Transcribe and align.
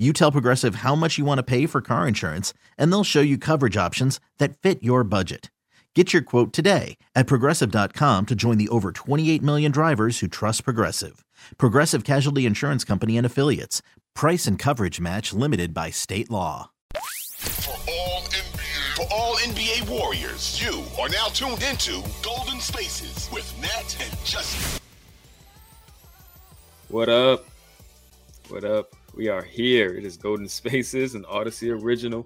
you 0.00 0.14
tell 0.14 0.32
Progressive 0.32 0.76
how 0.76 0.94
much 0.94 1.18
you 1.18 1.26
want 1.26 1.38
to 1.38 1.42
pay 1.42 1.66
for 1.66 1.82
car 1.82 2.08
insurance, 2.08 2.54
and 2.78 2.90
they'll 2.90 3.04
show 3.04 3.20
you 3.20 3.36
coverage 3.36 3.76
options 3.76 4.18
that 4.38 4.56
fit 4.56 4.82
your 4.82 5.04
budget. 5.04 5.50
Get 5.94 6.12
your 6.12 6.22
quote 6.22 6.52
today 6.52 6.96
at 7.14 7.26
progressive.com 7.26 8.26
to 8.26 8.34
join 8.34 8.58
the 8.58 8.68
over 8.68 8.92
28 8.92 9.42
million 9.42 9.72
drivers 9.72 10.20
who 10.20 10.28
trust 10.28 10.64
Progressive. 10.64 11.24
Progressive 11.58 12.04
Casualty 12.04 12.46
Insurance 12.46 12.84
Company 12.84 13.16
and 13.18 13.26
Affiliates. 13.26 13.82
Price 14.14 14.46
and 14.46 14.56
coverage 14.56 15.00
match 15.00 15.32
limited 15.32 15.74
by 15.74 15.90
state 15.90 16.30
law. 16.30 16.70
For 16.94 17.72
all 17.90 18.22
NBA, 18.22 18.96
for 18.96 19.06
all 19.12 19.34
NBA 19.36 19.90
Warriors, 19.90 20.62
you 20.62 20.84
are 21.00 21.08
now 21.08 21.26
tuned 21.26 21.62
into 21.64 22.02
Golden 22.22 22.60
Spaces 22.60 23.28
with 23.32 23.52
Nat 23.60 23.96
and 24.00 24.24
Justin. 24.24 24.80
What 26.88 27.08
up? 27.08 27.46
What 28.48 28.64
up? 28.64 28.94
We 29.20 29.28
are 29.28 29.42
here. 29.42 29.90
It 29.90 30.06
is 30.06 30.16
Golden 30.16 30.48
Spaces, 30.48 31.14
an 31.14 31.24
Audacy 31.24 31.78
original 31.78 32.24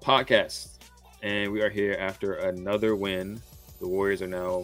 podcast. 0.00 0.78
And 1.24 1.50
we 1.50 1.60
are 1.60 1.68
here 1.68 1.96
after 1.98 2.34
another 2.34 2.94
win. 2.94 3.42
The 3.80 3.88
Warriors 3.88 4.22
are 4.22 4.28
now 4.28 4.62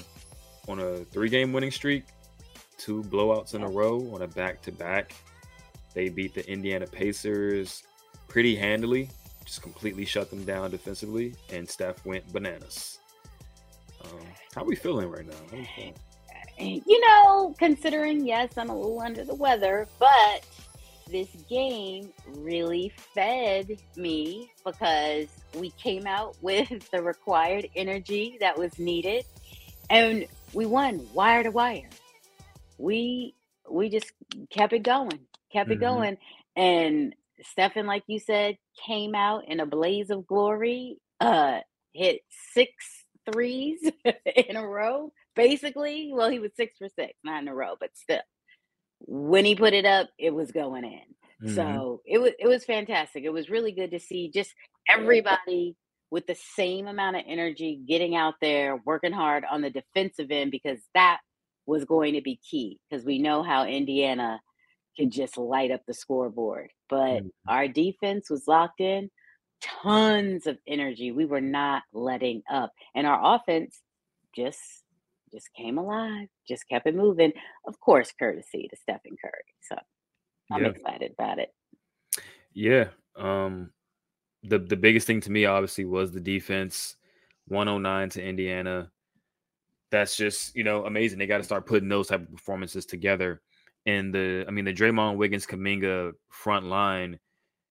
on 0.68 0.78
a 0.78 0.98
three 0.98 1.28
game 1.28 1.52
winning 1.52 1.72
streak, 1.72 2.04
two 2.78 3.02
blowouts 3.02 3.54
in 3.54 3.64
a 3.64 3.68
row 3.68 3.98
on 4.14 4.22
a 4.22 4.28
back 4.28 4.62
to 4.62 4.70
back. 4.70 5.12
They 5.92 6.08
beat 6.08 6.34
the 6.34 6.48
Indiana 6.48 6.86
Pacers 6.86 7.82
pretty 8.28 8.54
handily, 8.54 9.10
just 9.44 9.60
completely 9.60 10.04
shut 10.04 10.30
them 10.30 10.44
down 10.44 10.70
defensively, 10.70 11.34
and 11.50 11.68
Steph 11.68 12.06
went 12.06 12.32
bananas. 12.32 13.00
Um, 14.04 14.20
how 14.54 14.62
are 14.62 14.66
we 14.66 14.76
feeling 14.76 15.10
right 15.10 15.26
now? 15.26 15.58
You 16.60 17.00
know, 17.08 17.56
considering, 17.58 18.24
yes, 18.24 18.56
I'm 18.56 18.70
a 18.70 18.76
little 18.76 19.00
under 19.00 19.24
the 19.24 19.34
weather, 19.34 19.88
but 19.98 20.46
this 21.10 21.28
game 21.48 22.12
really 22.38 22.92
fed 23.14 23.78
me 23.96 24.50
because 24.64 25.28
we 25.58 25.70
came 25.70 26.06
out 26.06 26.36
with 26.40 26.90
the 26.92 27.02
required 27.02 27.68
energy 27.76 28.36
that 28.40 28.58
was 28.58 28.78
needed 28.78 29.24
and 29.90 30.26
we 30.52 30.66
won 30.66 31.06
wire 31.12 31.42
to 31.42 31.50
wire. 31.50 31.88
We 32.78 33.34
we 33.70 33.88
just 33.88 34.12
kept 34.50 34.72
it 34.72 34.82
going, 34.82 35.20
kept 35.52 35.70
it 35.70 35.74
mm-hmm. 35.74 35.84
going. 35.84 36.16
And 36.56 37.14
Stefan, 37.42 37.86
like 37.86 38.04
you 38.06 38.18
said, 38.18 38.58
came 38.86 39.14
out 39.14 39.48
in 39.48 39.60
a 39.60 39.66
blaze 39.66 40.10
of 40.10 40.26
glory, 40.26 40.98
uh, 41.20 41.60
hit 41.92 42.20
six 42.52 42.72
threes 43.30 43.80
in 44.04 44.56
a 44.56 44.66
row. 44.66 45.12
Basically, 45.34 46.10
well, 46.12 46.28
he 46.28 46.38
was 46.38 46.50
six 46.56 46.76
for 46.78 46.88
six, 46.88 47.14
not 47.24 47.42
in 47.42 47.48
a 47.48 47.54
row, 47.54 47.74
but 47.78 47.90
still 47.94 48.20
when 49.06 49.44
he 49.44 49.54
put 49.54 49.72
it 49.72 49.84
up, 49.84 50.08
it 50.18 50.34
was 50.34 50.50
going 50.52 50.84
in. 50.84 51.48
Mm-hmm. 51.48 51.54
So 51.54 52.02
it 52.06 52.18
was 52.18 52.32
it 52.38 52.46
was 52.46 52.64
fantastic. 52.64 53.24
It 53.24 53.32
was 53.32 53.50
really 53.50 53.72
good 53.72 53.90
to 53.90 54.00
see 54.00 54.30
just 54.30 54.54
everybody 54.88 55.76
with 56.10 56.26
the 56.26 56.36
same 56.56 56.86
amount 56.86 57.16
of 57.16 57.22
energy 57.26 57.80
getting 57.88 58.14
out 58.14 58.34
there, 58.40 58.78
working 58.84 59.12
hard 59.12 59.44
on 59.50 59.62
the 59.62 59.70
defensive 59.70 60.30
end 60.30 60.50
because 60.50 60.78
that 60.94 61.20
was 61.66 61.84
going 61.84 62.14
to 62.14 62.20
be 62.20 62.38
key 62.48 62.78
because 62.88 63.04
we 63.04 63.18
know 63.18 63.42
how 63.42 63.64
Indiana 63.64 64.40
can 64.96 65.10
just 65.10 65.38
light 65.38 65.70
up 65.70 65.80
the 65.86 65.94
scoreboard. 65.94 66.70
But 66.88 67.22
mm-hmm. 67.22 67.28
our 67.48 67.66
defense 67.66 68.28
was 68.28 68.46
locked 68.46 68.80
in, 68.80 69.10
tons 69.62 70.46
of 70.46 70.58
energy. 70.66 71.12
We 71.12 71.24
were 71.24 71.40
not 71.40 71.82
letting 71.92 72.42
up. 72.50 72.72
And 72.94 73.06
our 73.06 73.36
offense 73.36 73.80
just 74.36 74.60
just 75.32 75.52
came 75.54 75.78
alive, 75.78 76.28
just 76.46 76.68
kept 76.68 76.86
it 76.86 76.94
moving. 76.94 77.32
Of 77.66 77.78
course, 77.80 78.12
courtesy 78.18 78.68
to 78.68 78.76
Stephen 78.76 79.16
Curry. 79.20 79.54
So 79.68 79.76
I'm 80.50 80.62
yeah. 80.62 80.70
excited 80.70 81.12
about 81.18 81.38
it. 81.38 81.52
Yeah. 82.52 82.88
Um 83.16 83.70
the 84.42 84.58
the 84.58 84.76
biggest 84.76 85.06
thing 85.06 85.20
to 85.22 85.30
me 85.30 85.44
obviously 85.44 85.84
was 85.84 86.12
the 86.12 86.20
defense 86.20 86.96
109 87.48 88.08
to 88.10 88.22
Indiana. 88.22 88.90
That's 89.90 90.16
just, 90.16 90.56
you 90.56 90.64
know, 90.64 90.86
amazing. 90.86 91.18
They 91.18 91.26
got 91.26 91.38
to 91.38 91.44
start 91.44 91.66
putting 91.66 91.88
those 91.88 92.08
type 92.08 92.22
of 92.22 92.32
performances 92.32 92.86
together. 92.86 93.42
And 93.84 94.14
the 94.14 94.44
I 94.46 94.50
mean 94.50 94.64
the 94.64 94.74
Draymond 94.74 95.16
Wiggins 95.16 95.46
Kuminga 95.46 96.12
front 96.30 96.66
line 96.66 97.18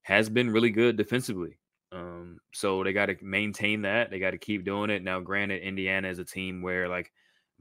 has 0.04 0.30
been 0.30 0.50
really 0.50 0.72
good 0.72 0.98
defensively. 0.98 1.58
Um, 1.92 2.40
so 2.54 2.84
they 2.84 2.94
got 2.94 3.08
to 3.08 3.18
maintain 3.22 3.82
that. 3.82 4.10
They 4.10 4.20
got 4.20 4.32
to 4.32 4.38
keep 4.38 4.64
doing 4.64 4.90
it. 4.90 5.04
Now, 5.04 5.20
granted, 5.20 5.62
Indiana 5.62 6.08
is 6.08 6.20
a 6.20 6.26
team 6.26 6.62
where 6.62 6.88
like 6.88 7.12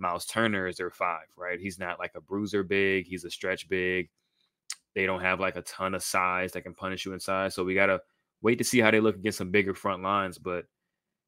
Myles 0.00 0.26
Turner 0.26 0.66
is 0.66 0.76
their 0.76 0.90
five, 0.90 1.26
right? 1.36 1.60
He's 1.60 1.78
not 1.78 1.98
like 1.98 2.12
a 2.14 2.20
bruiser 2.20 2.62
big, 2.62 3.06
he's 3.06 3.24
a 3.24 3.30
stretch 3.30 3.68
big. 3.68 4.08
They 4.94 5.06
don't 5.06 5.20
have 5.20 5.40
like 5.40 5.56
a 5.56 5.62
ton 5.62 5.94
of 5.94 6.02
size 6.02 6.52
that 6.52 6.62
can 6.62 6.74
punish 6.74 7.04
you 7.04 7.12
inside. 7.12 7.52
So 7.52 7.64
we 7.64 7.74
gotta 7.74 8.00
wait 8.42 8.58
to 8.58 8.64
see 8.64 8.80
how 8.80 8.90
they 8.90 9.00
look 9.00 9.16
against 9.16 9.38
some 9.38 9.50
bigger 9.50 9.74
front 9.74 10.02
lines. 10.02 10.38
But 10.38 10.64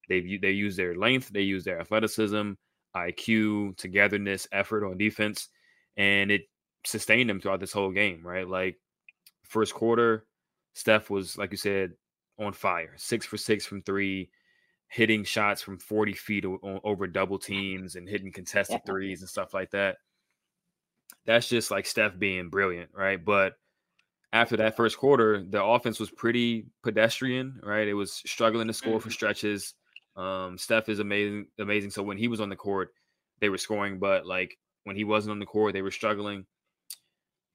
they 0.08 0.38
they 0.40 0.50
use 0.50 0.76
their 0.76 0.94
length, 0.94 1.30
they 1.30 1.42
use 1.42 1.64
their 1.64 1.80
athleticism, 1.80 2.52
IQ, 2.96 3.76
togetherness, 3.76 4.48
effort 4.52 4.84
on 4.84 4.98
defense, 4.98 5.48
and 5.96 6.30
it 6.30 6.42
sustained 6.84 7.30
them 7.30 7.40
throughout 7.40 7.60
this 7.60 7.72
whole 7.72 7.92
game, 7.92 8.26
right? 8.26 8.48
Like 8.48 8.78
first 9.44 9.74
quarter, 9.74 10.26
Steph 10.74 11.10
was 11.10 11.38
like 11.38 11.52
you 11.52 11.56
said 11.56 11.92
on 12.38 12.52
fire, 12.52 12.94
six 12.96 13.24
for 13.26 13.36
six 13.36 13.64
from 13.64 13.82
three 13.82 14.30
hitting 14.92 15.25
shots 15.25 15.62
from 15.62 15.78
40 15.78 16.12
feet 16.12 16.44
o- 16.44 16.80
over 16.84 17.06
double 17.06 17.38
teams 17.38 17.97
and 17.97 18.06
hitting 18.06 18.30
contested 18.30 18.80
yeah. 18.84 18.91
threes 18.92 19.22
and 19.22 19.28
stuff 19.28 19.54
like 19.54 19.70
that. 19.70 19.97
That's 21.25 21.48
just 21.48 21.70
like 21.70 21.86
Steph 21.86 22.19
being 22.19 22.50
brilliant, 22.50 22.91
right? 22.92 23.22
But 23.25 23.54
after 24.34 24.54
that 24.58 24.76
first 24.76 24.98
quarter, 24.98 25.42
the 25.48 25.64
offense 25.64 25.98
was 25.98 26.10
pretty 26.10 26.66
pedestrian, 26.82 27.58
right? 27.62 27.88
It 27.88 27.94
was 27.94 28.12
struggling 28.12 28.66
to 28.66 28.75
score 28.75 29.00
for 29.00 29.08
mm-hmm. 29.08 29.14
stretches. 29.14 29.72
Um, 30.14 30.58
Steph 30.58 30.91
is 30.91 30.98
amazing, 30.98 31.47
amazing. 31.58 31.91
So 31.91 32.02
when 32.02 32.19
he 32.19 32.28
was 32.28 32.42
on 32.42 32.50
the 32.50 32.56
court, 32.56 32.91
they 33.41 33.48
were 33.48 33.56
scoring, 33.56 33.98
but 33.98 34.26
like 34.26 34.58
when 34.84 34.94
he 34.94 35.04
wasn't 35.04 35.32
on 35.32 35.38
the 35.38 35.47
court, 35.47 35.72
they 35.72 35.81
were 35.81 35.91
struggling. 35.91 36.44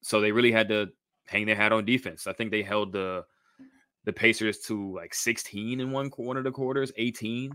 So 0.01 0.21
they 0.21 0.31
really 0.31 0.51
had 0.51 0.69
to 0.69 0.87
hang 1.27 1.45
their 1.45 1.55
hat 1.55 1.71
on 1.71 1.85
defense. 1.85 2.25
I 2.25 2.33
think 2.33 2.49
they 2.49 2.63
held 2.63 2.93
the 2.93 3.25
the 4.07 4.13
Pacers 4.13 4.59
to 4.59 4.95
like 4.95 5.13
16 5.13 5.81
in 5.81 5.91
one 5.91 6.37
of 6.37 6.43
the 6.45 6.51
quarters, 6.51 6.93
18. 6.95 7.51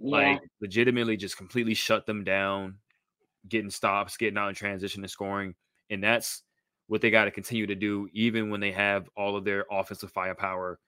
Yeah. 0.00 0.16
Like 0.16 0.40
legitimately 0.62 1.18
just 1.18 1.36
completely 1.36 1.74
shut 1.74 2.06
them 2.06 2.24
down, 2.24 2.76
getting 3.46 3.70
stops, 3.70 4.16
getting 4.16 4.38
out 4.38 4.48
in 4.48 4.54
transition 4.54 5.02
and 5.02 5.10
scoring. 5.10 5.54
And 5.90 6.02
that's 6.02 6.42
what 6.86 7.02
they 7.02 7.10
got 7.10 7.26
to 7.26 7.30
continue 7.30 7.66
to 7.66 7.74
do, 7.74 8.08
even 8.14 8.48
when 8.48 8.60
they 8.60 8.72
have 8.72 9.10
all 9.14 9.36
of 9.36 9.44
their 9.44 9.66
offensive 9.70 10.10
firepower 10.10 10.78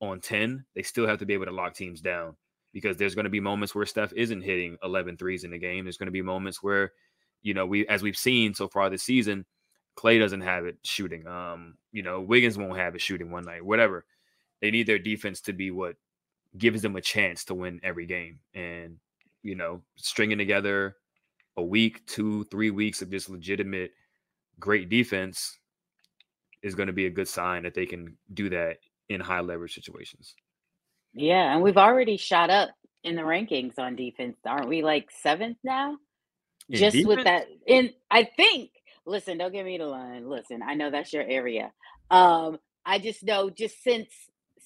on 0.00 0.20
10. 0.20 0.64
They 0.74 0.82
still 0.82 1.06
have 1.06 1.18
to 1.18 1.26
be 1.26 1.34
able 1.34 1.44
to 1.44 1.52
lock 1.52 1.74
teams 1.74 2.00
down 2.00 2.34
because 2.72 2.96
there's 2.96 3.14
going 3.14 3.24
to 3.24 3.30
be 3.30 3.40
moments 3.40 3.74
where 3.74 3.84
Steph 3.84 4.14
isn't 4.14 4.40
hitting 4.40 4.78
11 4.82 5.18
threes 5.18 5.44
in 5.44 5.50
the 5.50 5.58
game. 5.58 5.84
There's 5.84 5.98
going 5.98 6.06
to 6.06 6.10
be 6.10 6.22
moments 6.22 6.62
where, 6.62 6.92
you 7.42 7.52
know, 7.52 7.66
we 7.66 7.86
as 7.88 8.02
we've 8.02 8.16
seen 8.16 8.54
so 8.54 8.68
far 8.68 8.88
this 8.88 9.02
season, 9.02 9.44
Clay 9.94 10.18
doesn't 10.18 10.40
have 10.40 10.64
it 10.64 10.78
shooting. 10.84 11.26
Um, 11.26 11.76
you 11.92 12.02
know, 12.02 12.22
Wiggins 12.22 12.56
won't 12.56 12.78
have 12.78 12.94
it 12.94 13.02
shooting 13.02 13.30
one 13.30 13.44
night, 13.44 13.62
whatever 13.62 14.06
they 14.64 14.70
need 14.70 14.86
their 14.86 14.98
defense 14.98 15.42
to 15.42 15.52
be 15.52 15.70
what 15.70 15.94
gives 16.56 16.80
them 16.80 16.96
a 16.96 17.00
chance 17.02 17.44
to 17.44 17.54
win 17.54 17.78
every 17.82 18.06
game. 18.06 18.38
And, 18.54 18.96
you 19.42 19.54
know, 19.56 19.82
stringing 19.96 20.38
together 20.38 20.96
a 21.58 21.62
week, 21.62 22.06
two, 22.06 22.44
three 22.44 22.70
weeks 22.70 23.02
of 23.02 23.10
just 23.10 23.28
legitimate 23.28 23.90
great 24.58 24.88
defense 24.88 25.58
is 26.62 26.74
going 26.74 26.86
to 26.86 26.94
be 26.94 27.04
a 27.04 27.10
good 27.10 27.28
sign 27.28 27.64
that 27.64 27.74
they 27.74 27.84
can 27.84 28.16
do 28.32 28.48
that 28.48 28.78
in 29.10 29.20
high 29.20 29.40
leverage 29.40 29.74
situations. 29.74 30.34
Yeah. 31.12 31.52
And 31.52 31.62
we've 31.62 31.76
already 31.76 32.16
shot 32.16 32.48
up 32.48 32.70
in 33.02 33.16
the 33.16 33.22
rankings 33.22 33.78
on 33.78 33.96
defense. 33.96 34.38
Aren't 34.46 34.70
we 34.70 34.80
like 34.80 35.10
seventh 35.10 35.58
now? 35.62 35.98
In 36.70 36.78
just 36.78 36.96
defense? 36.96 37.16
with 37.16 37.24
that. 37.26 37.48
And 37.68 37.92
I 38.10 38.24
think, 38.34 38.70
listen, 39.04 39.36
don't 39.36 39.52
give 39.52 39.66
me 39.66 39.76
the 39.76 39.84
line. 39.84 40.26
Listen, 40.26 40.62
I 40.62 40.72
know 40.72 40.90
that's 40.90 41.12
your 41.12 41.24
area. 41.28 41.70
Um, 42.10 42.56
I 42.86 42.98
just 42.98 43.22
know 43.24 43.50
just 43.50 43.82
since 43.82 44.08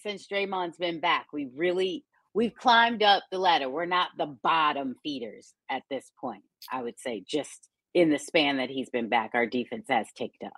since 0.02 0.26
Draymond's 0.26 0.78
been 0.78 1.00
back, 1.00 1.26
we 1.32 1.48
really 1.56 2.04
we've 2.34 2.54
climbed 2.54 3.02
up 3.02 3.24
the 3.30 3.38
ladder. 3.38 3.68
We're 3.68 3.86
not 3.86 4.10
the 4.16 4.36
bottom 4.42 4.96
feeders 5.02 5.54
at 5.70 5.82
this 5.90 6.10
point. 6.20 6.44
I 6.70 6.82
would 6.82 6.98
say 6.98 7.24
just 7.26 7.68
in 7.94 8.10
the 8.10 8.18
span 8.18 8.58
that 8.58 8.70
he's 8.70 8.90
been 8.90 9.08
back, 9.08 9.32
our 9.34 9.46
defense 9.46 9.86
has 9.88 10.06
ticked 10.16 10.42
up. 10.44 10.52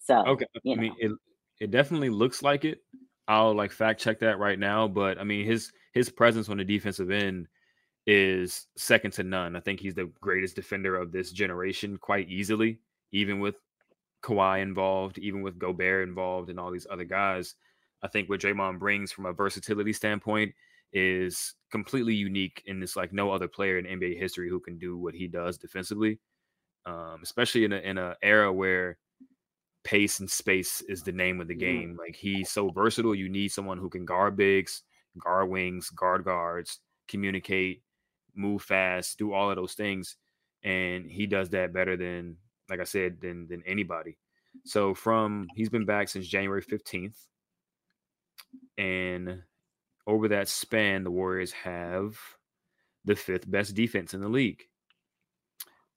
So 0.00 0.24
okay, 0.26 0.46
I 0.54 0.74
mean 0.74 0.94
it 0.98 1.12
it 1.60 1.70
definitely 1.70 2.10
looks 2.10 2.42
like 2.42 2.64
it. 2.64 2.78
I'll 3.26 3.54
like 3.54 3.72
fact 3.72 4.00
check 4.00 4.20
that 4.20 4.38
right 4.38 4.58
now, 4.58 4.88
but 4.88 5.18
I 5.18 5.24
mean 5.24 5.46
his 5.46 5.72
his 5.92 6.10
presence 6.10 6.48
on 6.48 6.58
the 6.58 6.64
defensive 6.64 7.10
end 7.10 7.48
is 8.06 8.66
second 8.76 9.12
to 9.12 9.22
none. 9.22 9.56
I 9.56 9.60
think 9.60 9.80
he's 9.80 9.94
the 9.94 10.10
greatest 10.20 10.56
defender 10.56 10.96
of 10.96 11.10
this 11.10 11.32
generation 11.32 11.96
quite 11.96 12.28
easily, 12.28 12.80
even 13.12 13.40
with 13.40 13.54
Kawhi 14.22 14.60
involved, 14.60 15.18
even 15.18 15.42
with 15.42 15.58
Gobert 15.58 16.06
involved, 16.06 16.50
and 16.50 16.60
all 16.60 16.70
these 16.70 16.86
other 16.90 17.04
guys. 17.04 17.54
I 18.04 18.08
think 18.08 18.28
what 18.28 18.40
Draymond 18.40 18.78
brings 18.78 19.10
from 19.10 19.24
a 19.24 19.32
versatility 19.32 19.94
standpoint 19.94 20.54
is 20.92 21.54
completely 21.72 22.14
unique 22.14 22.62
in 22.66 22.78
this 22.78 22.96
like 22.96 23.12
no 23.12 23.32
other 23.32 23.48
player 23.48 23.78
in 23.78 23.98
NBA 23.98 24.18
history 24.18 24.48
who 24.50 24.60
can 24.60 24.78
do 24.78 24.98
what 24.98 25.14
he 25.14 25.26
does 25.26 25.56
defensively, 25.56 26.20
um, 26.84 27.20
especially 27.22 27.64
in 27.64 27.72
a 27.72 27.78
in 27.78 27.96
an 27.96 28.14
era 28.22 28.52
where 28.52 28.98
pace 29.84 30.20
and 30.20 30.30
space 30.30 30.82
is 30.82 31.02
the 31.02 31.12
name 31.12 31.40
of 31.40 31.48
the 31.48 31.54
game. 31.54 31.96
Like 31.98 32.14
he's 32.14 32.50
so 32.50 32.68
versatile. 32.68 33.14
You 33.14 33.30
need 33.30 33.48
someone 33.48 33.78
who 33.78 33.88
can 33.88 34.04
guard 34.04 34.36
bigs, 34.36 34.82
guard 35.18 35.48
wings, 35.48 35.88
guard 35.90 36.24
guards, 36.24 36.80
communicate, 37.08 37.82
move 38.34 38.62
fast, 38.62 39.18
do 39.18 39.32
all 39.32 39.50
of 39.50 39.56
those 39.56 39.72
things, 39.74 40.16
and 40.62 41.10
he 41.10 41.26
does 41.26 41.48
that 41.50 41.72
better 41.72 41.96
than, 41.96 42.36
like 42.68 42.80
I 42.80 42.84
said, 42.84 43.20
than 43.22 43.48
than 43.48 43.62
anybody. 43.66 44.18
So 44.64 44.94
from 44.94 45.48
he's 45.54 45.70
been 45.70 45.86
back 45.86 46.08
since 46.08 46.28
January 46.28 46.62
fifteenth, 46.62 47.16
and 48.78 49.42
over 50.06 50.28
that 50.28 50.48
span, 50.48 51.04
the 51.04 51.10
Warriors 51.10 51.52
have 51.52 52.18
the 53.04 53.16
fifth 53.16 53.50
best 53.50 53.74
defense 53.74 54.14
in 54.14 54.20
the 54.20 54.28
league. 54.28 54.62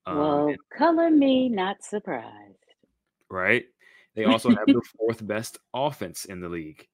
Um, 0.05 0.17
well, 0.17 0.55
color 0.77 1.09
me 1.09 1.49
not 1.49 1.83
surprised. 1.83 2.55
Right. 3.29 3.65
They 4.15 4.23
also 4.25 4.49
have 4.49 4.65
the 4.65 4.81
fourth 4.97 5.25
best 5.25 5.59
offense 5.73 6.25
in 6.25 6.39
the 6.39 6.49
league. 6.49 6.87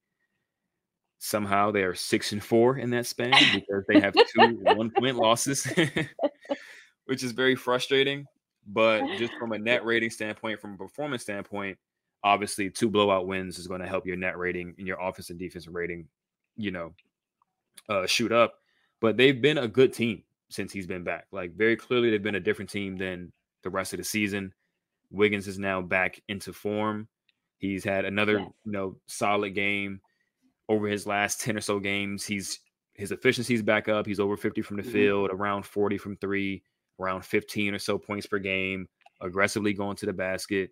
Somehow 1.20 1.72
they 1.72 1.84
are 1.84 1.96
six 1.96 2.34
and 2.34 2.44
four 2.44 2.78
in 2.78 2.90
that 2.90 3.06
span 3.06 3.32
because 3.54 3.86
they 3.88 4.00
have 4.00 4.14
two 4.14 4.60
one 4.76 4.92
point 4.92 5.16
losses, 5.16 5.66
which 7.06 7.24
is 7.24 7.32
very 7.32 7.56
frustrating. 7.56 8.26
But 8.68 9.18
just 9.18 9.34
from 9.40 9.54
a 9.54 9.58
net 9.58 9.86
rating 9.86 10.10
standpoint, 10.10 10.60
from 10.60 10.74
a 10.74 10.78
performance 10.78 11.22
standpoint, 11.22 11.78
obviously 12.24 12.70
two 12.70 12.90
blowout 12.90 13.28
wins 13.28 13.60
is 13.60 13.68
going 13.68 13.82
to 13.82 13.88
help 13.88 14.06
your 14.06 14.16
net 14.16 14.38
rating 14.38 14.74
and 14.78 14.88
your 14.88 15.00
offense 15.00 15.30
and 15.30 15.40
defense 15.40 15.68
rating, 15.68 16.08
you 16.56 16.72
know, 16.72 16.94
uh, 17.90 18.06
shoot 18.06 18.32
up. 18.32 18.56
But 19.02 19.18
they've 19.18 19.42
been 19.42 19.58
a 19.58 19.68
good 19.68 19.94
team 19.94 20.24
since 20.50 20.72
he's 20.72 20.88
been 20.88 21.04
back. 21.04 21.28
Like 21.32 21.56
very 21.56 21.76
clearly, 21.76 22.10
they've 22.10 22.24
been 22.24 22.36
a 22.36 22.40
different 22.40 22.70
team 22.70 22.96
than 22.96 23.32
the 23.64 23.70
rest 23.70 23.94
of 23.94 23.98
the 23.98 24.04
season. 24.04 24.54
Wiggins 25.12 25.48
is 25.48 25.60
now 25.60 25.82
back 25.82 26.22
into 26.30 26.54
form. 26.54 27.08
He's 27.58 27.84
had 27.84 28.06
another, 28.06 28.40
yeah. 28.40 28.48
you 28.66 28.72
know, 28.72 28.98
solid 29.08 29.56
game 29.56 30.02
over 30.70 30.88
his 30.88 31.06
last 31.06 31.42
10 31.42 31.58
or 31.58 31.62
so 31.62 31.80
games. 31.80 32.26
He's 32.26 32.60
his 32.94 33.12
efficiency's 33.12 33.62
back 33.62 33.90
up. 33.90 34.06
He's 34.06 34.20
over 34.20 34.38
50 34.38 34.62
from 34.62 34.78
the 34.78 34.84
mm-hmm. 34.84 34.92
field, 34.92 35.30
around 35.32 35.66
40 35.66 35.98
from 35.98 36.18
three, 36.18 36.64
around 37.00 37.26
15 37.26 37.74
or 37.74 37.80
so 37.80 37.98
points 37.98 38.28
per 38.28 38.40
game, 38.40 38.88
aggressively 39.22 39.74
going 39.74 39.96
to 39.98 40.06
the 40.06 40.14
basket. 40.14 40.72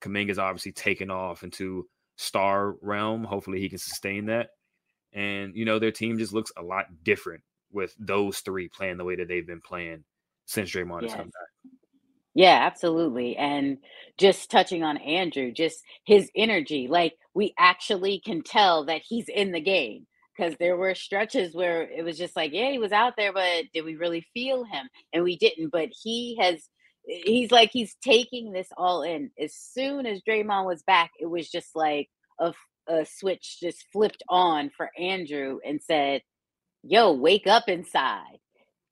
Kuminga's 0.00 0.38
obviously 0.38 0.72
taken 0.72 1.10
off 1.10 1.42
into 1.42 1.86
star 2.16 2.74
realm. 2.82 3.24
Hopefully 3.24 3.60
he 3.60 3.68
can 3.68 3.78
sustain 3.78 4.26
that. 4.26 4.50
And 5.12 5.54
you 5.56 5.64
know, 5.64 5.78
their 5.78 5.92
team 5.92 6.18
just 6.18 6.32
looks 6.32 6.52
a 6.56 6.62
lot 6.62 6.86
different 7.02 7.42
with 7.72 7.94
those 7.98 8.38
three 8.40 8.68
playing 8.68 8.96
the 8.96 9.04
way 9.04 9.16
that 9.16 9.28
they've 9.28 9.46
been 9.46 9.60
playing 9.60 10.04
since 10.46 10.70
Draymond 10.70 11.02
yes. 11.02 11.12
has 11.12 11.18
come 11.18 11.26
back. 11.26 11.72
Yeah, 12.34 12.60
absolutely. 12.62 13.36
And 13.36 13.78
just 14.16 14.50
touching 14.50 14.82
on 14.82 14.98
Andrew, 14.98 15.50
just 15.50 15.82
his 16.04 16.30
energy, 16.36 16.86
like 16.88 17.14
we 17.34 17.54
actually 17.58 18.20
can 18.20 18.42
tell 18.42 18.84
that 18.86 19.02
he's 19.06 19.28
in 19.28 19.52
the 19.52 19.60
game 19.60 20.06
because 20.36 20.56
there 20.58 20.76
were 20.76 20.94
stretches 20.94 21.54
where 21.54 21.82
it 21.82 22.04
was 22.04 22.16
just 22.16 22.36
like, 22.36 22.52
yeah, 22.52 22.70
he 22.70 22.78
was 22.78 22.92
out 22.92 23.14
there, 23.16 23.32
but 23.32 23.64
did 23.74 23.84
we 23.84 23.96
really 23.96 24.24
feel 24.32 24.64
him? 24.64 24.88
And 25.12 25.24
we 25.24 25.36
didn't. 25.36 25.70
But 25.70 25.88
he 26.02 26.36
has, 26.40 26.68
he's 27.04 27.50
like, 27.50 27.70
he's 27.72 27.96
taking 28.02 28.52
this 28.52 28.68
all 28.76 29.02
in. 29.02 29.30
As 29.38 29.54
soon 29.54 30.06
as 30.06 30.22
Draymond 30.22 30.66
was 30.66 30.82
back, 30.82 31.10
it 31.18 31.26
was 31.26 31.50
just 31.50 31.74
like 31.74 32.08
a, 32.38 32.52
a 32.88 33.04
switch 33.04 33.58
just 33.60 33.84
flipped 33.92 34.22
on 34.28 34.70
for 34.76 34.90
Andrew 34.98 35.58
and 35.64 35.80
said, 35.82 36.22
yo, 36.82 37.12
wake 37.12 37.46
up 37.46 37.68
inside. 37.68 38.38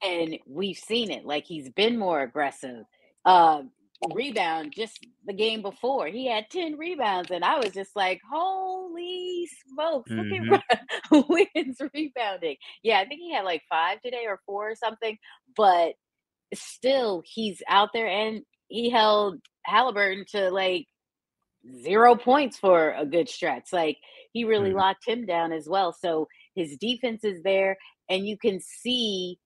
And 0.02 0.38
we've 0.46 0.78
seen 0.78 1.10
it. 1.10 1.24
Like 1.24 1.44
he's 1.44 1.70
been 1.70 1.98
more 1.98 2.22
aggressive 2.22 2.84
uh, 3.24 3.62
rebound 4.14 4.72
just 4.74 5.04
the 5.26 5.32
game 5.32 5.62
before. 5.62 6.06
He 6.06 6.26
had 6.26 6.50
10 6.50 6.78
rebounds, 6.78 7.30
and 7.30 7.44
I 7.44 7.58
was 7.58 7.72
just 7.72 7.96
like, 7.96 8.20
holy 8.30 9.48
smokes, 9.68 10.10
mm-hmm. 10.10 10.50
look 10.50 10.62
at 10.70 10.82
Wiggins 11.28 11.80
rebounding. 11.92 12.56
Yeah, 12.82 13.00
I 13.00 13.06
think 13.06 13.20
he 13.20 13.32
had 13.32 13.44
like 13.44 13.62
five 13.68 14.00
today 14.00 14.24
or 14.26 14.40
four 14.46 14.70
or 14.70 14.74
something, 14.76 15.18
but 15.56 15.94
still, 16.54 17.22
he's 17.24 17.62
out 17.68 17.90
there 17.92 18.08
and 18.08 18.42
he 18.68 18.90
held 18.90 19.40
Halliburton 19.64 20.24
to 20.32 20.50
like 20.50 20.86
zero 21.82 22.14
points 22.16 22.58
for 22.58 22.92
a 22.92 23.04
good 23.04 23.28
stretch. 23.28 23.72
Like 23.72 23.98
he 24.32 24.44
really 24.44 24.70
mm-hmm. 24.70 24.78
locked 24.78 25.06
him 25.06 25.26
down 25.26 25.52
as 25.52 25.68
well. 25.68 25.92
So 25.92 26.28
his 26.54 26.76
defense 26.76 27.24
is 27.24 27.42
there, 27.42 27.76
and 28.08 28.26
you 28.26 28.36
can 28.36 28.60
see 28.60 29.38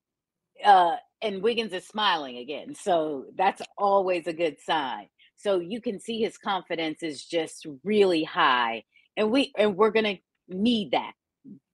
uh 0.64 0.96
and 1.20 1.42
Wiggins 1.42 1.72
is 1.72 1.86
smiling 1.86 2.38
again. 2.38 2.74
So 2.74 3.26
that's 3.36 3.62
always 3.78 4.26
a 4.26 4.32
good 4.32 4.56
sign. 4.60 5.08
So 5.36 5.58
you 5.58 5.80
can 5.80 5.98
see 5.98 6.20
his 6.20 6.38
confidence 6.38 7.02
is 7.02 7.24
just 7.24 7.66
really 7.84 8.24
high. 8.24 8.84
And 9.16 9.30
we 9.30 9.52
and 9.56 9.76
we're 9.76 9.90
going 9.90 10.16
to 10.16 10.18
need 10.48 10.92
that 10.92 11.12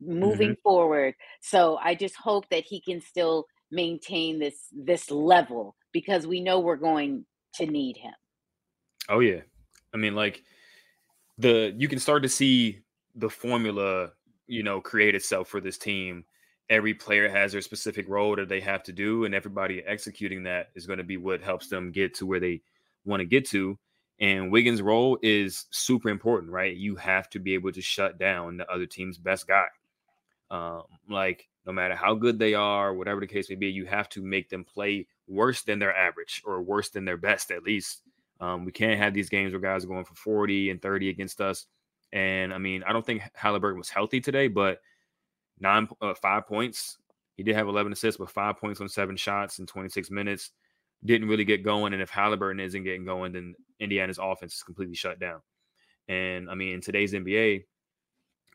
moving 0.01 0.51
mm-hmm. 0.51 0.63
forward. 0.63 1.15
So 1.41 1.79
I 1.83 1.95
just 1.95 2.17
hope 2.17 2.49
that 2.51 2.65
he 2.65 2.81
can 2.81 3.01
still 3.01 3.47
maintain 3.71 4.39
this 4.39 4.69
this 4.73 5.11
level 5.11 5.77
because 5.93 6.27
we 6.27 6.41
know 6.41 6.61
we're 6.61 6.77
going 6.77 7.25
to 7.55 7.67
need 7.67 7.97
him. 7.97 8.15
Oh 9.09 9.21
yeah. 9.21 9.41
I 9.93 9.97
mean 9.97 10.15
like 10.15 10.43
the 11.39 11.75
you 11.77 11.89
can 11.89 11.99
start 11.99 12.23
to 12.23 12.29
see 12.29 12.81
the 13.15 13.31
formula, 13.31 14.11
you 14.47 14.63
know, 14.63 14.81
create 14.81 15.15
itself 15.15 15.49
for 15.49 15.61
this 15.61 15.79
team 15.79 16.25
every 16.71 16.95
player 16.95 17.29
has 17.29 17.53
their 17.53 17.63
specific 17.63 18.09
role 18.09 18.37
that 18.37 18.49
they 18.49 18.61
have 18.61 18.83
to 18.85 18.93
do, 18.93 19.25
and 19.25 19.35
everybody 19.35 19.83
executing 19.87 20.43
that 20.45 20.69
is 20.75 20.87
going 20.87 20.99
to 20.99 21.05
be 21.05 21.17
what 21.17 21.41
helps 21.41 21.69
them 21.69 21.91
get 21.91 22.15
to 22.15 22.27
where 22.27 22.41
they 22.41 22.61
want 23.05 23.21
to 23.21 23.27
get 23.27 23.47
to. 23.49 23.79
And 24.21 24.51
Wiggins' 24.51 24.83
role 24.83 25.19
is 25.23 25.67
super 25.71 26.09
important, 26.09 26.53
right? 26.53 26.77
You 26.77 26.97
have 26.97 27.31
to 27.31 27.39
be 27.39 27.55
able 27.55 27.73
to 27.73 27.81
shut 27.81 28.19
down 28.19 28.57
the 28.57 28.71
other 28.71 28.87
team's 28.87 29.17
best 29.17 29.47
guy. 29.47 29.67
Um, 30.51 30.83
like 31.09 31.48
no 31.67 31.73
matter 31.73 31.95
how 31.95 32.15
good 32.15 32.39
they 32.39 32.55
are, 32.55 32.95
whatever 32.95 33.21
the 33.21 33.27
case 33.27 33.49
may 33.51 33.57
be, 33.57 33.69
you 33.69 33.85
have 33.85 34.09
to 34.11 34.23
make 34.23 34.49
them 34.49 34.65
play 34.65 35.07
worse 35.27 35.63
than 35.63 35.79
their 35.79 35.95
average 35.95 36.43
or 36.45 36.63
worse 36.63 36.89
than 36.91 37.05
their 37.05 37.17
best 37.17 37.51
at 37.51 37.63
least. 37.63 38.03
Um, 38.41 38.65
we 38.65 38.73
can't 38.73 38.99
have 38.99 39.15
these 39.15 39.29
games 39.29 39.53
where 39.53 39.61
guys 39.61 39.85
are 39.85 39.89
going 39.89 40.05
for 40.05 40.15
40 40.15 40.71
and 40.71 40.81
30 40.81 41.09
against 41.09 41.41
us. 41.41 41.67
And 42.13 42.55
I 42.55 42.59
mean, 42.59 42.83
I 42.85 42.93
don't 42.93 43.05
think 43.05 43.23
Halliburton 43.35 43.79
was 43.79 43.91
healthy 43.91 44.21
today, 44.21 44.49
but 44.49 44.81
nine, 45.61 45.89
uh, 46.01 46.15
five 46.15 46.47
points. 46.47 46.99
He 47.37 47.43
did 47.43 47.55
have 47.55 47.69
11 47.69 47.93
assists, 47.93 48.19
but 48.19 48.31
five 48.31 48.59
points 48.59 48.81
on 48.81 48.89
seven 48.89 49.17
shots 49.17 49.59
in 49.59 49.67
26 49.67 50.11
minutes. 50.11 50.51
Didn't 51.05 51.29
really 51.29 51.45
get 51.45 51.63
going. 51.63 51.93
And 51.93 52.03
if 52.03 52.11
Halliburton 52.11 52.61
isn't 52.61 52.83
getting 52.85 53.05
going, 53.05 53.33
then 53.33 53.55
Indiana's 53.79 54.19
offense 54.21 54.55
is 54.55 54.63
completely 54.63 54.97
shut 54.97 55.21
down. 55.21 55.41
And 56.09 56.51
I 56.51 56.55
mean, 56.55 56.75
in 56.75 56.81
today's 56.81 57.13
NBA, 57.13 57.65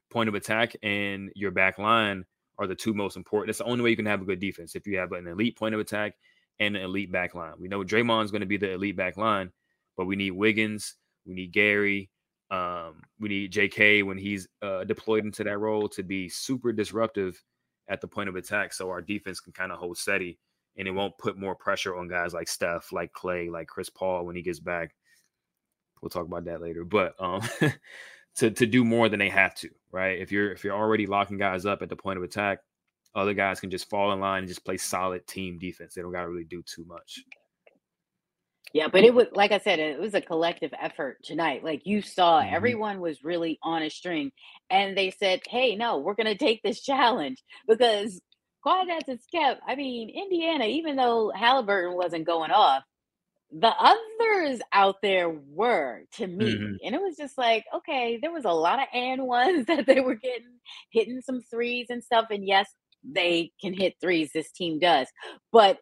point 0.10 0.30
of 0.30 0.36
attack 0.36 0.76
and 0.84 1.32
your 1.36 1.52
back 1.52 1.78
line 1.78 2.26
are 2.64 2.68
the 2.68 2.76
two 2.76 2.94
most 2.94 3.18
important. 3.18 3.50
It's 3.50 3.60
the 3.60 3.66
only 3.66 3.84
way 3.84 3.90
you 3.90 3.96
can 3.96 4.06
have 4.06 4.22
a 4.22 4.26
good 4.26 4.40
defense 4.40 4.76
if 4.76 4.88
you 4.88 4.98
have 4.98 5.12
an 5.12 5.28
elite 5.28 5.58
point 5.58 5.76
of 5.76 5.82
attack 5.82 6.16
and 6.60 6.76
an 6.76 6.84
elite 6.84 7.12
back 7.12 7.36
line. 7.36 7.54
We 7.60 7.68
know 7.68 7.84
Draymond's 7.84 8.32
going 8.32 8.42
to 8.42 8.48
be 8.48 8.58
the 8.58 8.72
elite 8.72 8.98
back 8.98 9.18
line, 9.18 9.52
but 9.98 10.06
we 10.06 10.16
need 10.16 10.32
Wiggins, 10.32 10.96
we 11.26 11.34
need 11.34 11.52
Gary, 11.52 12.10
um, 12.52 13.02
we 13.20 13.30
need 13.30 13.54
JK 13.54 14.04
when 14.04 14.18
he's 14.18 14.48
uh, 14.62 14.84
deployed 14.84 15.26
into 15.26 15.44
that 15.44 15.58
role 15.58 15.90
to 15.90 16.04
be 16.04 16.30
super 16.30 16.72
disruptive 16.72 17.42
at 17.90 18.02
the 18.02 18.08
point 18.08 18.30
of 18.30 18.36
attack, 18.36 18.74
so 18.74 18.90
our 18.90 19.02
defense 19.02 19.40
can 19.40 19.54
kind 19.54 19.72
of 19.72 19.80
hold 19.80 19.98
steady 19.98 20.40
and 20.78 20.88
it 20.88 20.92
won't 20.92 21.18
put 21.18 21.38
more 21.38 21.56
pressure 21.56 21.96
on 21.96 22.08
guys 22.08 22.34
like 22.34 22.48
Steph, 22.48 22.92
like 22.92 23.14
Clay, 23.14 23.50
like 23.50 23.68
Chris 23.68 23.90
Paul 23.90 24.26
when 24.26 24.36
he 24.36 24.42
gets 24.42 24.60
back. 24.60 24.96
We'll 26.02 26.10
talk 26.10 26.26
about 26.26 26.46
that 26.46 26.62
later, 26.62 26.84
but 26.84 27.14
um, 27.20 27.42
to 28.38 28.52
to 28.52 28.66
do 28.66 28.84
more 28.84 29.10
than 29.10 29.20
they 29.20 29.30
have 29.30 29.56
to, 29.56 29.70
right? 29.92 30.20
If 30.20 30.32
you're 30.32 30.52
if 30.52 30.64
you're 30.64 30.76
already 30.76 31.06
locking 31.08 31.38
guys 31.38 31.66
up 31.66 31.82
at 31.82 31.90
the 31.90 31.96
point 31.96 32.18
of 32.18 32.24
attack, 32.24 32.60
other 33.16 33.34
guys 33.34 33.60
can 33.60 33.70
just 33.72 33.90
fall 33.90 34.12
in 34.14 34.20
line 34.20 34.40
and 34.40 34.48
just 34.48 34.66
play 34.66 34.78
solid 34.78 35.26
team 35.28 35.60
defense. 35.60 35.94
They 35.94 36.02
don't 36.02 36.12
got 36.12 36.24
to 36.24 36.30
really 36.30 36.46
do 36.46 36.64
too 36.64 36.86
much. 36.86 37.22
Yeah, 38.74 38.88
but 38.88 39.04
it 39.04 39.14
was 39.14 39.28
like 39.34 39.52
I 39.52 39.60
said, 39.60 39.80
it 39.80 40.00
was 40.00 40.16
a 40.16 40.22
collective 40.22 40.74
effort 40.82 41.18
tonight. 41.24 41.64
Like 41.64 41.86
you 41.86 42.02
saw, 42.02 42.42
Mhm. 42.42 42.52
everyone 42.54 43.02
was 43.02 43.24
really 43.24 43.60
on 43.62 43.84
a 43.84 43.90
string, 43.90 44.32
and 44.72 44.98
they 44.98 45.12
said, 45.12 45.42
"Hey, 45.48 45.76
no, 45.76 46.00
we're 46.00 46.16
going 46.16 46.26
to 46.28 46.36
take 46.38 46.62
this 46.64 46.82
challenge 46.86 47.44
because 47.68 48.20
as 48.66 49.04
it's 49.08 49.26
kept. 49.28 49.62
I 49.68 49.76
mean, 49.76 50.10
Indiana, 50.10 50.66
even 50.66 50.96
though 50.96 51.32
Halliburton 51.36 51.96
wasn't 51.98 52.26
going 52.26 52.52
off, 52.52 52.84
the 53.54 53.70
others 53.78 54.62
out 54.74 54.98
there 55.04 55.30
were 55.30 56.04
to 56.14 56.28
me, 56.28 56.56
Mhm. 56.56 56.80
and 56.84 56.96
it 56.96 57.02
was 57.02 57.18
just 57.18 57.38
like, 57.38 57.66
okay, 57.74 58.18
there 58.22 58.32
was 58.34 58.46
a 58.46 58.52
lot 58.52 58.80
of 58.80 58.88
and 58.94 59.28
ones 59.28 59.66
that 59.68 59.86
they 59.86 60.02
were 60.02 60.16
getting, 60.16 60.60
hitting 60.92 61.22
some 61.22 61.42
threes 61.42 61.88
and 61.90 62.04
stuff, 62.04 62.28
and 62.32 62.48
yes, 62.48 62.68
they 63.04 63.52
can 63.62 63.74
hit 63.74 63.96
threes. 64.02 64.32
This 64.34 64.52
team 64.52 64.80
does, 64.80 65.08
but 65.52 65.80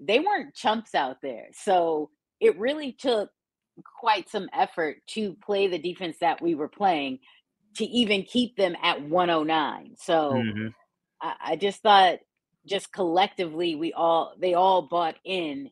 they 0.00 0.20
weren't 0.20 0.54
chumps 0.54 0.94
out 0.94 1.18
there. 1.22 1.48
So 1.52 2.10
it 2.40 2.58
really 2.58 2.92
took 2.92 3.30
quite 4.00 4.28
some 4.28 4.48
effort 4.52 4.98
to 5.08 5.34
play 5.44 5.68
the 5.68 5.78
defense 5.78 6.18
that 6.20 6.42
we 6.42 6.54
were 6.54 6.68
playing 6.68 7.20
to 7.76 7.84
even 7.86 8.24
keep 8.24 8.56
them 8.56 8.76
at 8.82 9.02
109. 9.02 9.96
So 9.98 10.48
Mhm. 10.52 10.74
I, 11.20 11.34
I 11.40 11.56
just 11.56 11.82
thought 11.82 12.18
just 12.66 12.92
collectively 12.92 13.74
we 13.74 13.92
all 13.92 14.34
they 14.38 14.54
all 14.54 14.82
bought 14.82 15.16
in 15.24 15.70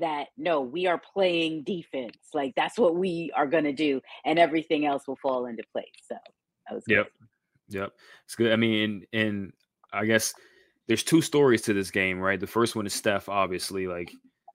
that 0.00 0.28
no, 0.36 0.60
we 0.60 0.86
are 0.86 0.98
playing 1.12 1.62
defense. 1.64 2.16
Like 2.34 2.54
that's 2.56 2.78
what 2.78 2.94
we 2.96 3.32
are 3.36 3.46
gonna 3.46 3.72
do, 3.72 4.00
and 4.24 4.38
everything 4.38 4.86
else 4.86 5.06
will 5.06 5.18
fall 5.22 5.46
into 5.46 5.62
place. 5.72 5.86
So 6.08 6.16
that 6.68 6.74
was 6.74 6.84
good. 6.84 6.96
Yep. 6.96 7.08
Yep. 7.68 7.92
It's 8.26 8.34
good. 8.34 8.52
I 8.52 8.56
mean, 8.56 8.82
and, 9.12 9.22
and 9.24 9.52
I 9.92 10.04
guess 10.04 10.34
there's 10.88 11.02
two 11.04 11.22
stories 11.22 11.62
to 11.62 11.72
this 11.72 11.90
game, 11.90 12.18
right? 12.18 12.38
The 12.40 12.46
first 12.46 12.76
one 12.76 12.86
is 12.86 12.92
Steph, 12.94 13.28
obviously, 13.28 13.86
like 13.86 14.12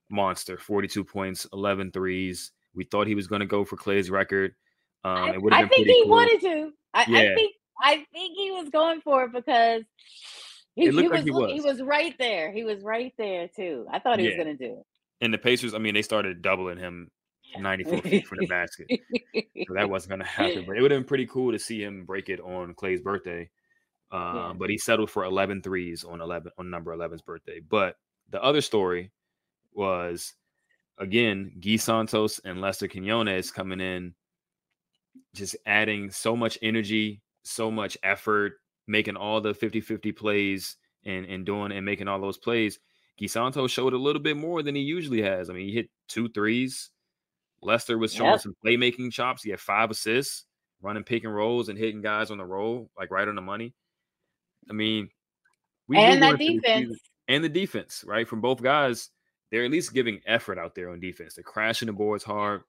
monster, 0.09 0.57
42 0.57 1.03
points, 1.03 1.47
11 1.53 1.91
threes. 1.91 2.51
We 2.75 2.83
thought 2.83 3.07
he 3.07 3.15
was 3.15 3.27
going 3.27 3.39
to 3.39 3.45
go 3.47 3.65
for 3.65 3.75
Clay's 3.75 4.09
record. 4.11 4.53
Um, 5.03 5.17
I, 5.17 5.29
it 5.33 5.41
would 5.41 5.53
have 5.53 5.65
I 5.65 5.67
think 5.67 5.87
he 5.87 6.01
cool. 6.03 6.11
wanted 6.11 6.41
to. 6.41 6.71
I, 6.93 7.01
I 7.03 7.05
Yeah. 7.23 7.35
think 7.35 7.53
I 7.81 8.05
think 8.13 8.37
he 8.37 8.51
was 8.51 8.69
going 8.69 9.01
for 9.01 9.23
it 9.23 9.31
because 9.33 9.83
he, 10.75 10.85
It 10.87 10.93
he 10.93 11.01
like 11.07 11.09
was, 11.11 11.23
he 11.23 11.31
look- 11.31 11.49
he 11.49 11.61
was. 11.61 11.79
was 11.79 11.81
right 11.81 12.13
there. 12.19 12.51
He 12.51 12.63
was 12.63 12.83
right 12.83 13.13
there 13.17 13.47
too. 13.55 13.87
I 13.91 13.99
thought 13.99 14.19
he 14.19 14.27
was 14.27 14.35
gonna 14.37 14.55
do 14.57 14.83
And 15.21 15.33
the 15.33 15.37
Pacers, 15.37 15.73
I 15.73 15.79
mean, 15.79 15.93
they 15.93 16.01
started 16.01 16.41
doubling 16.41 16.77
him 16.77 17.09
94 17.57 18.01
feet 18.01 18.27
from 18.27 18.39
the 18.39 18.45
basket. 18.49 18.87
So 19.67 19.73
that 19.73 19.89
wasn't 19.89 20.09
going 20.09 20.21
to 20.21 20.25
happen. 20.27 20.65
But 20.67 20.77
it 20.77 20.81
would 20.81 20.91
have 20.91 20.99
been 20.99 21.07
pretty 21.07 21.25
cool 21.27 21.51
to 21.51 21.59
see 21.59 21.81
him 21.81 22.05
break 22.05 22.29
it 22.29 22.39
on 22.39 22.73
Clay's 22.75 23.01
birthday. 23.01 23.49
Uh, 24.11 24.33
Yeah. 24.35 24.53
But 24.57 24.69
he 24.69 24.77
settled 24.77 25.09
for 25.09 25.23
11 25.25 25.61
threes 25.63 26.03
on 26.03 26.21
11 26.21 26.51
on 26.57 26.69
number 26.69 26.95
11's 26.95 27.21
birthday. 27.21 27.59
But 27.59 27.95
the 28.29 28.41
other 28.43 28.61
story 28.61 29.11
was 29.73 30.33
again 30.97 31.51
Gui 31.59 31.77
Santos 31.77 32.39
and 32.39 32.61
Lester 32.61 32.87
Quinones 32.87 33.51
coming 33.51 33.79
in, 33.81 34.13
just 35.33 35.55
adding 35.65 36.09
so 36.11 36.35
much 36.35 36.57
energy, 36.61 37.21
so 37.43 37.71
much 37.71 37.97
effort, 38.03 38.53
making 38.87 39.15
all 39.15 39.41
the 39.41 39.53
50-50 39.53 40.15
plays 40.15 40.77
and 41.05 41.25
and 41.25 41.45
doing 41.45 41.71
and 41.71 41.85
making 41.85 42.07
all 42.07 42.19
those 42.19 42.37
plays. 42.37 42.79
Gui 43.17 43.27
Santos 43.27 43.71
showed 43.71 43.93
a 43.93 43.97
little 43.97 44.21
bit 44.21 44.37
more 44.37 44.61
than 44.61 44.75
he 44.75 44.81
usually 44.81 45.21
has. 45.21 45.49
I 45.49 45.53
mean, 45.53 45.67
he 45.67 45.73
hit 45.73 45.89
two 46.07 46.29
threes. 46.29 46.89
Lester 47.61 47.97
was 47.97 48.13
showing 48.13 48.31
Yep. 48.31 48.41
some 48.41 48.55
playmaking 48.63 49.11
chops. 49.11 49.41
He 49.43 49.49
had 49.49 49.59
five 49.59 49.89
assists, 49.89 50.45
running 50.81 51.03
pick 51.03 51.23
and 51.23 51.33
rolls 51.33 51.69
and 51.69 51.77
hitting 51.77 52.01
guys 52.01 52.29
on 52.29 52.37
the 52.37 52.45
roll, 52.45 52.91
like 52.97 53.09
right 53.09 53.27
on 53.27 53.35
the 53.35 53.41
money. 53.41 53.73
I 54.69 54.73
mean, 54.73 55.09
we 55.87 55.97
and 55.97 56.21
that 56.21 56.37
going 56.37 56.57
the 56.57 56.59
defense. 56.61 56.99
and 57.27 57.43
the 57.43 57.49
defense, 57.49 58.03
right? 58.05 58.27
From 58.27 58.41
both 58.41 58.61
guys, 58.61 59.09
they're 59.49 59.65
at 59.65 59.71
least 59.71 59.93
giving 59.93 60.21
effort 60.27 60.59
out 60.59 60.75
there 60.75 60.91
on 60.91 60.99
defense. 60.99 61.33
They're 61.35 61.43
crashing 61.43 61.87
the 61.87 61.93
boards 61.93 62.23
hard. 62.23 62.61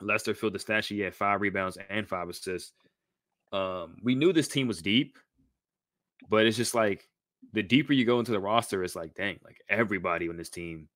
Lester 0.00 0.34
filled 0.34 0.54
the 0.54 0.58
stat 0.58 0.84
sheet. 0.84 0.94
He 0.96 1.00
had 1.02 1.14
five 1.14 1.40
rebounds 1.42 1.76
and 1.90 2.08
five 2.08 2.28
assists. 2.28 2.72
Um, 3.52 3.98
we 4.02 4.14
knew 4.14 4.32
this 4.32 4.48
team 4.48 4.66
was 4.66 4.80
deep, 4.80 5.18
but 6.28 6.46
it's 6.46 6.56
just 6.56 6.74
like 6.74 7.06
the 7.52 7.62
deeper 7.62 7.92
you 7.92 8.04
go 8.04 8.18
into 8.18 8.32
the 8.32 8.40
roster, 8.40 8.82
it's 8.84 8.96
like, 8.96 9.14
dang, 9.14 9.38
like 9.44 9.58
everybody 9.68 10.28
on 10.28 10.36
this 10.36 10.50
team 10.50 10.88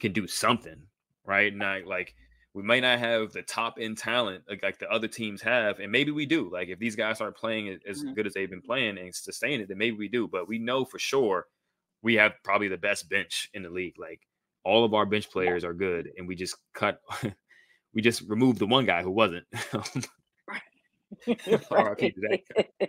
can 0.00 0.12
do 0.12 0.26
something, 0.26 0.82
right? 1.24 1.54
Not 1.54 1.86
like 1.86 2.14
we 2.54 2.62
might 2.62 2.80
not 2.80 2.98
have 2.98 3.32
the 3.32 3.42
top 3.42 3.76
end 3.80 3.98
talent 3.98 4.44
like, 4.48 4.62
like 4.62 4.78
the 4.78 4.90
other 4.90 5.08
teams 5.08 5.40
have, 5.42 5.78
and 5.80 5.92
maybe 5.92 6.10
we 6.10 6.26
do. 6.26 6.50
Like 6.52 6.68
if 6.68 6.78
these 6.78 6.96
guys 6.96 7.20
aren't 7.20 7.36
playing 7.36 7.78
as- 7.88 8.02
Mhm. 8.04 8.14
good 8.14 8.26
as 8.26 8.34
they've 8.34 8.50
been 8.50 8.62
playing 8.62 8.98
and 8.98 9.14
sustaining 9.14 9.60
it, 9.60 9.68
then 9.68 9.78
maybe 9.78 9.96
we 9.96 10.08
do. 10.08 10.26
But 10.28 10.48
we 10.48 10.58
know 10.58 10.84
for 10.84 10.98
sure 10.98 11.46
we 12.02 12.14
have 12.14 12.34
probably 12.42 12.68
the 12.68 12.76
best 12.78 13.08
bench 13.08 13.48
in 13.54 13.62
the 13.62 13.70
league. 13.70 13.98
Like 13.98 14.26
all 14.64 14.84
of 14.84 14.94
our 14.94 15.06
bench 15.06 15.30
players 15.30 15.64
are 15.64 15.74
good, 15.74 16.10
and 16.16 16.26
we 16.28 16.34
just 16.34 16.56
cut. 16.74 17.00
we 17.94 18.02
just 18.02 18.22
removed 18.28 18.58
the 18.58 18.66
one 18.66 18.84
guy 18.86 19.02
who 19.02 19.10
wasn't. 19.10 19.46
RIP 21.26 21.98
to 22.14 22.20
that 22.20 22.40
guy. 22.80 22.88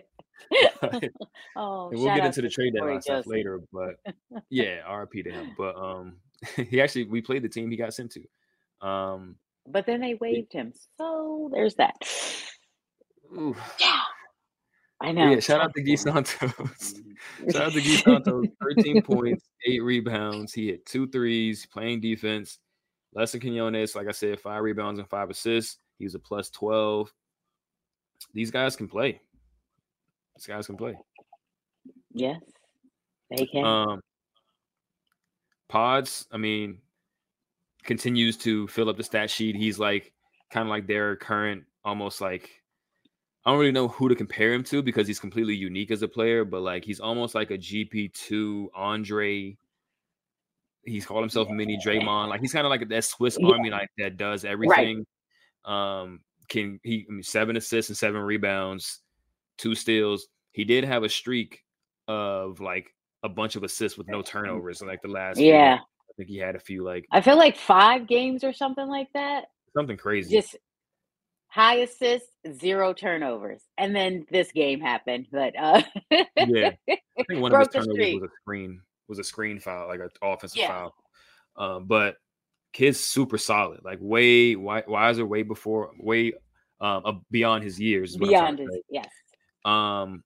oh, 1.56 1.90
and 1.90 2.00
we'll 2.00 2.14
get 2.14 2.24
into 2.24 2.42
the 2.42 2.48
trade 2.48 2.74
deadline 2.74 3.02
stuff 3.02 3.26
later. 3.26 3.60
But 3.72 3.96
yeah, 4.50 4.80
RP 4.88 5.24
to 5.24 5.30
him. 5.30 5.54
But 5.56 5.76
um, 5.76 6.16
he 6.56 6.80
actually 6.80 7.04
we 7.04 7.20
played 7.20 7.42
the 7.42 7.48
team 7.48 7.70
he 7.70 7.76
got 7.76 7.94
sent 7.94 8.12
to. 8.12 8.86
Um, 8.86 9.36
But 9.66 9.86
then 9.86 10.00
they 10.00 10.14
waived 10.14 10.52
him. 10.52 10.72
So 10.98 11.50
there's 11.52 11.74
that. 11.76 11.96
ooh, 13.36 13.56
Yeah. 13.78 14.00
I 15.02 15.12
know. 15.12 15.30
yeah, 15.30 15.40
shout 15.40 15.62
out 15.62 15.72
to 15.74 15.82
Gui 15.82 15.96
Santos. 15.96 16.94
shout 17.50 17.62
out 17.62 17.72
to 17.72 17.80
Gui 17.80 17.96
Santos. 17.96 18.46
13 18.62 19.00
points, 19.00 19.48
eight 19.66 19.82
rebounds. 19.82 20.52
He 20.52 20.66
hit 20.66 20.84
two 20.84 21.08
threes, 21.08 21.66
playing 21.72 22.00
defense. 22.00 22.58
Lester 23.14 23.38
Quinones, 23.38 23.94
like 23.94 24.08
I 24.08 24.12
said, 24.12 24.38
five 24.40 24.62
rebounds 24.62 25.00
and 25.00 25.08
five 25.08 25.30
assists. 25.30 25.78
He 25.98 26.04
was 26.04 26.14
a 26.14 26.18
plus 26.18 26.50
12. 26.50 27.12
These 28.34 28.50
guys 28.50 28.76
can 28.76 28.88
play. 28.88 29.20
These 30.40 30.46
guys 30.46 30.66
can 30.66 30.78
play. 30.78 30.96
Yes, 32.14 32.40
they 33.28 33.44
can. 33.44 33.62
Um, 33.62 34.00
Pods, 35.68 36.26
I 36.32 36.38
mean, 36.38 36.78
continues 37.84 38.38
to 38.38 38.66
fill 38.68 38.88
up 38.88 38.96
the 38.96 39.04
stat 39.04 39.28
sheet. 39.30 39.54
He's 39.54 39.78
like 39.78 40.14
kind 40.50 40.66
of 40.66 40.70
like 40.70 40.86
their 40.86 41.14
current, 41.16 41.64
almost 41.84 42.22
like 42.22 42.48
I 43.44 43.50
don't 43.50 43.60
really 43.60 43.70
know 43.70 43.88
who 43.88 44.08
to 44.08 44.14
compare 44.14 44.54
him 44.54 44.64
to 44.64 44.82
because 44.82 45.06
he's 45.06 45.20
completely 45.20 45.54
unique 45.54 45.90
as 45.90 46.00
a 46.00 46.08
player, 46.08 46.46
but 46.46 46.62
like 46.62 46.86
he's 46.86 47.00
almost 47.00 47.34
like 47.34 47.50
a 47.50 47.58
GP2 47.58 48.68
Andre. 48.74 49.58
He's 50.86 51.04
called 51.04 51.22
himself 51.22 51.50
mini 51.50 51.78
Draymond. 51.84 52.28
Like 52.30 52.40
he's 52.40 52.54
kind 52.54 52.66
of 52.66 52.70
like 52.70 52.88
that 52.88 53.04
Swiss 53.04 53.36
Yeah. 53.38 53.48
Army 53.50 53.68
knife 53.68 53.90
that 53.98 54.16
does 54.16 54.46
everything. 54.46 55.04
Um, 55.66 56.20
can 56.48 56.80
he 56.82 57.04
I 57.06 57.12
mean, 57.12 57.22
seven 57.22 57.58
assists 57.58 57.90
and 57.90 57.96
seven 57.98 58.22
rebounds, 58.22 59.00
two 59.60 59.74
steals. 59.74 60.26
He 60.52 60.64
did 60.64 60.84
have 60.84 61.02
a 61.04 61.08
streak 61.08 61.62
of 62.08 62.60
like 62.60 62.92
a 63.22 63.28
bunch 63.28 63.54
of 63.56 63.62
assists 63.62 63.96
with 63.98 64.08
no 64.08 64.22
turnovers. 64.22 64.80
in 64.80 64.88
Like 64.88 65.02
the 65.02 65.08
last, 65.08 65.38
Yeah. 65.38 65.78
I 65.80 66.12
think 66.16 66.28
he 66.28 66.38
had 66.38 66.56
a 66.56 66.60
few 66.60 66.82
like 66.84 67.04
I 67.12 67.20
feel 67.20 67.36
like 67.36 67.56
five 67.56 68.08
games 68.08 68.42
or 68.42 68.52
something 68.52 68.88
like 68.88 69.08
that. 69.14 69.44
something 69.76 69.96
crazy. 69.96 70.34
Just 70.34 70.56
high 71.48 71.76
assists, 71.76 72.28
zero 72.58 72.92
turnovers. 72.92 73.62
And 73.78 73.94
then 73.94 74.26
this 74.30 74.50
game 74.52 74.80
happened. 74.80 75.26
But 75.30 75.54
uh 75.58 75.82
Yeah. 76.10 76.70
I 76.90 77.24
think 77.28 77.40
one 77.42 77.52
of 77.54 77.58
his 77.60 77.68
turnovers 77.68 77.94
streak. 77.94 78.20
was 78.20 78.30
a 78.30 78.34
screen, 78.42 78.80
was 79.08 79.18
a 79.18 79.24
screen 79.24 79.60
foul, 79.60 79.88
like 79.88 80.00
an 80.00 80.08
offensive 80.22 80.58
Yeah. 80.58 80.68
foul. 80.68 80.94
Um, 81.56 81.84
but 81.86 82.16
kid's 82.72 83.00
super 83.00 83.36
solid, 83.38 83.80
like 83.84 83.98
way 84.00 84.54
wi- 84.54 84.84
wiser, 84.88 85.26
way 85.26 85.42
before, 85.42 85.90
way 86.00 86.32
um 86.80 87.02
uh, 87.04 87.12
beyond 87.30 87.62
his 87.62 87.78
years. 87.78 88.12
is 88.12 88.18
what 88.18 88.28
I'm 88.28 88.32
trying 88.34 88.56
beyond 88.56 88.70
his 88.70 88.80
yes. 88.90 89.08
Um, 89.64 90.24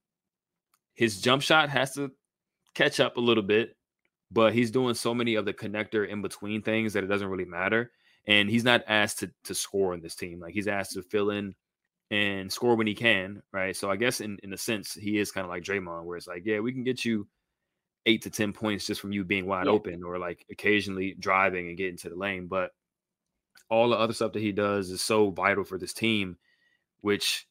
his 0.94 1.20
jump 1.20 1.42
shot 1.42 1.70
has 1.70 1.94
to 1.94 2.12
catch 2.74 3.00
up 3.00 3.16
a 3.16 3.20
little 3.20 3.42
bit, 3.42 3.76
but 4.30 4.54
he's 4.54 4.70
doing 4.70 4.94
so 4.94 5.14
many 5.14 5.34
of 5.34 5.44
the 5.44 5.52
connector 5.54 6.08
in 6.08 6.22
between 6.22 6.62
things 6.62 6.92
that 6.92 7.04
it 7.04 7.08
doesn't 7.08 7.28
really 7.28 7.44
matter. 7.44 7.90
And 8.26 8.48
he's 8.48 8.64
not 8.64 8.82
asked 8.86 9.18
to 9.20 9.30
to 9.44 9.54
score 9.54 9.92
in 9.94 10.00
this 10.00 10.14
team. 10.14 10.40
Like 10.40 10.54
he's 10.54 10.68
asked 10.68 10.92
to 10.92 11.02
fill 11.02 11.30
in 11.30 11.54
and 12.10 12.50
score 12.52 12.74
when 12.74 12.86
he 12.86 12.94
can, 12.94 13.42
right? 13.52 13.76
So 13.76 13.90
I 13.90 13.96
guess 13.96 14.20
in 14.20 14.38
in 14.42 14.52
a 14.52 14.58
sense 14.58 14.94
he 14.94 15.18
is 15.18 15.30
kind 15.32 15.44
of 15.44 15.50
like 15.50 15.62
Draymond, 15.62 16.04
where 16.04 16.16
it's 16.16 16.26
like, 16.26 16.42
yeah, 16.46 16.60
we 16.60 16.72
can 16.72 16.84
get 16.84 17.04
you 17.04 17.26
eight 18.06 18.22
to 18.22 18.30
ten 18.30 18.52
points 18.52 18.86
just 18.86 19.00
from 19.00 19.12
you 19.12 19.24
being 19.24 19.46
wide 19.46 19.66
Yeah. 19.66 19.72
open 19.72 20.02
or 20.04 20.18
like 20.18 20.44
occasionally 20.50 21.14
driving 21.18 21.68
and 21.68 21.76
getting 21.76 21.96
to 21.98 22.08
the 22.08 22.16
lane, 22.16 22.46
but 22.46 22.70
all 23.70 23.88
the 23.88 23.96
other 23.96 24.12
stuff 24.12 24.32
that 24.32 24.42
he 24.42 24.52
does 24.52 24.90
is 24.90 25.00
so 25.02 25.30
vital 25.30 25.64
for 25.64 25.78
this 25.78 25.92
team, 25.94 26.36
which 27.00 27.46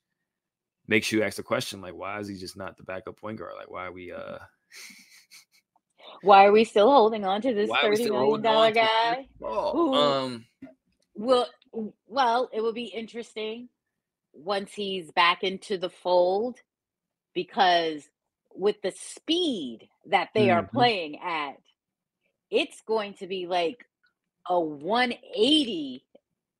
makes 0.87 1.11
you 1.11 1.23
ask 1.23 1.37
the 1.37 1.43
question 1.43 1.81
like, 1.81 1.95
why 1.95 2.19
is 2.19 2.27
he 2.27 2.35
just 2.35 2.57
not 2.57 2.77
the 2.77 2.83
backup 2.83 3.17
point 3.19 3.39
guard? 3.39 3.53
Like, 3.57 3.69
why 3.71 3.85
are 3.87 3.91
we 3.91 4.11
uh 4.11 4.39
Why 6.21 6.45
are 6.45 6.51
we 6.51 6.63
still 6.65 6.89
holding 6.91 7.25
on 7.25 7.41
to 7.41 7.53
this 7.53 7.69
why 7.69 7.79
are 7.79 7.89
thirty 7.89 8.05
million 8.05 8.41
dollar 8.41 8.67
on 8.67 8.73
to 8.73 8.79
Chris 8.79 8.89
guy? 8.89 9.29
Who- 9.71 9.93
Um, 9.93 10.45
Well, 11.15 11.47
well, 12.07 12.49
it 12.53 12.61
will 12.61 12.73
be 12.73 12.85
interesting 12.85 13.69
once 14.33 14.73
he's 14.73 15.11
back 15.11 15.43
into 15.43 15.77
the 15.77 15.89
fold 15.89 16.59
because 17.33 18.09
with 18.55 18.81
the 18.81 18.91
speed 18.91 19.89
that 20.07 20.29
they 20.35 20.49
are 20.49 20.63
Mhm. 20.63 20.71
playing 20.71 21.19
at, 21.19 21.57
it's 22.51 22.81
going 22.81 23.15
to 23.15 23.27
be 23.27 23.47
like 23.47 23.85
a 24.47 24.59
180 24.59 26.05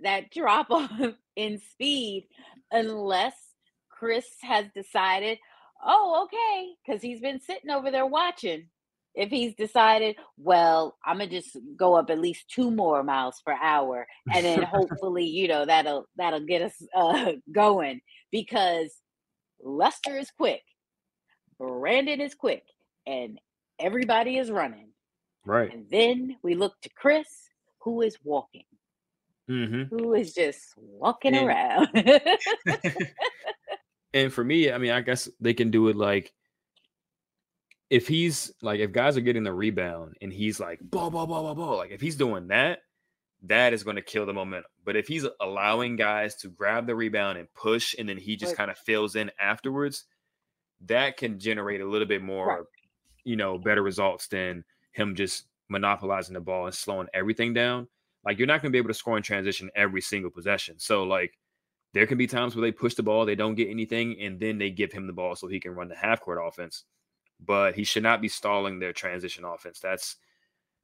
that 0.01 0.31
drop 0.31 0.67
off 0.71 1.15
in 1.35 1.59
speed 1.59 2.27
unless 2.71 3.52
Chris 3.97 4.25
has 4.41 4.65
decided, 4.75 5.37
oh, 5.85 6.25
okay, 6.25 6.69
because 6.85 7.01
he's 7.01 7.19
been 7.21 7.39
sitting 7.39 7.69
over 7.69 7.91
there 7.91 8.05
watching. 8.05 8.67
If 9.15 9.29
he's 9.29 9.53
decided, 9.53 10.15
well, 10.37 10.97
I'm 11.05 11.19
gonna 11.19 11.29
just 11.29 11.55
go 11.77 11.93
up 11.95 12.09
at 12.09 12.19
least 12.19 12.49
two 12.49 12.71
more 12.71 13.03
miles 13.03 13.39
per 13.45 13.53
hour, 13.61 14.07
and 14.33 14.43
then 14.43 14.63
hopefully, 14.63 15.25
you 15.25 15.47
know, 15.47 15.65
that'll 15.65 16.07
that'll 16.17 16.45
get 16.45 16.63
us 16.63 16.73
uh, 16.95 17.33
going 17.51 18.01
because 18.31 18.91
Lester 19.61 20.17
is 20.17 20.31
quick, 20.31 20.63
Brandin 21.61 22.19
is 22.21 22.33
quick, 22.33 22.63
and 23.05 23.39
everybody 23.79 24.37
is 24.37 24.49
running. 24.49 24.89
Right. 25.45 25.71
And 25.71 25.85
then 25.91 26.37
we 26.41 26.55
look 26.55 26.73
to 26.81 26.89
Chris, 26.95 27.27
who 27.81 28.01
is 28.01 28.17
walking, 28.23 28.65
Mm-hmm. 29.49 29.95
who 29.95 30.13
is 30.15 30.33
just 30.33 30.73
walking 30.77 31.35
And- 31.35 31.47
around. 31.47 31.89
and 34.13 34.31
for 34.33 34.43
me, 34.43 34.71
I 34.71 34.77
mean, 34.77 34.91
I 34.91 35.01
guess 35.01 35.29
they 35.39 35.53
can 35.53 35.71
do 35.71 35.87
it 35.89 35.95
like 35.95 36.33
if 37.89 38.07
he's 38.07 38.51
like 38.61 38.79
if 38.79 38.91
guys 38.91 39.17
are 39.17 39.21
getting 39.21 39.43
the 39.43 39.53
rebound 39.53 40.15
and 40.21 40.33
he's 40.33 40.59
like 40.59 40.79
ball, 40.81 41.11
ball, 41.11 41.27
ball, 41.27 41.43
ball, 41.43 41.55
ball, 41.55 41.77
like 41.77 41.91
if 41.91 42.01
he's 42.01 42.15
doing 42.15 42.47
that, 42.47 42.79
that 43.43 43.73
is 43.73 43.83
going 43.83 43.97
to 43.97 44.01
kill 44.01 44.25
the 44.25 44.33
momentum. 44.33 44.69
But 44.85 44.95
if 44.95 45.07
he's 45.07 45.25
allowing 45.41 45.95
guys 45.95 46.35
to 46.37 46.47
grab 46.49 46.87
the 46.87 46.95
rebound 46.95 47.37
and 47.37 47.47
push, 47.53 47.93
and 47.97 48.07
then 48.07 48.17
he 48.17 48.35
just 48.35 48.51
Right. 48.51 48.57
kind 48.57 48.71
of 48.71 48.77
fills 48.77 49.15
in 49.15 49.31
afterwards, 49.39 50.05
that 50.85 51.17
can 51.17 51.39
generate 51.39 51.81
a 51.81 51.85
little 51.85 52.07
bit 52.07 52.21
more, 52.21 52.67
you 53.23 53.35
know, 53.35 53.57
better 53.57 53.81
results 53.83 54.27
than 54.27 54.63
him 54.91 55.15
just 55.15 55.47
monopolizing 55.69 56.33
the 56.33 56.41
ball 56.41 56.65
and 56.65 56.75
slowing 56.75 57.07
everything 57.13 57.53
down. 57.53 57.87
Like 58.25 58.37
you're 58.37 58.47
not 58.47 58.61
going 58.61 58.71
to 58.71 58.75
be 58.75 58.77
able 58.79 58.89
to 58.89 58.93
score 58.93 59.17
in 59.17 59.23
transition 59.23 59.69
every 59.75 60.01
single 60.01 60.31
possession. 60.31 60.79
So 60.79 61.03
like 61.03 61.37
there 61.93 62.07
can 62.07 62.17
be 62.17 62.27
times 62.27 62.55
where 62.55 62.61
they 62.63 62.71
push 62.71 62.95
the 62.95 63.03
ball, 63.03 63.25
they 63.25 63.35
don't 63.35 63.55
get 63.55 63.69
anything, 63.69 64.19
and 64.19 64.39
then 64.39 64.57
they 64.57 64.69
give 64.71 64.91
him 64.91 65.07
the 65.07 65.13
ball 65.13 65.35
so 65.35 65.47
he 65.47 65.59
can 65.59 65.75
run 65.75 65.87
the 65.89 65.95
half 65.95 66.21
court 66.21 66.39
offense. 66.43 66.85
But 67.45 67.75
he 67.75 67.83
should 67.83 68.03
not 68.03 68.21
be 68.21 68.27
stalling 68.29 68.79
their 68.79 68.93
transition 68.93 69.43
offense. 69.45 69.79
That's 69.79 70.15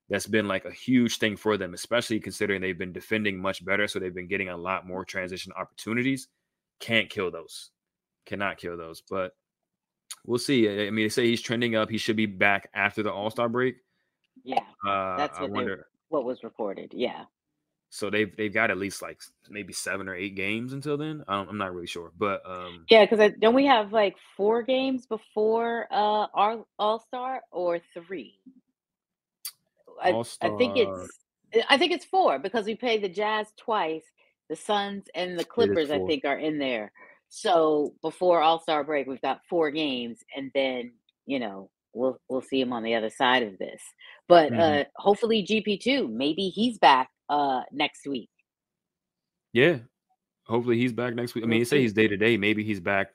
that's 0.09 0.27
been 0.27 0.47
like 0.47 0.65
a 0.65 0.71
huge 0.71 1.17
thing 1.19 1.37
for 1.37 1.55
them, 1.57 1.73
especially 1.73 2.19
considering 2.19 2.61
they've 2.61 2.77
been 2.77 2.91
defending 2.93 3.39
much 3.39 3.63
better. 3.63 3.87
So 3.87 3.99
they've 3.99 4.13
been 4.13 4.27
getting 4.27 4.49
a 4.49 4.57
lot 4.57 4.85
more 4.87 5.05
transition 5.05 5.53
opportunities. 5.57 6.27
Can't 6.79 7.09
kill 7.09 7.29
those. 7.31 7.69
Cannot 8.25 8.57
kill 8.57 8.75
those. 8.77 9.01
But 9.07 9.33
we'll 10.25 10.39
see. 10.39 10.67
I 10.67 10.87
I 10.87 10.89
mean, 10.89 11.05
they 11.05 11.09
say 11.09 11.27
he's 11.27 11.41
trending 11.41 11.75
up. 11.75 11.89
He 11.89 11.97
should 11.99 12.15
be 12.17 12.25
back 12.25 12.69
after 12.73 13.03
the 13.03 13.11
All 13.13 13.29
Star 13.29 13.49
break. 13.49 13.75
yeah, 14.43 14.59
Uh, 14.87 15.17
That's 15.17 15.37
I 15.37 15.41
what 15.43 15.51
they- 15.51 15.55
wonder. 15.57 15.87
what 16.09 16.25
was 16.25 16.43
reported. 16.43 16.91
Yeah. 16.93 17.25
So 17.89 18.09
they've 18.09 18.35
they've 18.37 18.53
got 18.53 18.69
at 18.71 18.77
least 18.77 19.01
like 19.01 19.19
maybe 19.49 19.73
seven 19.73 20.07
or 20.07 20.15
eight 20.15 20.35
games 20.35 20.73
until 20.73 20.97
then. 20.97 21.23
I 21.27 21.37
don't, 21.37 21.49
I'm 21.49 21.57
not 21.57 21.73
really 21.73 21.87
sure, 21.87 22.11
but 22.17 22.41
um, 22.45 22.85
Yeah, 22.89 23.05
because 23.05 23.31
don't 23.39 23.55
we 23.55 23.65
have 23.65 23.91
like 23.91 24.15
four 24.37 24.61
games 24.63 25.05
before 25.07 25.87
uh 25.91 26.27
our 26.33 26.65
All 26.77 26.99
Star 26.99 27.41
or 27.51 27.79
three? 27.93 28.39
I, 30.01 30.09
I 30.41 30.49
think 30.49 30.77
it's 30.77 31.09
I 31.69 31.77
think 31.77 31.91
it's 31.91 32.05
four 32.05 32.39
because 32.39 32.65
we 32.65 32.75
play 32.75 32.99
the 32.99 33.09
Jazz 33.09 33.47
twice, 33.57 34.03
the 34.49 34.55
Suns 34.55 35.05
and 35.15 35.37
the 35.37 35.43
Clippers. 35.45 35.89
I 35.89 35.99
think 35.99 36.25
are 36.25 36.37
in 36.37 36.59
there. 36.59 36.91
So 37.29 37.93
before 38.01 38.41
All 38.41 38.59
Star 38.59 38.83
break, 38.83 39.07
we've 39.07 39.21
got 39.21 39.41
four 39.49 39.71
games, 39.71 40.19
and 40.35 40.51
then 40.53 40.93
you 41.25 41.39
know 41.39 41.69
we'll 41.93 42.19
we'll 42.29 42.41
see 42.41 42.61
him 42.61 42.71
on 42.71 42.83
the 42.83 42.95
other 42.95 43.09
side 43.09 43.43
of 43.43 43.57
this. 43.57 43.81
But 44.27 44.53
Mhm. 44.53 44.59
uh 44.59 44.83
hopefully 44.95 45.43
GP 45.43 45.79
two, 45.81 46.07
maybe 46.07 46.49
he's 46.49 46.77
back 46.77 47.09
uh 47.29 47.61
next 47.71 48.07
week. 48.07 48.29
yeah, 49.53 49.77
hopefully 50.45 50.77
he's 50.77 50.93
back 50.93 51.13
next 51.15 51.35
week. 51.35 51.43
I 51.43 51.47
mean, 51.47 51.59
you 51.59 51.65
say 51.65 51.79
he's 51.81 51.93
day 51.93 52.07
to 52.07 52.17
day. 52.17 52.37
Maybe 52.37 52.63
he's 52.63 52.79
back 52.79 53.11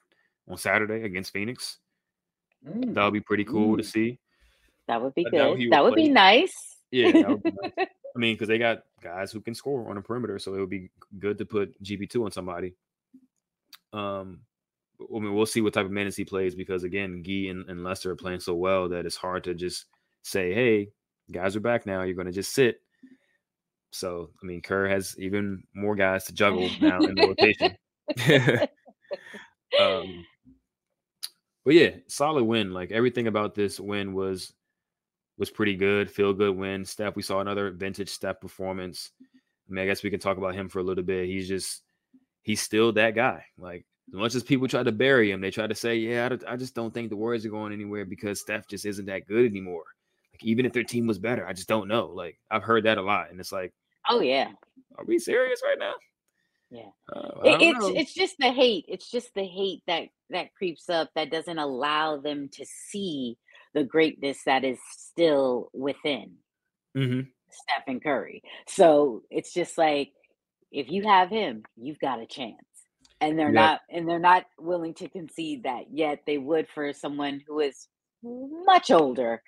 on 0.49 0.56
Saturday 0.59 1.02
against 1.04 1.33
Phoenix. 1.33 1.78
Mm, 2.66 2.94
That 2.94 3.04
would 3.04 3.12
be 3.12 3.21
pretty 3.21 3.44
cool 3.44 3.76
to 3.76 3.83
Mm. 3.83 3.87
see. 3.87 4.18
that 4.87 5.00
would 5.03 5.14
be 5.14 5.27
I 5.27 5.31
good. 5.31 5.59
would 5.59 5.70
That 5.70 5.83
would 5.85 5.94
be 5.94 6.09
nice. 6.11 6.77
Yeah, 6.90 7.12
that 7.12 7.29
would 7.29 7.42
be 7.42 7.53
nice. 7.62 7.72
I 8.16 8.18
mean, 8.18 8.35
because 8.35 8.48
they 8.48 8.59
got 8.59 8.85
guys 9.03 9.33
who 9.33 9.40
can 9.40 9.55
score 9.55 9.88
on 9.88 9.96
the 9.96 10.03
perimeter, 10.03 10.38
so 10.38 10.55
it 10.55 10.61
would 10.61 10.70
be 10.70 10.90
good 11.18 11.38
to 11.38 11.44
put 11.44 11.74
GP 11.83 12.09
two 12.11 12.24
on 12.24 12.31
somebody. 12.31 12.74
Um, 13.92 14.40
I 15.00 15.18
mean, 15.18 15.35
we'll 15.35 15.46
see 15.46 15.61
what 15.61 15.72
type 15.74 15.87
of 15.87 15.90
minutes 15.90 16.16
he 16.16 16.24
plays 16.24 16.55
because 16.55 16.85
again, 16.85 17.22
Gui 17.22 17.48
and, 17.48 17.68
and 17.68 17.83
Lester 17.83 18.12
are 18.12 18.16
playing 18.16 18.40
so 18.40 18.55
well 18.55 18.88
that 18.90 19.07
it's 19.07 19.16
hard 19.16 19.44
to 19.44 19.55
just 19.55 19.87
say, 20.22 20.53
"Hey, 20.55 20.90
guys 21.31 21.57
are 21.57 21.61
back 21.61 21.87
now. 21.87 22.03
You're 22.03 22.14
going 22.14 22.27
to 22.27 22.33
just 22.33 22.53
sit." 22.55 22.81
So, 23.94 24.30
I 24.42 24.46
mean, 24.46 24.61
Kerr 24.61 24.88
has 24.88 25.14
even 25.18 25.62
more 25.72 25.94
guys 25.94 26.24
to 26.24 26.33
juggle 26.33 26.68
now 26.80 26.98
in 26.98 27.14
the 27.14 27.28
rotation. 27.28 27.76
um, 29.80 30.26
but 31.64 31.74
yeah, 31.74 31.90
solid 32.09 32.42
win. 32.42 32.72
Like 32.72 32.90
everything 32.90 33.28
about 33.28 33.54
this 33.54 33.78
win 33.78 34.12
was 34.12 34.52
was 35.38 35.50
pretty 35.50 35.76
good. 35.76 36.11
Feel 36.11 36.33
good 36.33 36.57
win. 36.57 36.85
Steph, 36.85 37.14
we 37.14 37.22
saw 37.22 37.38
another 37.40 37.70
vintage 37.70 38.09
Steph 38.09 38.40
performance. 38.40 39.12
I 39.22 39.72
mean, 39.72 39.85
I 39.85 39.87
guess 39.87 40.02
we 40.02 40.11
can 40.11 40.20
talk 40.20 40.38
about 40.38 40.54
him 40.54 40.68
for 40.68 40.80
a 40.80 40.85
little 40.85 41.04
bit. 41.04 41.26
He's 41.26 41.48
just 41.48 41.83
he's 42.42 42.61
still 42.61 42.92
that 42.92 43.14
guy. 43.14 43.44
Like 43.57 43.87
as 44.09 44.14
much 44.14 44.35
as 44.35 44.42
people 44.42 44.66
try 44.66 44.83
to 44.83 44.92
bury 44.92 45.30
him, 45.30 45.40
they 45.40 45.52
try 45.52 45.68
to 45.68 45.74
say, 45.74 45.96
"Yeah, 45.96 46.37
I, 46.48 46.54
I 46.54 46.57
just 46.57 46.74
don't 46.74 46.92
think 46.92 47.11
the 47.11 47.16
Warriors 47.16 47.46
are 47.46 47.50
going 47.50 47.72
anywhere 47.72 48.04
because 48.04 48.40
Steph 48.40 48.66
just 48.66 48.87
isn't 48.87 49.07
that 49.07 49.28
good 49.28 49.46
anymore." 49.46 49.85
Like 50.33 50.44
even 50.44 50.66
if 50.66 50.72
their 50.72 50.83
team 50.83 51.07
was 51.07 51.18
better, 51.18 51.46
I 51.46 51.52
just 51.52 51.68
don't 51.68 51.88
know. 51.88 52.07
Like 52.07 52.38
I've 52.50 52.64
heard 52.64 52.85
that 52.85 52.98
a 52.98 53.02
lot, 53.02 53.30
and 53.30 53.38
it's 53.38 53.52
like, 53.52 53.72
oh 54.09 54.21
yeah. 54.21 54.53
are 54.99 55.05
we 55.05 55.19
serious 55.19 55.61
right 55.64 55.79
now? 55.79 55.95
Yeah. 56.71 56.90
Uh, 57.14 57.40
It, 57.45 57.61
it's 57.61 57.79
know. 57.81 57.95
it's 57.95 58.14
just 58.14 58.37
the 58.38 58.51
hate. 58.53 58.85
It's 58.88 59.11
just 59.11 59.31
the 59.35 59.45
hate 59.45 59.83
that 59.87 60.09
that 60.31 60.55
creeps 60.55 60.88
up 60.88 61.11
that 61.14 61.31
doesn't 61.31 61.59
allow 61.59 62.19
them 62.19 62.49
to 62.55 62.64
see 62.67 63.37
the 63.75 63.85
greatness 63.85 64.38
that 64.47 64.64
is 64.64 64.79
still 64.90 65.71
within 65.73 66.37
Mhm. 66.97 67.31
Stephen 67.51 68.01
Curry. 68.01 68.43
So 68.69 69.23
it's 69.31 69.53
just 69.53 69.79
like 69.79 70.12
if 70.73 70.90
you 70.90 71.05
have 71.07 71.31
him, 71.31 71.62
you've 71.77 72.01
got 72.01 72.21
a 72.21 72.27
chance. 72.27 72.57
And 73.21 73.38
they're 73.38 73.53
Yeah. 73.53 73.53
not 73.53 73.81
and 73.90 74.09
they're 74.09 74.19
not 74.19 74.47
willing 74.59 74.95
to 74.95 75.09
concede 75.09 75.64
that 75.64 75.85
yet 75.93 76.21
they 76.27 76.38
would 76.38 76.69
for 76.69 76.93
someone 76.93 77.40
who 77.47 77.61
is 77.61 77.88
much 78.23 78.90
older. 78.90 79.43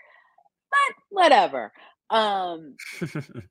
But 0.70 0.96
whatever. 1.10 1.72
Um 2.10 2.76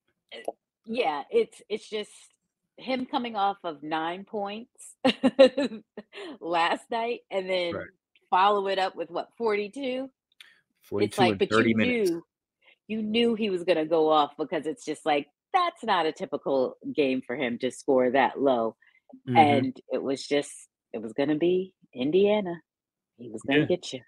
yeah, 0.85 1.23
it's 1.31 1.61
it's 1.69 1.89
just 1.89 2.11
him 2.77 3.05
coming 3.05 3.35
off 3.35 3.57
of 3.63 3.81
nine 3.83 4.25
points 4.25 4.95
last 6.41 6.83
night 6.91 7.21
and 7.31 7.49
then 7.49 7.73
Right. 7.73 7.87
follow 8.29 8.67
it 8.67 8.77
up 8.79 8.95
with 8.95 9.09
what 9.09 9.29
42 9.37 10.09
it's 10.99 11.17
42 11.17 11.21
like 11.21 11.37
but 11.39 11.51
you 11.51 11.75
minutes. 11.75 12.09
knew 12.09 12.23
you 12.87 13.01
knew 13.01 13.35
he 13.35 13.49
was 13.49 13.63
going 13.63 13.77
to 13.77 13.85
go 13.85 14.09
off 14.09 14.31
because 14.37 14.65
it's 14.65 14.83
just 14.83 15.05
like 15.05 15.27
that's 15.53 15.83
not 15.83 16.05
a 16.05 16.11
typical 16.11 16.75
game 16.93 17.21
for 17.25 17.35
him 17.35 17.57
to 17.59 17.71
score 17.71 18.11
that 18.11 18.41
low 18.41 18.75
Mhm. 19.27 19.37
and 19.37 19.77
it 19.91 20.03
was 20.03 20.25
just 20.27 20.51
it 20.91 21.01
was 21.01 21.13
going 21.13 21.29
to 21.29 21.35
be 21.35 21.73
indiana 21.93 22.59
he 23.17 23.29
was 23.29 23.41
going 23.43 23.61
to 23.61 23.61
Yeah. 23.61 23.67
get 23.67 23.93
you 23.93 24.01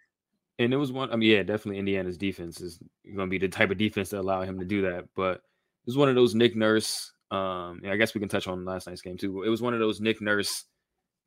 And 0.60 0.74
it 0.74 0.78
was 0.78 0.92
one. 0.92 1.12
I 1.12 1.16
mean, 1.16 1.30
yeah, 1.32 1.44
definitely 1.44 1.78
Indiana's 1.80 2.18
defense 2.18 2.60
is 2.60 2.80
going 3.06 3.28
to 3.28 3.32
be 3.32 3.38
the 3.38 3.48
type 3.48 3.70
of 3.72 3.78
defense 3.78 4.10
that 4.10 4.20
allow 4.20 4.42
him 4.42 4.60
to 4.60 4.66
do 4.66 4.82
that. 4.84 5.06
But 5.16 5.42
was 5.88 5.98
one 5.98 6.10
of 6.10 6.16
those 6.16 6.36
Nick 6.36 6.56
Nurse. 6.56 7.12
Um, 7.32 7.82
yeah, 7.84 7.92
I 7.92 7.98
guess 7.98 8.14
we 8.14 8.20
can 8.20 8.30
touch 8.30 8.48
on 8.48 8.64
last 8.66 8.88
night's 8.88 9.02
game 9.02 9.18
too. 9.18 9.44
It 9.44 9.50
was 9.50 9.62
one 9.62 9.74
of 9.74 9.80
those 9.80 10.00
Nick 10.00 10.22
Nurse, 10.22 10.66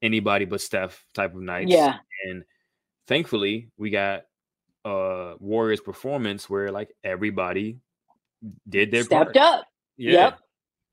anybody 0.03 0.45
but 0.45 0.61
Steph 0.61 1.05
type 1.15 1.35
of 1.35 1.41
nights. 1.41 1.71
yeah 1.71 1.97
And 2.27 2.45
thankfully, 3.07 3.71
we 3.77 3.91
got 3.91 4.23
uh 4.85 5.35
Warriors 5.41 5.81
performance 5.81 6.49
where 6.49 6.71
like 6.71 6.95
everybody 7.05 7.79
did 8.69 8.91
their 8.91 9.03
stepped 9.03 9.35
part. 9.35 9.37
up 9.37 9.67
Yeah. 9.97 10.13
Yep. 10.13 10.39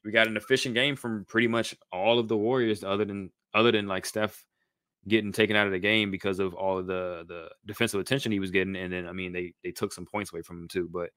We 0.03 0.11
got 0.11 0.27
an 0.27 0.37
efficient 0.37 0.75
game 0.75 0.95
from 0.95 1.25
pretty 1.25 1.47
much 1.47 1.75
all 1.91 2.19
of 2.19 2.27
the 2.27 2.37
Warriors, 2.37 2.83
other 2.83 3.05
than 3.05 3.31
other 3.53 3.71
than 3.71 3.87
like 3.87 4.05
Steph 4.05 4.43
getting 5.07 5.31
taken 5.31 5.55
out 5.55 5.65
of 5.65 5.71
the 5.71 5.79
game 5.79 6.11
because 6.11 6.39
of 6.39 6.53
all 6.53 6.77
of 6.77 6.87
the 6.87 7.23
the 7.27 7.49
defensive 7.65 7.99
attention 7.99 8.31
he 8.31 8.39
was 8.39 8.51
getting, 8.51 8.75
and 8.75 8.91
then 8.91 9.07
I 9.07 9.13
mean 9.13 9.31
they 9.31 9.53
they 9.63 9.71
took 9.71 9.93
some 9.93 10.05
points 10.05 10.33
away 10.33 10.41
from 10.41 10.61
him 10.61 10.67
too. 10.67 10.89
But 10.91 11.11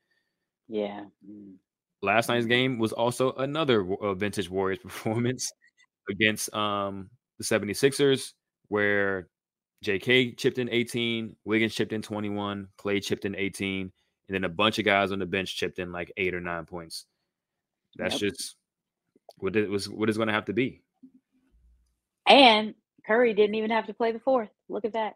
yeah 0.69 1.05
Mm. 1.29 1.55
Last 2.03 2.29
night's 2.29 2.47
game 2.47 2.79
was 2.79 2.93
also 2.93 3.33
another 3.35 3.87
uh, 4.03 4.15
vintage 4.15 4.49
Warriors 4.51 4.79
performance 4.83 5.51
against 6.11 6.53
um 6.55 7.11
the 7.39 7.45
76ers 7.45 8.33
where 8.69 9.29
JK 9.85 10.37
chipped 10.37 10.59
in 10.59 10.69
18, 10.69 11.37
Wiggins 11.45 11.75
chipped 11.75 11.93
in 11.93 12.03
21, 12.03 12.69
Clay 12.77 13.01
chipped 13.01 13.25
in 13.25 13.35
18, 13.35 13.81
and 14.29 14.35
then 14.35 14.45
a 14.45 14.49
bunch 14.49 14.79
of 14.79 14.85
guys 14.85 15.11
on 15.11 15.19
the 15.19 15.27
bench 15.27 15.57
chipped 15.57 15.79
in 15.79 15.91
like 15.91 16.13
eight 16.19 16.35
or 16.35 16.41
nine 16.41 16.67
points. 16.67 17.07
That's 17.97 18.21
Yep. 18.21 18.33
just 18.33 18.57
what 19.39 19.57
it 19.57 19.69
was 19.71 19.89
what 19.89 20.09
it's 20.09 20.19
going 20.19 20.29
to 20.29 20.35
have 20.35 20.45
to 20.47 20.53
be. 20.53 20.83
and 22.27 22.75
curry 23.07 23.33
didn't 23.35 23.55
even 23.55 23.71
have 23.71 23.87
to 23.87 23.95
play 23.95 24.13
the 24.13 24.21
fourth 24.21 24.51
look 24.69 24.85
at 24.85 24.93
that 24.93 25.15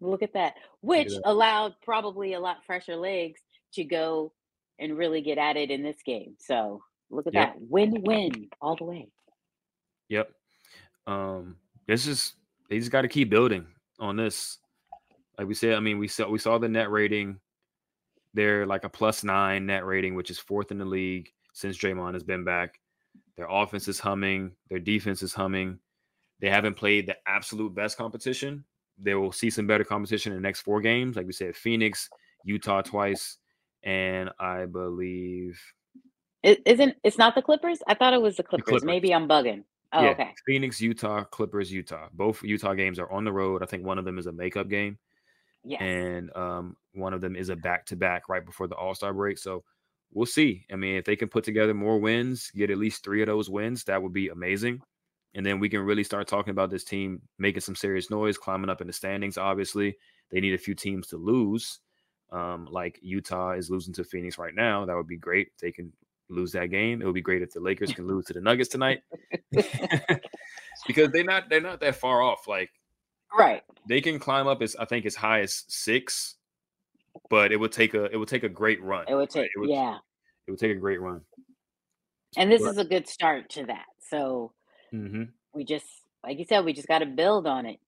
look 0.00 0.22
at 0.22 0.32
that 0.32 0.54
which 0.80 1.08
that. 1.08 1.22
allowed 1.24 1.74
probably 1.82 2.32
a 2.34 2.40
lot 2.40 2.64
fresher 2.66 2.96
legs 2.96 3.40
to 3.72 3.84
go 3.84 4.32
and 4.78 4.96
really 4.96 5.20
get 5.20 5.38
at 5.38 5.56
it 5.56 5.70
in 5.70 5.82
this 5.82 6.02
game 6.04 6.34
so 6.38 6.82
Look 7.12 7.26
at 7.26 7.34
Yep. 7.34 7.54
that. 7.54 7.62
Win 7.68 8.02
win 8.02 8.48
all 8.60 8.74
the 8.74 8.84
way. 8.84 9.08
Yep. 10.08 10.32
Um, 11.06 11.56
this 11.86 12.06
is 12.06 12.34
they 12.68 12.78
just 12.78 12.90
got 12.90 13.02
to 13.02 13.08
keep 13.08 13.28
building 13.28 13.66
on 14.00 14.16
this. 14.16 14.58
Like 15.36 15.46
we 15.46 15.54
said, 15.54 15.74
I 15.74 15.80
mean, 15.80 15.98
we 15.98 16.08
saw 16.08 16.28
we 16.28 16.38
saw 16.38 16.58
the 16.58 16.68
net 16.68 16.90
rating. 16.90 17.38
They're 18.34 18.66
like 18.66 18.84
a 18.84 18.88
plus 18.88 19.24
nine 19.24 19.66
net 19.66 19.84
rating, 19.84 20.14
which 20.14 20.30
is 20.30 20.38
fourth 20.38 20.70
in 20.70 20.78
the 20.78 20.86
league 20.86 21.30
since 21.52 21.76
Draymond 21.76 22.14
has 22.14 22.22
been 22.22 22.44
back. 22.44 22.80
Their 23.36 23.46
offense 23.48 23.88
is 23.88 24.00
humming. 24.00 24.52
Their 24.70 24.78
defense 24.78 25.22
is 25.22 25.34
humming. 25.34 25.78
They 26.40 26.48
haven't 26.48 26.74
played 26.74 27.06
the 27.06 27.16
absolute 27.26 27.74
best 27.74 27.98
competition. 27.98 28.64
They 28.98 29.14
will 29.14 29.32
see 29.32 29.50
some 29.50 29.66
better 29.66 29.84
competition 29.84 30.32
in 30.32 30.38
the 30.38 30.42
next 30.42 30.60
four 30.60 30.80
games. 30.80 31.16
Like 31.16 31.26
we 31.26 31.32
said, 31.32 31.56
Phoenix, 31.56 32.08
Utah 32.44 32.80
twice, 32.80 33.36
and 33.82 34.30
I 34.38 34.66
believe 34.66 35.60
It 36.42 36.62
isn't 36.66 36.96
it's 37.04 37.18
not 37.18 37.34
the 37.34 37.42
Clippers? 37.42 37.78
I 37.86 37.94
thought 37.94 38.14
it 38.14 38.22
was 38.22 38.36
the 38.36 38.42
Clippers. 38.42 38.64
Clippers. 38.64 38.84
Maybe 38.84 39.14
I'm 39.14 39.28
bugging. 39.28 39.64
Oh, 39.92 40.02
yeah, 40.02 40.10
okay. 40.10 40.34
Phoenix, 40.46 40.80
Utah, 40.80 41.24
Clippers, 41.24 41.70
Utah. 41.70 42.08
Both 42.14 42.42
Utah 42.42 42.72
games 42.74 42.98
are 42.98 43.10
on 43.12 43.24
the 43.24 43.32
road. 43.32 43.62
I 43.62 43.66
think 43.66 43.84
one 43.84 43.98
of 43.98 44.04
them 44.06 44.18
is 44.18 44.26
a 44.26 44.32
makeup 44.32 44.68
game, 44.68 44.98
Yes. 45.64 45.82
and 45.82 46.34
um, 46.34 46.76
one 46.94 47.12
of 47.12 47.20
them 47.20 47.36
is 47.36 47.50
a 47.50 47.56
back 47.56 47.84
to 47.86 47.96
back 47.96 48.28
right 48.30 48.44
before 48.44 48.68
the 48.68 48.74
All 48.74 48.94
Star 48.94 49.12
break. 49.12 49.36
So 49.36 49.64
we'll 50.14 50.24
see. 50.26 50.64
I 50.72 50.76
mean, 50.76 50.96
if 50.96 51.04
they 51.04 51.14
can 51.16 51.28
put 51.28 51.44
together 51.44 51.74
more 51.74 51.98
wins, 51.98 52.50
get 52.54 52.70
at 52.70 52.78
least 52.78 53.04
three 53.04 53.20
of 53.20 53.26
those 53.26 53.50
wins, 53.50 53.84
that 53.84 54.02
would 54.02 54.12
be 54.14 54.28
amazing. 54.28 54.80
And 55.34 55.44
then 55.44 55.60
we 55.60 55.68
can 55.68 55.80
really 55.80 56.04
start 56.04 56.26
talking 56.26 56.50
about 56.50 56.70
this 56.70 56.84
team 56.84 57.20
making 57.38 57.60
some 57.62 57.74
serious 57.76 58.10
noise, 58.10 58.36
climbing 58.38 58.70
up 58.70 58.80
in 58.80 58.86
the 58.86 58.92
standings. 58.92 59.38
Obviously, 59.38 59.96
they 60.30 60.40
need 60.40 60.54
a 60.54 60.58
few 60.58 60.74
teams 60.74 61.06
to 61.08 61.16
lose. 61.16 61.80
Um, 62.32 62.66
like 62.70 62.98
Utah 63.02 63.52
is 63.52 63.68
losing 63.70 63.92
to 63.94 64.04
Phoenix 64.04 64.38
right 64.38 64.54
now. 64.54 64.84
That 64.86 64.96
would 64.96 65.06
be 65.06 65.18
great. 65.18 65.48
if 65.48 65.58
They 65.58 65.70
can 65.70 65.92
lose 66.30 66.50
that 66.52 66.70
game. 66.70 67.02
It 67.02 67.04
would 67.04 67.14
be 67.14 67.20
great 67.20 67.42
if 67.42 67.52
the 67.52 67.60
Lakers 67.60 67.92
can 67.92 68.06
lose 68.06 68.24
to 68.26 68.32
the 68.32 68.40
Nuggets 68.40 68.70
tonight. 68.70 69.02
because 70.86 71.10
they're 71.10 71.24
not 71.24 71.48
they're 71.48 71.60
not 71.60 71.80
that 71.80 71.96
far 71.96 72.22
off. 72.22 72.48
Like 72.48 72.70
right. 73.36 73.62
they 73.88 74.00
can 74.00 74.18
climb 74.18 74.46
up 74.46 74.62
as 74.62 74.74
I 74.76 74.84
think 74.84 75.04
as 75.06 75.14
high 75.14 75.40
as 75.40 75.64
six, 75.68 76.36
but 77.30 77.52
it 77.52 77.56
would 77.60 77.72
take 77.72 77.94
a 77.94 78.04
it 78.06 78.16
would 78.16 78.28
take 78.28 78.44
a 78.44 78.48
great 78.48 78.82
run. 78.82 79.04
It 79.08 79.14
would 79.14 79.30
take 79.30 79.50
It 79.54 79.58
would, 79.60 79.68
yeah. 79.70 79.98
it 80.46 80.50
would 80.50 80.60
take 80.60 80.72
a 80.72 80.80
great 80.80 81.00
run. 81.00 81.20
And 82.36 82.50
this 82.50 82.62
But- 82.62 82.70
is 82.70 82.78
a 82.78 82.84
good 82.84 83.06
start 83.08 83.50
to 83.50 83.66
that. 83.66 83.84
So 84.08 84.52
hmm 84.90 85.24
we 85.54 85.64
just 85.64 85.86
like 86.24 86.38
you 86.38 86.44
said, 86.46 86.64
we 86.64 86.72
just 86.72 86.88
gotta 86.88 87.06
build 87.06 87.46
on 87.46 87.66
it. 87.66 87.78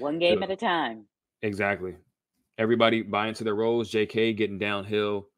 One 0.00 0.18
game 0.18 0.40
Build. 0.40 0.50
at 0.50 0.54
a 0.54 0.56
time. 0.56 1.04
Exactly. 1.42 1.94
Everybody 2.58 3.02
buy 3.02 3.28
into 3.28 3.44
their 3.44 3.54
roles. 3.54 3.90
J.K. 3.90 4.34
getting 4.34 4.58
downhill. 4.58 5.28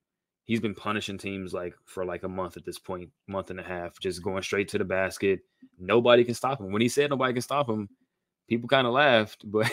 He's 0.44 0.60
been 0.60 0.74
punishing 0.74 1.18
teams 1.18 1.52
like 1.52 1.74
for 1.86 2.04
like 2.04 2.22
a 2.22 2.28
month 2.28 2.56
at 2.56 2.64
this 2.64 2.78
point, 2.78 3.10
month 3.26 3.50
and 3.50 3.58
a 3.58 3.64
half, 3.64 3.98
just 3.98 4.22
going 4.22 4.42
straight 4.42 4.68
to 4.68 4.78
the 4.78 4.84
basket. 4.84 5.40
Nobody 5.78 6.24
can 6.24 6.34
stop 6.34 6.60
him. 6.60 6.70
When 6.70 6.82
he 6.82 6.88
said 6.88 7.10
nobody 7.10 7.32
can 7.32 7.42
stop 7.42 7.68
him, 7.68 7.88
people 8.48 8.68
kind 8.68 8.86
of 8.86 8.92
laughed. 8.92 9.44
But 9.50 9.72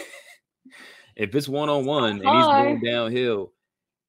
if 1.16 1.36
it's 1.36 1.50
one 1.50 1.70
on 1.70 1.86
one 1.86 2.06
and 2.06 2.20
he's 2.20 2.46
going 2.46 2.80
downhill, 2.80 3.52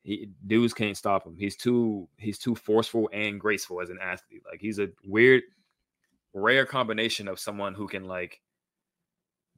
he, 0.04 0.28
dudes 0.46 0.72
can't 0.72 0.96
stop 0.96 1.26
him. 1.26 1.34
He's 1.36 1.56
too 1.56 2.08
he's 2.16 2.38
too 2.38 2.54
forceful 2.54 3.10
and 3.12 3.40
graceful 3.40 3.80
as 3.80 3.90
an 3.90 3.98
athlete. 4.00 4.42
Like 4.48 4.60
he's 4.60 4.78
a 4.78 4.88
weird, 5.04 5.42
rare 6.32 6.64
combination 6.64 7.26
of 7.26 7.40
someone 7.40 7.74
who 7.74 7.88
can 7.88 8.04
like 8.04 8.40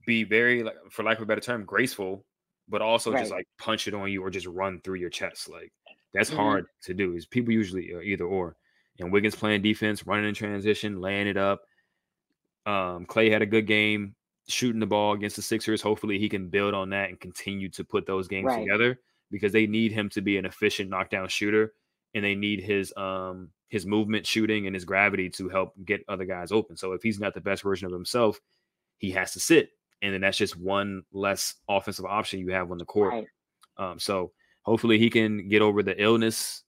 be 0.06 0.24
very 0.24 0.62
like 0.62 0.76
for 0.90 1.02
lack 1.02 1.18
of 1.18 1.24
a 1.24 1.26
better 1.26 1.40
term 1.40 1.64
graceful 1.64 2.24
but 2.68 2.82
also 2.82 3.12
just 3.12 3.30
like 3.30 3.46
punch 3.58 3.86
it 3.88 3.94
on 3.94 4.10
you 4.10 4.22
or 4.22 4.30
just 4.30 4.46
run 4.46 4.80
through 4.80 4.96
your 4.96 5.10
chest 5.10 5.48
like 5.48 5.72
that's 6.12 6.30
Mhm. 6.30 6.36
hard 6.36 6.66
to 6.82 6.94
do 6.94 7.14
is 7.14 7.26
people 7.26 7.52
usually 7.52 7.92
are 7.92 8.02
either 8.02 8.24
or 8.24 8.56
and 8.98 9.12
wiggins 9.12 9.34
playing 9.36 9.62
defense 9.62 10.06
running 10.06 10.28
in 10.28 10.34
transition 10.34 11.00
laying 11.00 11.26
it 11.26 11.36
up 11.36 11.62
um 12.66 13.06
clay 13.06 13.30
had 13.30 13.42
a 13.42 13.46
good 13.46 13.66
game 13.66 14.14
shooting 14.48 14.80
the 14.80 14.86
ball 14.86 15.12
against 15.12 15.36
the 15.36 15.42
sixers 15.42 15.82
hopefully 15.82 16.18
he 16.18 16.28
can 16.28 16.48
build 16.48 16.74
on 16.74 16.90
that 16.90 17.08
and 17.08 17.20
continue 17.20 17.68
to 17.68 17.84
put 17.84 18.06
those 18.06 18.28
games 18.28 18.46
Right. 18.46 18.60
together 18.60 19.00
because 19.30 19.52
they 19.52 19.66
need 19.66 19.92
him 19.92 20.08
to 20.10 20.20
be 20.20 20.36
an 20.38 20.44
efficient 20.46 20.88
knockdown 20.90 21.28
shooter 21.28 21.74
and 22.14 22.24
they 22.24 22.34
need 22.34 22.60
his 22.60 22.92
um 22.96 23.50
his 23.68 23.84
movement 23.84 24.24
shooting 24.26 24.66
and 24.66 24.74
his 24.74 24.84
gravity 24.84 25.28
to 25.30 25.48
help 25.48 25.74
get 25.84 26.04
other 26.08 26.24
guys 26.24 26.52
open 26.52 26.76
so 26.76 26.92
if 26.92 27.02
he's 27.02 27.18
not 27.20 27.34
the 27.34 27.40
best 27.40 27.62
version 27.62 27.86
of 27.86 27.92
himself 27.92 28.40
he 28.98 29.10
has 29.10 29.32
to 29.32 29.40
sit 29.40 29.70
and 30.02 30.12
then 30.14 30.20
that's 30.20 30.38
just 30.38 30.56
one 30.56 31.02
less 31.12 31.54
offensive 31.68 32.04
option 32.04 32.40
you 32.40 32.50
have 32.52 32.70
on 32.70 32.78
the 32.78 32.84
court 32.84 33.12
Right. 33.12 33.26
um, 33.78 33.98
so 33.98 34.32
hopefully 34.62 34.98
he 34.98 35.08
can 35.10 35.48
get 35.48 35.62
over 35.62 35.82
the 35.82 36.00
illness 36.02 36.62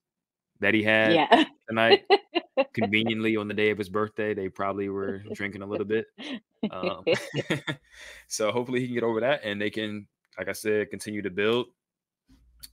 that 0.61 0.75
he 0.75 0.83
had 0.83 1.13
Yeah. 1.15 1.45
tonight. 1.69 2.05
Conveniently 2.75 3.37
on 3.37 3.49
the 3.49 3.55
day 3.55 3.71
of 3.71 3.79
his 3.79 3.89
birthday, 3.89 4.35
they 4.35 4.49
probably 4.49 4.89
were 4.89 5.19
drinking 5.33 5.63
a 5.63 5.67
little 5.67 5.87
bit. 5.87 6.07
Um, 6.71 7.05
so 8.29 8.53
hopefully 8.53 8.81
he 8.81 8.87
can 8.87 8.95
get 8.95 9.03
over 9.03 9.21
that, 9.21 9.41
and 9.43 9.61
they 9.61 9.71
can, 9.71 10.07
like 10.39 10.49
I 10.49 10.53
said, 10.53 10.91
continue 10.91 11.23
to 11.23 11.31
build 11.31 11.67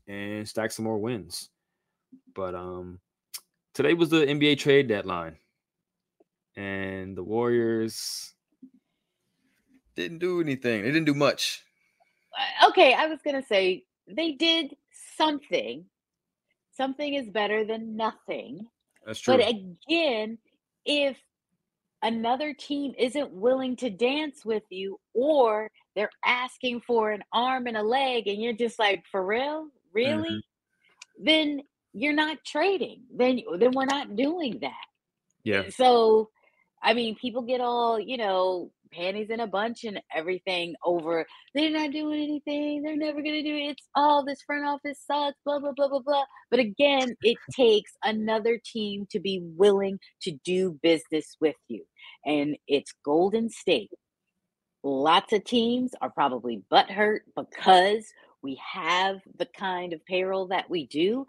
and 0.08 0.48
stack 0.48 0.72
some 0.72 0.86
more 0.86 1.00
wins. 1.00 1.50
But 2.36 2.54
um, 2.54 3.00
today 3.74 3.96
was 3.96 4.10
the 4.10 4.26
NBA 4.26 4.60
trade 4.60 4.88
deadline, 4.88 5.38
and 6.56 7.18
the 7.18 7.24
Warriors 7.24 8.35
didn't 9.96 10.20
do 10.20 10.42
anything. 10.42 10.82
They 10.84 10.92
didn't 10.92 11.06
do 11.06 11.14
much. 11.14 11.64
Uh, 12.38 12.70
okay, 12.70 12.94
I 12.94 13.08
was 13.08 13.20
gonna 13.24 13.46
say 13.46 13.84
they 14.08 14.34
did 14.34 14.76
something. 15.18 15.86
Something 16.72 17.14
is 17.14 17.30
better 17.30 17.64
than 17.66 17.96
nothing. 17.96 18.68
That's 19.06 19.20
true. 19.20 19.38
But 19.38 19.48
again, 19.48 20.38
if 20.86 21.18
another 22.02 22.54
team 22.54 22.94
isn't 22.98 23.32
willing 23.32 23.76
to 23.78 23.90
dance 23.90 24.46
with 24.46 24.64
you 24.70 25.00
or 25.14 25.72
they're 25.96 26.12
asking 26.26 26.82
for 26.82 27.12
an 27.12 27.24
arm 27.32 27.68
and 27.68 27.78
a 27.78 27.82
leg 27.82 28.28
and 28.28 28.42
you're 28.42 28.54
just 28.54 28.78
like, 28.78 29.04
for 29.12 29.26
real? 29.26 29.70
Really? 29.94 30.44
Then 31.18 31.62
you're 31.94 32.14
not 32.14 32.44
trading. 32.46 33.04
Then 33.16 33.42
then 33.58 33.72
we're 33.72 33.86
not 33.86 34.16
doing 34.16 34.60
that. 34.62 34.86
yeah, 35.44 35.64
So, 35.70 36.30
I 36.84 36.94
mean, 36.94 37.16
people 37.16 37.42
get 37.42 37.62
all, 37.62 38.00
you 38.00 38.18
know, 38.18 38.72
panties 38.92 39.30
in 39.30 39.40
a 39.40 39.48
bunch 39.48 39.84
and 39.84 40.00
everything 40.14 40.76
over 40.84 41.26
they're 41.56 41.72
not 41.72 41.92
doing 41.92 42.22
anything. 42.22 42.84
They're 42.84 42.98
never 42.98 43.22
going 43.22 43.36
to 43.36 43.44
do 43.44 43.56
it. 43.56 43.72
It's 43.72 43.88
all 43.96 44.26
this 44.26 44.42
front 44.46 44.66
office 44.66 45.00
sucks, 45.08 45.38
blah, 45.46 45.60
blah, 45.60 45.72
blah, 45.76 45.88
blah, 45.88 46.00
blah. 46.00 46.26
But 46.52 46.60
again, 46.60 47.16
it 47.24 47.38
takes 47.56 47.92
another 48.04 48.60
team 48.64 49.08
to 49.12 49.20
be 49.20 49.42
willing 49.42 50.00
to 50.24 50.32
do 50.44 50.78
business 50.84 51.38
with 51.40 51.56
you. 51.70 51.86
And 52.26 52.58
it's 52.68 52.94
Golden 53.06 53.50
State. 53.50 53.92
Lots 54.84 55.34
of 55.34 55.46
teams 55.46 55.94
are 56.02 56.10
probably 56.12 56.62
butthurt 56.72 57.20
because 57.36 58.06
we 58.44 58.60
have 58.74 59.18
the 59.38 59.48
kind 59.58 59.94
of 59.94 60.06
payroll 60.06 60.48
that 60.48 60.70
we 60.70 60.88
do 60.88 61.26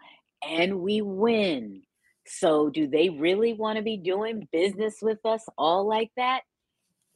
and 0.47 0.81
we 0.81 1.01
win. 1.01 1.83
So, 2.29 2.69
do 2.69 2.87
they 2.87 3.09
really 3.09 3.53
want 3.53 3.77
to 3.77 3.83
be 3.83 3.95
doing 3.95 4.49
business 4.51 4.95
with 5.01 5.25
us 5.25 5.45
all 5.57 5.87
like 5.87 6.11
that? 6.17 6.41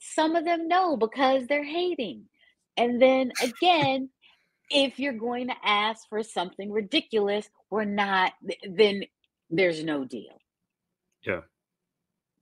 Some 0.01 0.35
of 0.35 0.45
them 0.45 0.67
know 0.67 0.97
because 0.97 1.47
they're 1.47 1.63
hating. 1.63 2.25
And 2.77 3.01
then 3.01 3.31
again, 3.41 4.09
if 4.69 4.99
you're 4.99 5.13
going 5.13 5.47
to 5.47 5.55
ask 5.63 6.07
for 6.09 6.23
something 6.23 6.71
ridiculous, 6.71 7.49
we're 7.69 7.85
not, 7.85 8.33
then 8.69 9.03
there's 9.49 9.83
no 9.83 10.05
deal. 10.05 10.37
Yeah. 11.25 11.41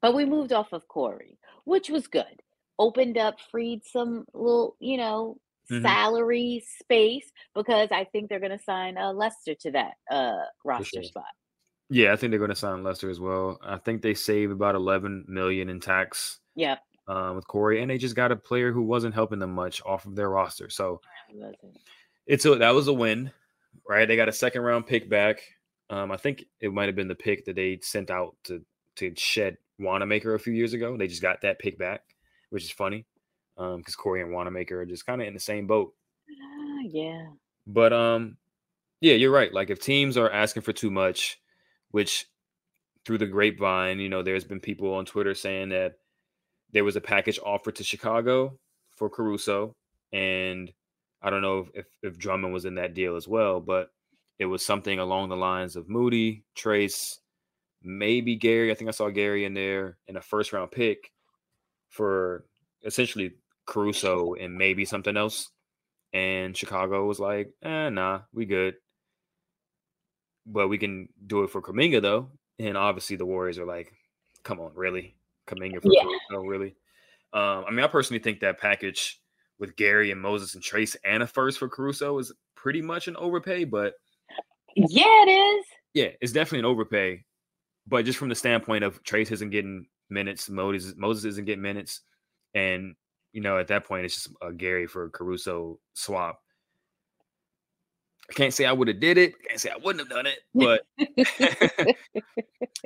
But 0.02 0.16
we 0.16 0.26
moved 0.26 0.54
off 0.54 0.72
of 0.72 0.88
Cory, 0.88 1.38
which 1.66 1.90
was 1.90 2.08
good. 2.08 2.42
Opened 2.78 3.18
up, 3.18 3.36
freed 3.52 3.84
some 3.86 4.26
little, 4.34 4.76
you 4.80 4.98
know, 4.98 5.38
Mhm. 5.70 5.82
salary 5.84 6.64
space 6.80 7.30
because 7.54 7.90
I 7.92 8.06
think 8.06 8.30
they're 8.30 8.40
going 8.40 8.58
to 8.58 8.64
sign 8.64 8.98
uh, 8.98 9.12
Lester 9.14 9.54
to 9.54 9.72
that 9.72 9.94
uh, 10.10 10.38
roster 10.66 10.86
sure. 10.96 11.04
spot. 11.04 11.26
yeah. 11.92 12.12
I 12.14 12.16
think 12.16 12.32
they're 12.32 12.40
going 12.40 12.50
to 12.50 12.56
sign 12.56 12.84
Lester 12.84 13.10
as 13.10 13.20
well. 13.20 13.60
I 13.62 13.78
think 13.78 14.02
they 14.02 14.14
save 14.16 14.50
about 14.52 14.74
11 14.76 15.26
million 15.28 15.70
in 15.70 15.80
tax 15.80 16.40
Yep. 16.56 16.80
Um, 17.10 17.36
with 17.36 17.48
Cory, 17.48 17.82
and 17.82 17.90
they 17.90 17.98
just 17.98 18.16
got 18.16 18.32
a 18.32 18.36
player 18.36 18.72
who 18.72 18.84
wasn't 18.84 19.16
helping 19.16 19.40
them 19.40 19.56
much 19.56 19.82
off 19.84 20.06
of 20.06 20.16
their 20.16 20.30
roster. 20.30 20.70
So 20.70 21.02
it's 22.28 22.46
a 22.46 22.56
that 22.56 22.70
was 22.70 22.88
a 22.88 22.94
win, 22.94 23.32
right? 23.88 24.08
They 24.08 24.16
got 24.16 24.30
a 24.30 24.32
second 24.32 24.62
round 24.62 24.86
pick 24.86 25.10
back. 25.10 25.42
Um, 25.90 26.12
I 26.12 26.18
think 26.18 26.46
it 26.62 26.72
might 26.72 26.86
have 26.86 26.96
been 26.96 27.08
the 27.08 27.16
pick 27.16 27.46
that 27.46 27.56
they 27.56 27.80
sent 27.82 28.12
out 28.12 28.36
to 28.44 28.64
to 28.98 29.12
shed 29.18 29.58
Wanamaker 29.80 30.36
a 30.36 30.40
few 30.40 30.54
years 30.54 30.74
ago. 30.74 30.96
They 30.98 31.08
just 31.08 31.24
got 31.24 31.42
that 31.42 31.58
pick 31.58 31.80
back, 31.80 32.04
which 32.52 32.64
is 32.64 32.70
funny 32.70 33.08
because 33.58 33.96
Cory 33.96 34.22
and 34.22 34.32
Wanamaker 34.32 34.80
are 34.80 34.86
just 34.86 35.08
kind 35.08 35.20
of 35.20 35.28
in 35.28 35.34
the 35.34 35.40
same 35.40 35.66
boat. 35.66 35.94
Ah, 36.30 36.82
yeah. 36.92 37.26
But 37.66 37.92
um, 37.92 38.38
yeah, 39.02 39.16
you're 39.16 39.32
right. 39.32 39.54
Like 39.54 39.70
if 39.70 39.80
teams 39.80 40.16
are 40.16 40.32
asking 40.32 40.62
for 40.62 40.74
too 40.74 40.92
much, 40.92 41.42
which 41.92 42.28
through 43.04 43.18
the 43.18 43.26
grapevine, 43.26 44.00
you 44.00 44.10
know, 44.10 44.22
there's 44.22 44.44
been 44.44 44.60
people 44.60 44.94
on 44.94 45.06
Twitter 45.06 45.34
saying 45.34 45.70
that 45.70 45.96
there 46.72 46.84
was 46.84 46.96
a 46.96 47.02
package 47.02 47.40
offered 47.44 47.76
to 47.76 47.84
Chicago 47.84 48.58
for 48.96 49.10
Caruso, 49.10 49.74
and 50.14 50.72
I 51.22 51.30
don't 51.30 51.42
know 51.42 51.68
if 51.74 51.86
if 52.02 52.18
Drummond 52.18 52.54
was 52.54 52.66
in 52.66 52.76
that 52.76 52.94
deal 52.94 53.16
as 53.16 53.28
well, 53.28 53.60
but 53.60 53.90
it 54.40 54.46
was 54.46 54.66
something 54.66 55.00
along 55.00 55.30
the 55.30 55.36
lines 55.36 55.76
of 55.76 55.90
Moody, 55.90 56.44
Trace, 56.56 57.20
maybe 57.84 58.36
Gary. 58.36 58.72
I 58.72 58.76
think 58.76 58.88
I 58.88 58.92
saw 58.92 59.10
Gary 59.10 59.46
in 59.46 59.54
there 59.54 59.98
in 60.08 60.16
a 60.16 60.22
first 60.22 60.54
round 60.54 60.72
pick 60.72 61.12
for 61.90 62.46
essentially 62.84 63.34
Caruso 63.66 64.36
and 64.36 64.58
maybe 64.58 64.86
something 64.86 65.18
else. 65.18 65.50
And 66.14 66.58
Chicago 66.58 67.06
was 67.06 67.20
like, 67.20 67.52
eh, 67.62 67.90
nah, 67.90 68.22
we 68.34 68.46
good. 68.46 68.76
But 70.46 70.70
we 70.70 70.78
can 70.78 71.10
do 71.28 71.44
it 71.44 71.52
for 71.52 71.62
Kuminga 71.62 72.02
though. 72.02 72.30
And 72.58 72.78
obviously 72.78 73.16
the 73.16 73.26
Warriors 73.26 73.60
are 73.60 73.66
like, 73.66 73.94
come 74.44 74.60
on, 74.60 74.72
really? 74.74 75.16
Kuminga 75.50 75.82
for 75.82 75.90
Yeah. 75.92 76.04
Caruso, 76.30 76.46
really? 76.48 76.76
Um, 77.34 77.66
I 77.68 77.72
mean, 77.72 77.84
I 77.84 77.88
personally 77.88 78.22
think 78.22 78.40
that 78.40 78.60
package 78.60 79.20
with 79.60 79.76
Gary 79.76 80.12
and 80.12 80.22
Moses 80.22 80.56
and 80.56 80.64
Trace 80.64 80.96
and 81.04 81.22
a 81.24 81.28
first 81.28 81.60
for 81.60 81.68
Caruso 81.68 82.18
is 82.20 82.32
pretty 82.56 82.82
much 82.82 83.08
an 83.08 83.16
overpay, 83.18 83.66
but 83.66 83.96
Yeah, 84.76 85.04
it 85.04 85.30
is. 85.30 85.66
yeah, 85.94 86.10
it's 86.22 86.32
definitely 86.32 86.60
an 86.60 86.66
overpay. 86.66 87.24
But 87.88 88.06
just 88.06 88.20
from 88.20 88.30
the 88.30 88.36
standpoint 88.36 88.84
of 88.84 89.02
Trace 89.04 89.32
isn't 89.32 89.50
getting 89.50 89.86
minutes, 90.10 90.50
Moses 90.50 90.94
Moses 90.96 91.26
isn't 91.26 91.46
getting 91.46 91.62
minutes, 91.62 92.02
and 92.54 92.96
you 93.34 93.42
know 93.42 93.58
at 93.58 93.68
that 93.68 93.86
point 93.86 94.06
it's 94.06 94.16
just 94.16 94.30
a 94.42 94.54
Gary 94.54 94.88
for 94.88 95.10
Caruso 95.10 95.80
swap. 95.94 96.40
I 98.30 98.34
can't 98.34 98.54
say 98.54 98.66
I 98.66 98.72
would 98.72 98.88
have 98.88 99.00
did 99.00 99.18
it. 99.18 99.34
Can't 99.48 99.60
say 99.60 99.70
I 99.72 99.78
wouldn't 99.84 100.08
have 100.08 100.10
done 100.10 100.28
it, 100.28 100.40
but 100.54 101.96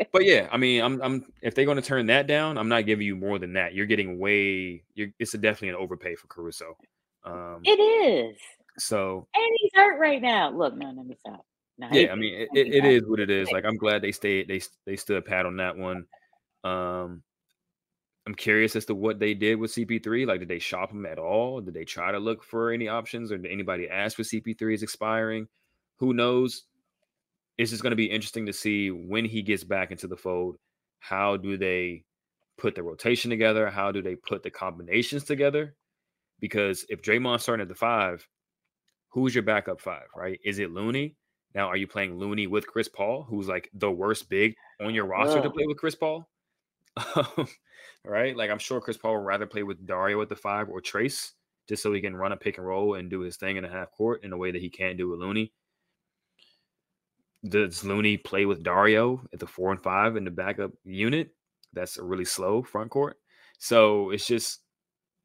but 0.11 0.25
yeah, 0.25 0.47
I 0.51 0.57
mean, 0.57 0.81
I'm 0.81 1.01
I'm 1.01 1.25
if 1.41 1.55
they're 1.55 1.65
going 1.65 1.77
to 1.77 1.81
turn 1.81 2.05
that 2.07 2.27
down, 2.27 2.57
I'm 2.57 2.69
not 2.69 2.85
giving 2.85 3.05
you 3.05 3.15
more 3.15 3.39
than 3.39 3.53
that. 3.53 3.73
You're 3.73 3.85
getting 3.85 4.19
way. 4.19 4.83
You're 4.93 5.09
it's 5.19 5.33
a 5.33 5.37
definitely 5.37 5.69
an 5.69 5.75
overpay 5.75 6.15
for 6.15 6.27
Caruso. 6.27 6.77
Um, 7.25 7.61
It 7.63 7.79
is. 7.79 8.37
so 8.77 9.27
And 9.33 9.51
he's 9.57 9.71
hurt 9.73 9.99
right 9.99 10.21
now. 10.21 10.49
Look, 10.51 10.75
no, 10.75 10.87
let 10.87 11.05
me 11.05 11.15
stop. 11.19 11.45
No, 11.77 11.87
yeah, 11.91 12.11
I 12.11 12.15
mean, 12.15 12.35
it, 12.35 12.49
it, 12.53 12.67
it 12.67 12.85
is 12.85 13.03
what 13.07 13.19
it 13.19 13.31
is. 13.31 13.51
Like, 13.51 13.65
I'm 13.65 13.77
glad 13.77 14.03
they 14.03 14.11
stayed. 14.11 14.47
They 14.47 14.61
they 14.85 14.95
stood 14.95 15.25
pat 15.25 15.45
on 15.45 15.57
that 15.57 15.75
one. 15.75 16.05
Um, 16.63 17.23
I'm 18.25 18.35
curious 18.35 18.75
as 18.75 18.85
to 18.85 18.95
what 18.95 19.19
they 19.19 19.33
did 19.33 19.59
with 19.59 19.73
CP3. 19.73 20.25
Like, 20.25 20.39
did 20.39 20.47
they 20.47 20.59
shop 20.59 20.91
him 20.91 21.05
at 21.05 21.19
all? 21.19 21.59
Did 21.59 21.73
they 21.73 21.83
try 21.83 22.11
to 22.11 22.19
look 22.19 22.43
for 22.43 22.71
any 22.71 22.87
options, 22.87 23.31
or 23.31 23.37
did 23.37 23.51
anybody 23.51 23.89
ask 23.89 24.15
for 24.15 24.23
CP3 24.23 24.73
is 24.73 24.83
expiring? 24.83 25.47
Who 25.97 26.13
knows? 26.13 26.63
It's 27.57 27.71
just 27.71 27.83
going 27.83 27.91
to 27.91 27.97
be 27.97 28.05
interesting 28.05 28.45
to 28.45 28.53
see 28.53 28.91
when 28.91 29.25
he 29.25 29.41
gets 29.41 29.63
back 29.63 29.91
into 29.91 30.07
the 30.07 30.15
fold. 30.15 30.57
How 30.99 31.35
do 31.35 31.57
they 31.57 32.05
put 32.57 32.75
the 32.75 32.83
rotation 32.83 33.29
together? 33.29 33.69
How 33.69 33.91
do 33.91 34.01
they 34.01 34.15
put 34.15 34.41
the 34.41 34.49
combinations 34.49 35.25
together? 35.25 35.75
Because 36.39 36.85
if 36.89 37.01
Draymond's 37.01 37.43
starting 37.43 37.61
at 37.61 37.67
the 37.67 37.75
five, 37.75 38.25
who's 39.09 39.35
your 39.35 39.43
backup 39.43 39.81
five, 39.81 40.07
right? 40.15 40.39
Is 40.45 40.59
it 40.59 40.71
Looney? 40.71 41.15
Now, 41.53 41.67
are 41.67 41.77
you 41.77 41.87
playing 41.87 42.17
Looney 42.17 42.47
with 42.47 42.65
Chris 42.65 42.87
Paul, 42.87 43.23
who's 43.29 43.47
like 43.47 43.69
the 43.73 43.91
worst 43.91 44.29
big 44.29 44.55
on 44.81 44.95
your 44.95 45.05
roster 45.05 45.41
to 45.41 45.49
play 45.49 45.65
with 45.67 45.77
Chris 45.77 45.93
Paul? 45.93 46.27
Right? 48.05 48.35
Like, 48.35 48.49
I'm 48.49 48.59
sure 48.59 48.81
Chris 48.81 48.97
Paul 48.97 49.15
would 49.15 49.25
rather 49.25 49.45
play 49.45 49.63
with 49.63 49.85
Dario 49.85 50.21
at 50.21 50.27
the 50.27 50.35
five 50.35 50.67
or 50.67 50.81
Trace 50.81 51.33
just 51.69 51.81
so 51.81 51.93
he 51.93 52.01
can 52.01 52.15
run 52.15 52.33
a 52.33 52.37
pick 52.37 52.57
and 52.57 52.67
roll 52.67 52.95
and 52.95 53.09
do 53.09 53.21
his 53.21 53.37
thing 53.37 53.55
in 53.55 53.63
a 53.63 53.69
half 53.69 53.91
court 53.91 54.23
in 54.23 54.33
a 54.33 54.37
way 54.37 54.51
that 54.51 54.61
he 54.61 54.69
can't 54.69 54.97
do 54.97 55.09
with 55.09 55.19
Looney. 55.19 55.53
Does 57.47 57.83
Looney 57.83 58.17
play 58.17 58.45
with 58.45 58.63
Dario 58.63 59.25
at 59.31 59.39
the 59.39 59.47
four 59.47 59.71
and 59.71 59.81
five 59.81 60.17
in 60.17 60.25
the 60.25 60.31
backup 60.31 60.71
unit? 60.83 61.29
That's 61.71 61.97
a 61.97 62.03
really 62.03 62.25
slow 62.25 62.61
front 62.61 62.89
court. 62.89 63.17
So 63.57 64.09
it's 64.09 64.27
just 64.27 64.59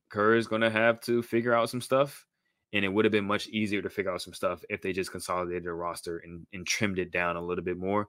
Kerr 0.09 0.37
is 0.37 0.47
going 0.47 0.63
to 0.63 0.71
have 0.71 1.01
to 1.03 1.23
figure 1.23 1.55
out 1.55 1.71
some 1.71 1.81
stuff. 1.81 2.25
And 2.73 2.85
it 2.85 2.89
would 2.89 3.05
have 3.05 3.13
been 3.13 3.27
much 3.27 3.49
easier 3.49 3.83
to 3.83 3.91
figure 3.91 4.13
out 4.13 4.23
some 4.23 4.35
stuff 4.35 4.63
if 4.69 4.83
they 4.83 4.93
just 4.93 5.11
consolidated 5.11 5.65
their 5.65 5.75
roster 5.75 6.19
and, 6.19 6.47
and 6.53 6.67
trimmed 6.67 6.99
it 6.99 7.11
down 7.11 7.37
a 7.37 7.43
little 7.43 7.65
bit 7.65 7.79
more. 7.79 8.09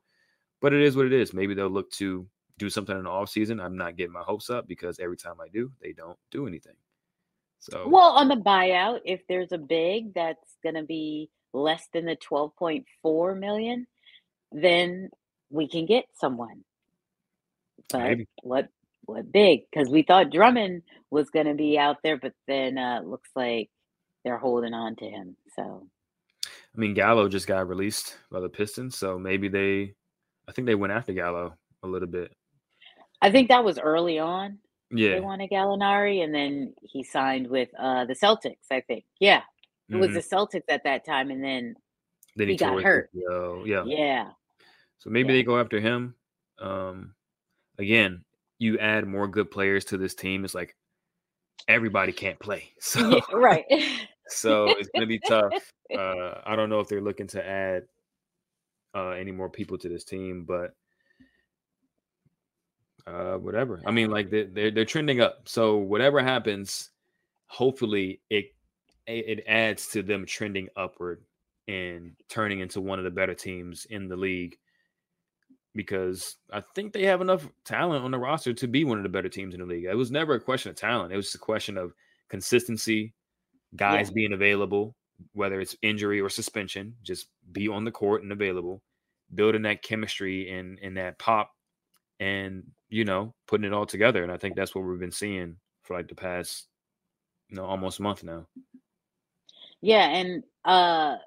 But 0.61 0.73
it 0.73 0.81
is 0.81 0.95
what 0.95 1.05
it 1.05 1.13
is. 1.13 1.33
Maybe 1.33 1.53
they'll 1.53 1.69
look 1.69 1.89
to 1.93 2.27
do 2.59 2.69
something 2.69 2.95
in 2.95 3.03
the 3.03 3.09
offseason. 3.09 3.63
I'm 3.63 3.77
not 3.77 3.95
getting 3.95 4.13
my 4.13 4.21
hopes 4.21 4.49
up 4.49 4.67
because 4.67 4.99
every 4.99 5.17
time 5.17 5.35
I 5.41 5.47
do, 5.47 5.71
they 5.81 5.93
don't 5.93 6.17
do 6.29 6.45
anything. 6.45 6.75
So 7.59 7.87
Well, 7.87 8.11
on 8.11 8.27
the 8.27 8.35
buyout, 8.35 8.99
if 9.05 9.21
there's 9.27 9.51
a 9.51 9.57
big 9.57 10.13
that's 10.13 10.57
going 10.61 10.75
to 10.75 10.83
be 10.83 11.29
less 11.53 11.87
than 11.93 12.05
the 12.05 12.15
12.4 12.15 13.39
million, 13.39 13.87
then 14.51 15.09
we 15.49 15.67
can 15.67 15.85
get 15.85 16.05
someone. 16.13 16.63
But 17.89 18.01
Maybe. 18.01 18.27
what 18.43 18.69
what 19.05 19.31
big? 19.31 19.61
Because 19.71 19.89
we 19.89 20.03
thought 20.03 20.29
Drummond 20.29 20.83
was 21.09 21.31
going 21.31 21.47
to 21.47 21.55
be 21.55 21.79
out 21.79 21.97
there, 22.03 22.17
but 22.17 22.33
then 22.47 22.77
uh, 22.77 23.01
looks 23.03 23.29
like 23.35 23.71
they're 24.23 24.37
holding 24.37 24.75
on 24.75 24.95
to 24.97 25.05
him. 25.05 25.35
So 25.55 25.87
I 26.45 26.77
mean, 26.79 26.93
Gallo 26.93 27.27
just 27.27 27.47
got 27.47 27.67
released 27.67 28.17
by 28.31 28.39
the 28.39 28.49
Pistons, 28.49 28.95
so 28.95 29.17
maybe 29.17 29.47
they, 29.47 29.95
I 30.47 30.51
think 30.51 30.67
they 30.67 30.75
went 30.75 30.93
after 30.93 31.13
Gallo 31.13 31.55
a 31.83 31.87
little 31.87 32.07
bit. 32.07 32.31
I 33.21 33.31
think 33.31 33.49
that 33.49 33.63
was 33.63 33.77
early 33.77 34.19
on. 34.19 34.59
Yeah. 34.91 35.15
They 35.15 35.19
wanted 35.19 35.51
Gallinari, 35.51 36.23
and 36.23 36.33
then 36.33 36.73
he 36.81 37.03
signed 37.03 37.47
with 37.47 37.69
uh, 37.77 38.05
the 38.05 38.15
Celtics. 38.15 38.71
I 38.71 38.81
think, 38.81 39.05
yeah, 39.19 39.41
it 39.89 39.95
was 39.95 40.09
mhm. 40.09 40.13
the 40.15 40.19
Celtics 40.21 40.63
at 40.69 40.83
that 40.83 41.05
time, 41.05 41.29
and 41.29 41.43
then 41.43 41.75
then 42.35 42.47
he 42.47 42.55
got 42.55 42.81
hurt. 42.81 43.09
Yeah, 43.13 43.83
yeah, 43.85 44.29
so 44.99 45.09
maybe 45.09 45.29
Yeah. 45.29 45.39
they 45.39 45.43
go 45.43 45.59
after 45.59 45.79
him. 45.79 46.15
Um, 46.59 47.13
again, 47.77 48.23
you 48.57 48.77
add 48.79 49.05
more 49.05 49.27
good 49.27 49.51
players 49.51 49.85
to 49.85 49.97
this 49.97 50.15
team. 50.15 50.43
It's 50.43 50.55
like 50.55 50.75
everybody 51.67 52.11
can't 52.11 52.39
play, 52.39 52.71
so 52.79 53.09
yeah 53.09 53.21
right. 53.33 53.65
so 54.27 54.67
it's 54.69 54.89
gonna 54.93 55.05
be 55.05 55.19
tough. 55.19 55.53
Uh, 55.95 56.41
I 56.45 56.55
don't 56.55 56.69
know 56.69 56.79
if 56.79 56.87
they're 56.87 57.01
looking 57.01 57.27
to 57.27 57.47
add 57.47 57.83
uh, 58.95 59.09
any 59.09 59.31
more 59.31 59.49
people 59.49 59.77
to 59.79 59.89
this 59.89 60.03
team, 60.03 60.45
but 60.45 60.73
uh, 63.09 63.37
whatever. 63.37 63.81
I 63.85 63.91
mean, 63.91 64.09
like 64.11 64.29
they- 64.29 64.45
they're 64.45 64.71
they're 64.71 64.85
trending 64.85 65.21
up. 65.21 65.47
So 65.47 65.77
whatever 65.77 66.21
happens, 66.21 66.91
hopefully 67.47 68.21
it 68.29 68.53
it 69.07 69.43
adds 69.47 69.87
to 69.89 70.03
them 70.03 70.25
trending 70.25 70.69
upward 70.75 71.23
and 71.67 72.15
turning 72.29 72.59
into 72.59 72.79
one 72.81 72.99
of 72.99 73.05
the 73.05 73.11
better 73.11 73.33
teams 73.33 73.85
in 73.85 74.07
the 74.07 74.15
league. 74.17 74.57
Because 75.75 76.37
I 76.51 76.61
think 76.75 76.93
they 76.93 77.03
have 77.05 77.21
enough 77.21 77.47
talent 77.63 78.03
on 78.03 78.11
the 78.11 78.17
roster 78.19 78.53
to 78.53 78.67
be 78.67 78.83
one 78.83 78.97
of 78.97 79.03
the 79.03 79.09
better 79.09 79.29
teams 79.29 79.53
in 79.53 79.59
the 79.59 79.65
league. 79.65 79.85
It 79.85 79.95
was 79.95 80.11
never 80.11 80.35
a 80.35 80.39
question 80.41 80.69
of 80.69 80.75
talent; 80.75 81.13
it 81.13 81.15
was 81.15 81.25
just 81.27 81.35
a 81.35 81.39
question 81.39 81.77
of 81.77 81.93
consistency, 82.27 83.13
guys 83.75 84.09
being 84.11 84.33
available, 84.33 84.95
whether 85.33 85.59
it's 85.61 85.75
injury 85.81 86.21
or 86.21 86.29
suspension, 86.29 86.95
just 87.03 87.27
be 87.51 87.67
on 87.67 87.83
the 87.85 87.91
court 87.91 88.23
and 88.23 88.31
available, 88.31 88.81
building 89.35 89.61
that 89.63 89.83
chemistry 89.83 90.49
and 90.51 90.79
and 90.81 90.97
that 90.97 91.19
pop, 91.19 91.55
and 92.19 92.63
you 92.89 93.05
know 93.05 93.33
putting 93.47 93.65
it 93.65 93.73
all 93.73 93.85
together. 93.85 94.23
And 94.23 94.31
I 94.31 94.37
think 94.37 94.55
that's 94.55 94.73
what 94.73 94.83
we've 94.83 94.99
been 94.99 95.11
seeing 95.11 95.57
for 95.83 95.95
like 95.95 96.07
the 96.07 96.15
past, 96.15 96.67
you 97.49 97.57
know, 97.57 97.65
almost 97.65 97.99
month 97.99 98.23
now. 98.23 98.47
Yeah, 99.81 100.07
and 100.07 100.43
uh 100.65 101.17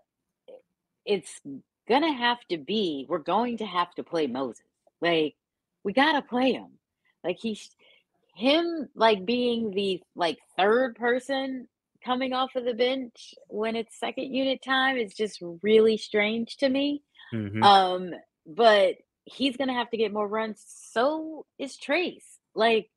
it's 1.04 1.40
gonna 1.88 2.12
have 2.12 2.38
to 2.50 2.58
be 2.58 3.06
we're 3.08 3.18
going 3.18 3.58
to 3.58 3.66
have 3.66 3.92
to 3.94 4.02
play 4.04 4.26
Moses. 4.26 4.64
Like 5.00 5.34
we 5.84 5.92
gotta 5.92 6.22
play 6.22 6.52
him. 6.52 6.78
Like 7.24 7.38
he's 7.40 7.70
him 8.34 8.88
like 8.94 9.24
being 9.26 9.70
the 9.70 10.00
like 10.14 10.38
third 10.56 10.96
person 10.96 11.68
coming 12.04 12.32
off 12.32 12.56
of 12.56 12.64
the 12.64 12.74
bench 12.74 13.34
when 13.48 13.76
it's 13.76 13.98
second 13.98 14.34
unit 14.34 14.60
time 14.64 14.96
is 14.96 15.14
just 15.14 15.42
really 15.62 15.96
strange 15.96 16.56
to 16.56 16.68
me. 16.68 17.02
Mhm. 17.32 17.62
Um, 17.62 18.10
but 18.46 18.96
he's 19.24 19.56
gonna 19.56 19.74
have 19.74 19.90
to 19.90 19.96
get 19.96 20.12
more 20.12 20.28
runs. 20.28 20.62
So 20.66 21.46
is 21.58 21.76
Trace. 21.76 22.38
Like 22.54 22.90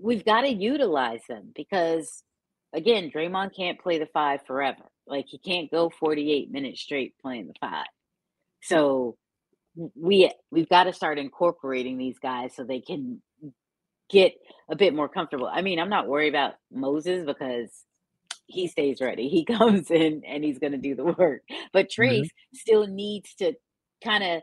we've 0.00 0.24
got 0.24 0.42
to 0.42 0.52
utilize 0.52 1.22
them 1.28 1.52
because 1.54 2.22
again, 2.72 3.10
Draymond 3.10 3.54
can't 3.54 3.80
play 3.80 3.98
the 3.98 4.06
five 4.06 4.40
forever. 4.46 4.82
Like 5.06 5.26
he 5.28 5.38
can't 5.38 5.70
go 5.70 5.90
48 5.90 6.50
minutes 6.50 6.80
straight 6.80 7.14
playing 7.20 7.46
the 7.46 7.54
five. 7.60 7.86
So 8.62 9.16
we 9.94 10.30
we've 10.50 10.68
got 10.68 10.84
to 10.84 10.92
start 10.92 11.18
incorporating 11.18 11.98
these 11.98 12.18
guys 12.18 12.54
so 12.54 12.64
they 12.64 12.80
can 12.80 13.22
get 14.08 14.34
a 14.70 14.76
bit 14.76 14.94
more 14.94 15.08
comfortable. 15.08 15.48
I 15.52 15.62
mean, 15.62 15.78
I'm 15.78 15.90
not 15.90 16.08
worried 16.08 16.28
about 16.28 16.54
Moses 16.72 17.24
because 17.24 17.70
he 18.46 18.68
stays 18.68 19.00
ready. 19.00 19.28
He 19.28 19.44
comes 19.56 19.90
in 19.90 20.22
and 20.26 20.44
he's 20.44 20.58
going 20.58 20.72
to 20.72 20.78
do 20.78 20.94
the 20.94 21.04
work. 21.04 21.42
But 21.72 21.86
mm-hmm. 21.86 22.02
Trace 22.02 22.30
still 22.54 22.86
needs 22.86 23.34
to 23.36 23.54
kind 24.02 24.24
of 24.24 24.42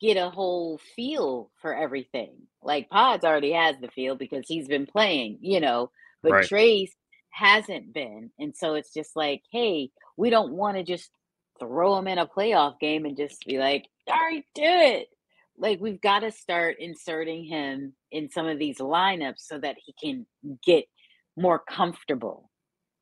get 0.00 0.16
a 0.16 0.30
whole 0.30 0.78
feel 0.96 1.50
for 1.60 1.74
everything. 1.74 2.34
Like 2.62 2.88
Pods 2.90 3.24
already 3.24 3.52
has 3.52 3.76
the 3.80 3.88
feel 3.88 4.14
because 4.16 4.46
he's 4.46 4.68
been 4.68 4.86
playing, 4.86 5.38
you 5.40 5.60
know, 5.60 5.90
but 6.22 6.32
Right. 6.32 6.46
Trace 6.46 6.94
hasn't 7.30 7.92
been. 7.92 8.30
And 8.38 8.56
so 8.56 8.74
it's 8.74 8.92
just 8.92 9.14
like, 9.16 9.42
hey, 9.52 9.90
we 10.16 10.30
don't 10.30 10.52
want 10.52 10.76
to 10.76 10.82
just 10.82 11.10
throw 11.60 11.96
him 11.98 12.08
in 12.08 12.18
a 12.18 12.26
playoff 12.26 12.78
game 12.80 13.04
and 13.04 13.16
just 13.16 13.44
be 13.46 13.58
like, 13.58 13.86
all 14.08 14.16
right, 14.16 14.44
do 14.54 14.62
it. 14.64 15.08
Like 15.56 15.80
we've 15.80 16.00
got 16.00 16.20
to 16.20 16.30
start 16.30 16.76
inserting 16.78 17.44
him 17.44 17.94
in 18.12 18.30
some 18.30 18.46
of 18.46 18.58
these 18.58 18.78
lineups 18.78 19.40
so 19.40 19.58
that 19.58 19.76
he 19.84 19.94
can 20.00 20.26
get 20.64 20.84
more 21.36 21.58
comfortable. 21.58 22.50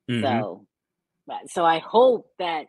Mhm. 0.09 0.21
So, 0.21 0.67
so 1.47 1.65
I 1.65 1.79
hope 1.79 2.31
that 2.39 2.67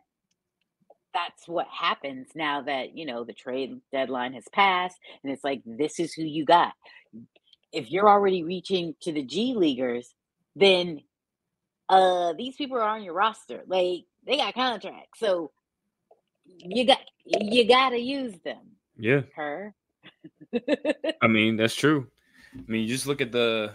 that's 1.26 1.48
what 1.48 1.66
happens 1.68 2.28
now 2.34 2.62
that 2.62 2.96
you 2.96 3.06
know 3.06 3.24
the 3.24 3.32
trade 3.32 3.80
deadline 3.92 4.32
has 4.32 4.44
passed 4.52 4.98
and 5.22 5.32
it's 5.32 5.44
like 5.44 5.62
this 5.64 5.98
is 5.98 6.12
who 6.12 6.22
you 6.22 6.44
got 6.44 6.72
if 7.72 7.90
you're 7.90 8.08
already 8.08 8.42
reaching 8.42 8.94
to 9.00 9.12
the 9.12 9.22
g 9.22 9.54
leaguers 9.54 10.14
then 10.56 11.00
uh 11.88 12.32
these 12.34 12.56
people 12.56 12.76
are 12.76 12.82
on 12.82 13.02
your 13.02 13.14
roster 13.14 13.62
like 13.66 14.04
they 14.26 14.36
got 14.36 14.54
contracts 14.54 15.18
so 15.18 15.50
you 16.44 16.86
got 16.86 17.00
you 17.24 17.66
gotta 17.66 17.98
use 17.98 18.34
them 18.44 18.76
Yeah, 18.98 19.22
her 19.34 19.74
I 21.22 21.26
mean 21.28 21.56
that's 21.56 21.74
true. 21.74 22.06
I 22.54 22.62
mean, 22.66 22.82
you 22.82 22.88
just 22.88 23.06
look 23.06 23.20
at 23.20 23.32
the 23.32 23.74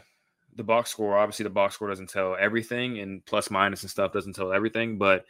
the 0.55 0.63
box 0.63 0.91
score. 0.91 1.17
Obviously, 1.17 1.43
the 1.43 1.49
box 1.49 1.75
score 1.75 1.89
doesn't 1.89 2.09
tell 2.09 2.35
everything, 2.39 2.99
and 2.99 3.23
plus 3.25 3.49
minus 3.49 3.83
and 3.83 3.91
stuff 3.91 4.11
doesn't 4.13 4.33
tell 4.33 4.51
everything. 4.51 4.97
But 4.97 5.25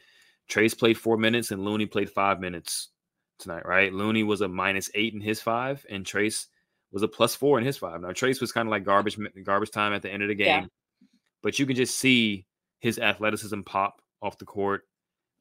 Trayce 0.50 0.78
played 0.78 0.98
four 0.98 1.18
minutes, 1.18 1.52
and 1.52 1.64
Looney 1.64 1.86
played 1.86 2.10
five 2.10 2.40
minutes 2.40 2.90
tonight. 3.40 3.66
Right? 3.66 3.94
Looney 3.94 4.24
was 4.24 4.42
a 4.42 4.48
minus 4.48 4.90
eight 4.96 5.14
in 5.14 5.22
his 5.22 5.42
five, 5.42 5.86
and 5.90 6.06
Trayce 6.06 6.48
was 6.92 7.04
a 7.04 7.08
plus 7.08 7.36
four 7.36 7.58
in 7.58 7.66
his 7.66 7.78
five. 7.78 8.02
Now 8.02 8.10
Trayce 8.10 8.40
was 8.42 8.52
kind 8.52 8.68
of 8.68 8.72
like 8.72 8.84
garbage 8.84 9.18
garbage 9.44 9.72
time 9.72 9.94
at 9.94 10.02
the 10.02 10.12
end 10.12 10.22
of 10.24 10.30
the 10.30 10.36
game, 10.36 10.48
Yeah. 10.64 10.66
but 11.42 11.58
you 11.60 11.66
can 11.66 11.76
just 11.76 11.98
see 11.98 12.46
his 12.80 13.00
athleticism 13.00 13.62
pop 13.62 14.02
off 14.22 14.38
the 14.38 14.46
court. 14.46 14.84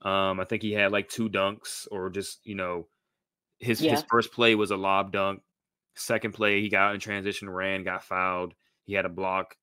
Um, 0.01 0.41
I 0.41 0.45
think 0.45 0.63
he 0.63 0.73
had 0.73 0.93
like 0.93 1.09
two 1.09 1.29
dunks, 1.29 1.87
or 1.91 2.09
just 2.11 2.41
you 2.45 2.55
know, 2.55 2.89
his 3.59 3.81
his 3.81 4.05
first 4.11 4.33
play 4.33 4.55
was 4.55 4.71
a 4.71 4.77
lob 4.77 5.13
dunk. 5.13 5.43
Second 5.95 6.33
play, 6.33 6.61
he 6.63 6.69
got 6.71 6.95
in 6.95 7.01
transition, 7.01 7.51
ran, 7.51 7.85
got 7.85 8.03
fouled. 8.03 8.55
He 8.85 8.95
had 8.95 9.05
a 9.05 9.11
block. 9.11 9.57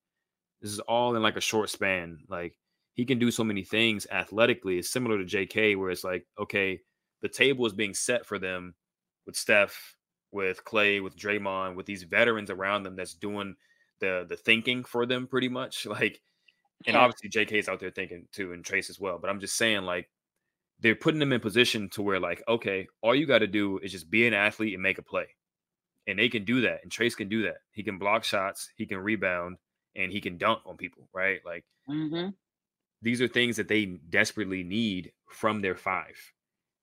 This 0.62 0.72
is 0.72 0.80
all 0.82 1.16
in 1.16 1.24
like 1.24 1.38
a 1.38 1.42
short 1.42 1.70
span. 1.70 2.20
Like 2.30 2.56
he 3.00 3.06
can 3.06 3.20
do 3.20 3.32
so 3.32 3.44
many 3.44 3.64
things 3.64 4.08
athletically. 4.12 4.78
It's 4.80 4.90
similar 4.92 5.18
to 5.18 5.26
JK, 5.26 5.76
where 5.76 5.90
it's 5.92 6.04
like, 6.04 6.28
okay, 6.38 6.82
the 7.22 7.30
table 7.30 7.66
is 7.66 7.74
being 7.74 7.94
set 7.94 8.26
for 8.26 8.40
them 8.40 8.76
with 9.26 9.36
Steph, 9.36 9.96
with 10.32 10.64
Clay, 10.66 11.00
with 11.00 11.16
Draymond, 11.18 11.76
with 11.76 11.86
these 11.86 12.04
veterans 12.04 12.50
around 12.50 12.84
them 12.84 12.96
that's 12.96 13.14
doing 13.16 13.56
the 14.00 14.26
the 14.28 14.38
thinking 14.38 14.84
for 14.84 15.06
them 15.06 15.28
pretty 15.28 15.50
much. 15.50 15.86
Like, 15.88 16.22
and 16.88 16.96
Yeah. 16.96 16.98
obviously 16.98 17.30
JK's 17.30 17.70
out 17.70 17.80
there 17.82 17.92
thinking 17.92 18.28
too, 18.32 18.54
and 18.54 18.64
Trayce 18.66 18.90
as 18.90 19.00
well. 19.00 19.20
But 19.20 19.30
I'm 19.30 19.40
just 19.42 19.58
saying, 19.58 19.84
like, 19.84 20.10
they're 20.80 20.96
putting 20.96 21.20
them 21.20 21.34
in 21.34 21.42
position 21.42 21.90
to 21.92 22.02
where, 22.02 22.20
like, 22.20 22.44
okay, 22.48 22.88
all 23.02 23.16
you 23.16 23.26
got 23.28 23.40
to 23.40 23.48
do 23.48 23.80
is 23.80 23.92
just 23.92 24.10
be 24.12 24.28
an 24.28 24.34
athlete 24.34 24.74
and 24.74 24.84
make 24.84 24.98
a 25.00 25.04
play. 25.04 25.28
And 26.08 26.20
they 26.20 26.30
can 26.30 26.46
do 26.46 26.62
that. 26.62 26.82
And 26.84 26.92
Trayce 26.92 27.16
can 27.18 27.30
do 27.30 27.44
that. 27.44 27.60
He 27.72 27.84
can 27.84 27.98
block 28.00 28.24
shots, 28.24 28.72
he 28.78 28.86
can 28.88 29.00
rebound, 29.00 29.58
and 29.96 30.12
he 30.12 30.22
can 30.22 30.38
dunk 30.38 30.62
on 30.66 30.78
people, 30.78 31.10
right? 31.14 31.42
Like, 31.46 31.66
hmm 31.88 32.30
these 33.02 33.22
are 33.22 33.28
things 33.28 33.58
that 33.58 33.68
they 33.68 33.86
desperately 33.86 34.64
need 34.64 35.12
from 35.28 35.62
their 35.62 35.76
five. 35.76 36.18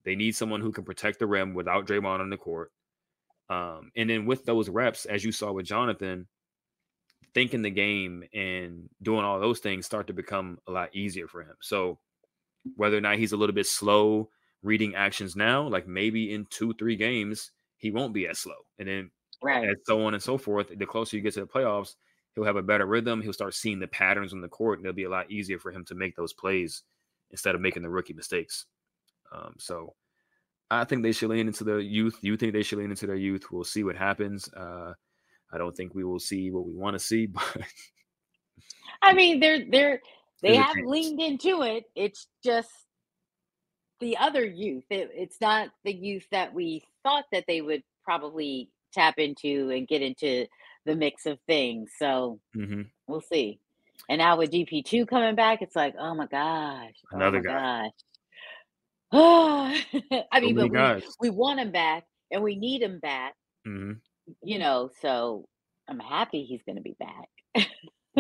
They 0.05 0.14
need 0.14 0.37
someone 0.37 0.61
who 0.61 0.72
can 0.72 0.85
protect 0.85 1.18
the 1.18 1.26
rim 1.26 1.55
without 1.55 1.87
Draymond 1.87 2.20
on 2.20 2.31
the 2.31 2.37
court. 2.37 2.72
Um, 3.48 3.90
and 3.96 4.09
then 4.09 4.26
with 4.26 4.44
those 4.44 4.68
reps, 4.68 5.05
as 5.05 5.24
you 5.24 5.33
saw 5.33 5.52
with 5.52 5.66
Jonathan, 5.66 6.26
thinking 7.35 7.62
the 7.62 7.70
game 7.70 8.24
and 8.33 8.88
doing 9.02 9.24
all 9.24 9.38
those 9.38 9.61
things 9.61 9.85
start 9.85 10.07
to 10.07 10.12
become 10.12 10.59
a 10.66 10.72
lot 10.72 10.94
easier 10.94 11.29
for 11.29 11.42
him. 11.42 11.55
So 11.61 11.98
whether 12.76 12.96
or 12.96 13.00
not 13.00 13.18
he's 13.18 13.33
a 13.33 13.37
little 13.37 13.55
bit 13.55 13.66
slow 13.66 14.31
reading 14.62 14.94
actions 14.94 15.37
now, 15.37 15.68
like 15.68 15.87
maybe 15.87 16.33
in 16.33 16.46
two, 16.50 16.72
three 16.74 16.96
games, 16.96 17.52
he 17.76 17.90
won't 17.90 18.14
be 18.14 18.26
as 18.26 18.38
slow. 18.38 18.55
And 18.79 18.88
then 18.88 19.11
right 19.42 19.64
and 19.64 19.76
so 19.85 20.05
on 20.07 20.14
and 20.14 20.22
so 20.22 20.38
forth. 20.38 20.72
The 20.76 20.87
closer 20.87 21.16
you 21.16 21.22
get 21.22 21.35
to 21.35 21.40
the 21.40 21.46
playoffs, 21.46 21.94
he'll 22.37 22.44
have 22.44 22.57
a 22.57 22.62
better 22.62 22.87
rhythm. 22.87 23.20
He'll 23.20 23.33
start 23.33 23.55
seeing 23.55 23.81
the 23.81 23.88
patterns 23.88 24.33
on 24.33 24.40
the 24.40 24.49
court, 24.49 24.79
and 24.79 24.87
it'll 24.87 24.94
be 24.94 25.05
a 25.05 25.11
lot 25.11 25.31
easier 25.31 25.59
for 25.59 25.72
him 25.72 25.85
to 25.87 25.96
make 25.96 26.14
those 26.14 26.33
plays 26.33 26.83
instead 27.33 27.57
of 27.57 27.61
making 27.61 27.83
the 27.83 27.90
rookie 27.90 28.12
mistakes. 28.12 28.66
Um, 29.33 29.55
so 29.59 29.94
I 30.70 30.85
think 30.85 31.03
they 31.03 31.12
should 31.12 31.31
lean 31.31 31.49
into 31.49 31.64
their 31.64 31.81
youth. 31.81 32.18
You 32.20 32.37
think 32.37 32.53
they 32.53 32.62
should 32.62 32.79
lean 32.79 32.90
into 32.90 33.07
their 33.07 33.16
youth? 33.16 33.51
We'll 33.51 33.64
see 33.64 33.83
what 33.83 33.96
happens. 33.96 34.49
Uh, 34.53 34.92
I 35.53 35.59
don't 35.59 35.77
think 35.77 35.94
we 35.94 36.05
will 36.05 36.20
see 36.20 36.51
what 36.51 36.66
we 36.66 36.75
want 36.75 36.94
to 36.94 37.01
see, 37.01 37.27
but 37.27 37.42
i 39.03 39.12
mean 39.12 39.40
they're 39.40 39.64
they're 39.70 40.01
they 40.42 40.55
have 40.55 40.77
leaned 40.85 41.20
into 41.20 41.62
it 41.62 41.85
it's 41.94 42.29
just 42.44 42.70
the 44.01 44.16
other 44.16 44.44
youth 44.44 44.85
it, 44.90 45.11
it's 45.14 45.40
not 45.40 45.68
the 45.85 45.92
youth 45.92 46.27
that 46.31 46.53
we 46.53 46.83
thought 47.03 47.25
that 47.33 47.44
they 47.46 47.61
would 47.61 47.83
probably 48.05 48.70
tap 48.92 49.18
into 49.18 49.70
and 49.70 49.88
get 49.88 50.03
into 50.03 50.46
the 50.87 50.96
mix 50.96 51.27
of 51.27 51.38
things 51.46 51.90
so 51.99 52.40
Mhm. 52.57 52.88
we'll 53.07 53.20
see 53.20 53.61
and 54.09 54.18
now 54.18 54.37
with 54.38 54.51
gp2 54.53 55.07
coming 55.07 55.35
back 55.35 55.61
it's 55.62 55.77
like 55.77 55.94
oh 55.99 56.14
my 56.14 56.27
gosh 56.27 56.94
oh 57.12 57.16
Another 57.16 57.42
my 57.42 57.49
guy. 57.53 57.83
gosh 59.12 59.83
i 60.33 60.40
mean 60.40 60.57
but 60.57 60.70
we, 60.70 61.03
we 61.20 61.31
want 61.31 61.61
him 61.61 61.70
back 61.72 62.05
and 62.31 62.42
we 62.42 62.57
need 62.57 62.83
him 62.83 62.99
back 63.01 63.35
Mhm. 63.66 64.01
you 64.42 64.59
know 64.59 64.90
so 65.03 65.46
i'm 65.88 65.99
happy 66.01 66.44
he's 66.44 66.62
going 66.64 66.77
to 66.77 66.83
be 66.83 66.96
back 66.99 67.29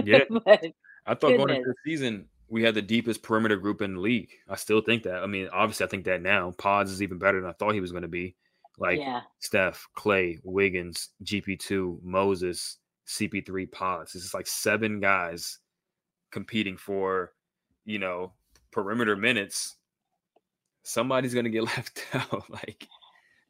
Yeah, 0.04 0.24
but 0.44 0.62
I 1.06 1.14
thought 1.14 1.36
going 1.36 1.50
into 1.50 1.62
the 1.70 1.74
season 1.84 2.28
we 2.48 2.62
had 2.62 2.74
the 2.74 2.82
deepest 2.82 3.22
perimeter 3.22 3.56
group 3.56 3.80
in 3.82 3.94
the 3.94 4.00
league. 4.00 4.30
I 4.48 4.54
still 4.56 4.80
think 4.80 5.02
that. 5.04 5.22
I 5.22 5.26
mean, 5.26 5.48
obviously, 5.52 5.84
I 5.86 5.88
think 5.88 6.04
that 6.04 6.22
now. 6.22 6.52
Pods 6.58 6.92
is 6.92 7.02
even 7.02 7.18
better 7.18 7.40
than 7.40 7.48
I 7.50 7.54
thought 7.54 7.74
he 7.74 7.80
was 7.80 7.90
going 7.92 8.02
to 8.02 8.08
be. 8.08 8.36
Like 8.78 8.98
yeah 8.98 9.22
Steph, 9.38 9.86
Clay, 9.94 10.38
Wiggins, 10.42 11.10
GP2, 11.24 12.02
Moses, 12.02 12.78
CP3, 13.06 13.70
Pods. 13.70 14.12
This 14.12 14.24
is 14.24 14.34
like 14.34 14.46
seven 14.46 15.00
guys 15.00 15.58
competing 16.30 16.76
for, 16.76 17.32
you 17.84 17.98
know, 17.98 18.32
perimeter 18.72 19.16
minutes. 19.16 19.76
Somebody's 20.82 21.32
going 21.34 21.44
to 21.44 21.50
get 21.50 21.62
left 21.76 22.04
out. 22.14 22.50
like 22.50 22.86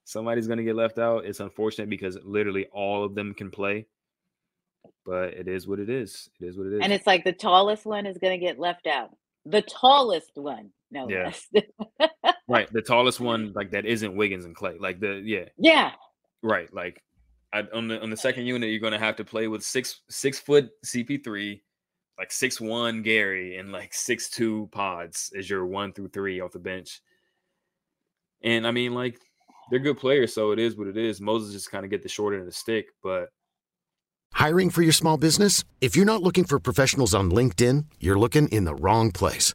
somebody's 0.05 0.47
going 0.47 0.59
to 0.59 0.65
get 0.65 0.77
left 0.77 0.99
out. 0.99 1.25
It's 1.25 1.41
unfortunate 1.41 1.91
because 1.91 2.19
literally 2.23 2.67
all 2.73 3.05
of 3.05 3.15
them 3.15 3.35
can 3.35 3.51
play. 3.51 3.87
But 5.05 5.35
it 5.35 5.49
is 5.49 5.67
what 5.67 5.79
it 5.79 5.89
is. 5.89 6.29
It 6.41 6.47
is 6.47 6.59
what 6.59 6.67
it 6.67 6.75
is. 6.75 6.81
And 6.83 6.93
it's 6.93 7.07
like 7.07 7.25
the 7.25 7.33
tallest 7.33 7.87
one 7.87 8.07
is 8.07 8.19
going 8.19 8.39
to 8.39 8.45
get 8.45 8.59
left 8.59 8.87
out. 8.87 9.11
The 9.45 9.63
tallest 9.63 10.33
one, 10.35 10.71
no 10.91 11.09
Yeah. 11.09 11.33
less. 11.53 12.11
right. 12.49 12.69
The 12.73 12.83
tallest 12.83 13.21
one, 13.21 13.53
like 13.55 13.71
that 13.73 13.87
isn't 13.87 14.17
Wiggins 14.17 14.45
and 14.45 14.55
Clay. 14.55 14.77
Like 14.79 15.01
the 15.01 15.21
yeah, 15.25 15.47
yeah, 15.59 15.93
Right. 16.43 16.73
Like 16.73 17.03
I, 17.53 17.63
on 17.75 17.89
the 17.89 18.01
on 18.03 18.11
the 18.11 18.17
uh, 18.17 18.21
second 18.21 18.47
unit, 18.47 18.71
you're 18.71 18.81
gonna 18.81 18.99
have 18.99 19.17
to 19.17 19.25
play 19.25 19.49
with 19.49 19.63
six 19.63 20.01
six 20.11 20.39
foot 20.39 20.69
CP3, 20.85 21.61
like 22.19 22.33
six 22.33 22.61
one 22.61 23.03
Gary, 23.03 23.57
and 23.57 23.73
like 23.73 23.95
six 23.95 24.31
two 24.31 24.69
pods 24.73 25.31
as 25.37 25.49
your 25.49 25.67
one 25.67 25.93
through 25.93 26.09
three 26.09 26.41
off 26.41 26.53
the 26.53 26.59
bench. 26.59 27.01
And 28.43 28.67
I 28.67 28.71
mean, 28.71 28.95
like 28.95 29.19
they're 29.71 29.81
good 29.81 29.99
players, 29.99 30.35
so 30.35 30.53
it 30.53 30.59
is 30.59 30.77
what 30.77 30.87
it 30.89 30.97
is. 30.97 31.21
Moses 31.21 31.53
just 31.53 31.71
kind 31.71 31.85
of 31.85 31.91
get 31.91 32.03
the 32.03 32.09
short 32.09 32.35
end 32.35 32.43
of 32.43 32.47
the 32.47 32.53
stick, 32.53 32.87
but 33.03 33.29
Hiring 34.33 34.71
for 34.71 34.83
your 34.83 34.93
small 34.93 35.17
business? 35.17 35.65
If 35.81 35.97
you're 35.97 36.05
not 36.05 36.23
looking 36.23 36.45
for 36.45 36.59
professionals 36.59 37.15
on 37.15 37.31
LinkedIn, 37.31 37.87
you're 38.01 38.19
looking 38.19 38.49
in 38.49 38.65
the 38.65 38.75
wrong 38.75 39.11
place. 39.11 39.55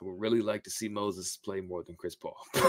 I 0.00 0.04
would 0.04 0.20
really 0.20 0.40
like 0.40 0.62
to 0.64 0.70
see 0.70 0.88
Moses 0.88 1.36
play 1.36 1.60
more 1.60 1.82
than 1.82 1.96
Chris 1.96 2.14
Paul. 2.16 2.36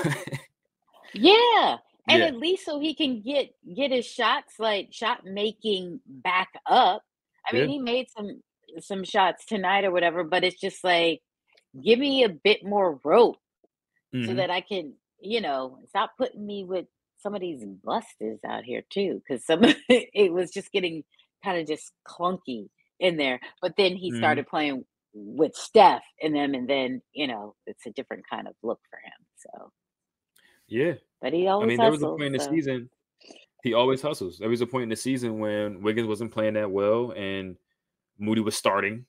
Yeah. 1.14 1.78
And 2.08 2.22
Yeah. 2.22 2.28
at 2.28 2.38
least 2.38 2.66
so 2.66 2.80
he 2.80 2.94
can 2.94 3.22
get 3.22 3.54
get 3.76 3.92
his 3.92 4.06
shots 4.06 4.60
like 4.60 4.90
shot 4.92 5.26
making 5.26 6.02
back 6.06 6.50
up. 6.66 7.04
I 7.48 7.54
mean, 7.54 7.64
Yeah. 7.64 7.68
he 7.72 7.80
made 7.80 8.10
some 8.10 8.42
some 8.80 9.04
shots 9.04 9.46
tonight 9.46 9.86
or 9.86 9.92
whatever, 9.92 10.24
but 10.24 10.44
it's 10.44 10.60
just 10.60 10.84
like 10.84 11.22
give 11.84 12.00
me 12.00 12.24
a 12.24 12.30
bit 12.30 12.64
more 12.64 13.00
rope 13.04 13.38
so 14.14 14.34
Mhm. 14.34 14.36
that 14.38 14.50
I 14.52 14.62
can, 14.62 14.96
you 15.20 15.42
know, 15.42 15.80
stop 15.90 16.12
putting 16.18 16.46
me 16.46 16.64
with 16.64 16.88
some 17.18 17.36
of 17.36 17.42
these 17.42 17.66
busters 17.66 18.40
out 18.46 18.64
here 18.64 18.84
too. 18.90 19.22
Cause 19.28 19.46
some 19.46 19.62
it 19.90 20.32
was 20.32 20.52
just 20.52 20.72
getting 20.72 21.04
kind 21.44 21.60
of 21.60 21.68
just 21.68 21.92
clunky 22.08 22.70
in 23.00 23.18
there. 23.18 23.40
But 23.62 23.78
then 23.78 23.96
he 23.96 24.12
Mhm. 24.12 24.18
started 24.18 24.48
playing 24.48 24.86
with 25.14 25.56
Steph 25.56 26.04
and 26.22 26.36
them, 26.36 26.54
and 26.54 26.70
then, 26.70 27.02
you 27.14 27.28
know, 27.28 27.56
it's 27.66 27.86
a 27.86 27.92
different 27.92 28.24
kind 28.30 28.48
of 28.48 28.54
look 28.64 28.80
for 28.90 28.98
him. 28.98 29.26
So 29.38 29.72
yeah. 30.68 30.94
but 31.22 31.34
he 31.34 31.48
always. 31.48 31.66
I 31.66 31.68
mean, 31.68 31.78
there 31.78 31.92
was 31.92 32.04
a 32.04 32.08
point 32.08 32.24
in 32.24 32.34
the 32.34 32.40
season. 32.40 32.90
He 33.64 33.74
always 33.74 34.02
hustles. 34.02 34.38
There 34.38 34.50
was 34.50 34.62
a 34.62 34.68
point 34.68 34.84
in 34.84 34.90
the 34.90 34.96
season 34.96 35.40
when 35.40 35.82
Wiggins 35.82 36.08
wasn't 36.08 36.32
playing 36.32 36.54
that 36.54 36.72
well, 36.72 37.12
and 37.18 37.58
Moody 38.18 38.42
was 38.42 38.56
starting, 38.56 39.06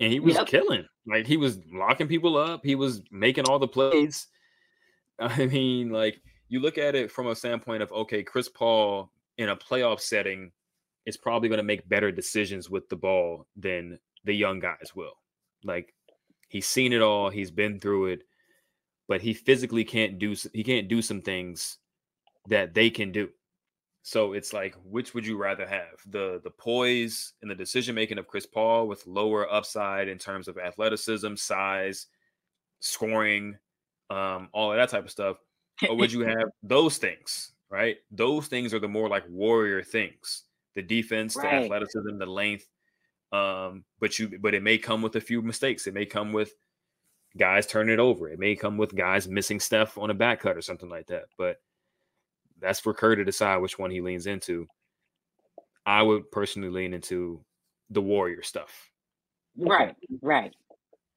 and 0.00 0.12
he 0.12 0.20
was 0.20 0.34
Yep. 0.34 0.46
killing. 0.46 0.86
Like 1.06 1.26
he 1.26 1.36
was 1.36 1.58
locking 1.72 2.08
people 2.08 2.36
up. 2.36 2.60
He 2.64 2.74
was 2.74 3.02
making 3.10 3.44
all 3.46 3.58
the 3.58 3.68
plays. 3.68 4.26
I 5.18 5.46
mean, 5.46 5.90
like 5.90 6.20
you 6.48 6.60
look 6.60 6.76
at 6.76 6.94
it 6.94 7.10
from 7.10 7.28
a 7.28 7.36
standpoint 7.36 7.82
of 7.82 7.92
okay, 7.92 8.22
Chris 8.22 8.48
Paul 8.48 9.10
in 9.38 9.48
a 9.48 9.56
playoff 9.56 10.00
setting 10.00 10.52
is 11.06 11.16
probably 11.16 11.48
going 11.48 11.58
to 11.58 11.64
make 11.64 11.88
better 11.88 12.10
decisions 12.10 12.70
with 12.70 12.88
the 12.88 12.96
ball 12.96 13.46
than 13.56 13.98
the 14.24 14.34
young 14.34 14.60
guys 14.60 14.92
will. 14.94 15.14
Like 15.64 15.94
he's 16.48 16.66
seen 16.66 16.92
it 16.92 17.02
all. 17.02 17.30
He's 17.30 17.50
been 17.50 17.80
through 17.80 18.06
it 18.06 18.22
but 19.08 19.20
he 19.20 19.34
physically 19.34 19.84
can't 19.84 20.18
do 20.18 20.34
he 20.52 20.64
can't 20.64 20.88
do 20.88 21.02
some 21.02 21.20
things 21.20 21.78
that 22.48 22.74
they 22.74 22.90
can 22.90 23.12
do. 23.12 23.28
So 24.02 24.34
it's 24.34 24.52
like 24.52 24.74
which 24.84 25.14
would 25.14 25.26
you 25.26 25.36
rather 25.36 25.66
have? 25.66 26.00
The 26.06 26.40
the 26.42 26.50
poise 26.50 27.34
and 27.42 27.50
the 27.50 27.54
decision 27.54 27.94
making 27.94 28.18
of 28.18 28.26
Chris 28.26 28.46
Paul 28.46 28.86
with 28.86 29.06
lower 29.06 29.50
upside 29.52 30.08
in 30.08 30.18
terms 30.18 30.48
of 30.48 30.58
athleticism, 30.58 31.36
size, 31.36 32.06
scoring, 32.80 33.56
um 34.10 34.48
all 34.52 34.72
of 34.72 34.78
that 34.78 34.90
type 34.90 35.04
of 35.04 35.10
stuff 35.10 35.38
or 35.88 35.96
would 35.96 36.12
you 36.12 36.20
have 36.20 36.48
those 36.62 36.98
things, 36.98 37.52
right? 37.70 37.96
Those 38.10 38.46
things 38.46 38.72
are 38.72 38.78
the 38.78 38.88
more 38.88 39.08
like 39.08 39.24
warrior 39.28 39.82
things. 39.82 40.44
The 40.76 40.82
defense, 40.82 41.34
the 41.34 41.46
athleticism, 41.46 42.18
the 42.18 42.26
length 42.26 42.66
um 43.32 43.84
but 44.00 44.18
you 44.18 44.38
but 44.40 44.54
it 44.54 44.62
may 44.62 44.78
come 44.78 45.02
with 45.02 45.16
a 45.16 45.20
few 45.20 45.42
mistakes. 45.42 45.86
It 45.86 45.94
may 45.94 46.06
come 46.06 46.32
with 46.32 46.52
guys 47.36 47.66
turning 47.66 47.92
it 47.94 47.98
over. 47.98 48.28
It 48.28 48.38
may 48.38 48.54
come 48.54 48.76
with 48.76 48.94
guys 48.94 49.26
missing 49.28 49.58
stuff 49.60 49.98
on 49.98 50.10
a 50.10 50.14
back 50.14 50.40
cut 50.40 50.56
or 50.56 50.62
something 50.62 50.88
like 50.88 51.06
that. 51.08 51.24
But 51.36 51.56
that's 52.60 52.80
for 52.80 52.94
Kerr 52.94 53.16
to 53.16 53.24
decide 53.24 53.58
which 53.58 53.78
one 53.78 53.90
he 53.90 54.00
leans 54.00 54.26
into. 54.26 54.68
I 55.84 56.02
would 56.02 56.30
personally 56.30 56.70
lean 56.70 56.94
into 56.94 57.44
the 57.90 58.00
warrior 58.00 58.42
stuff. 58.42 58.90
Right, 59.56 59.94
right. 60.22 60.54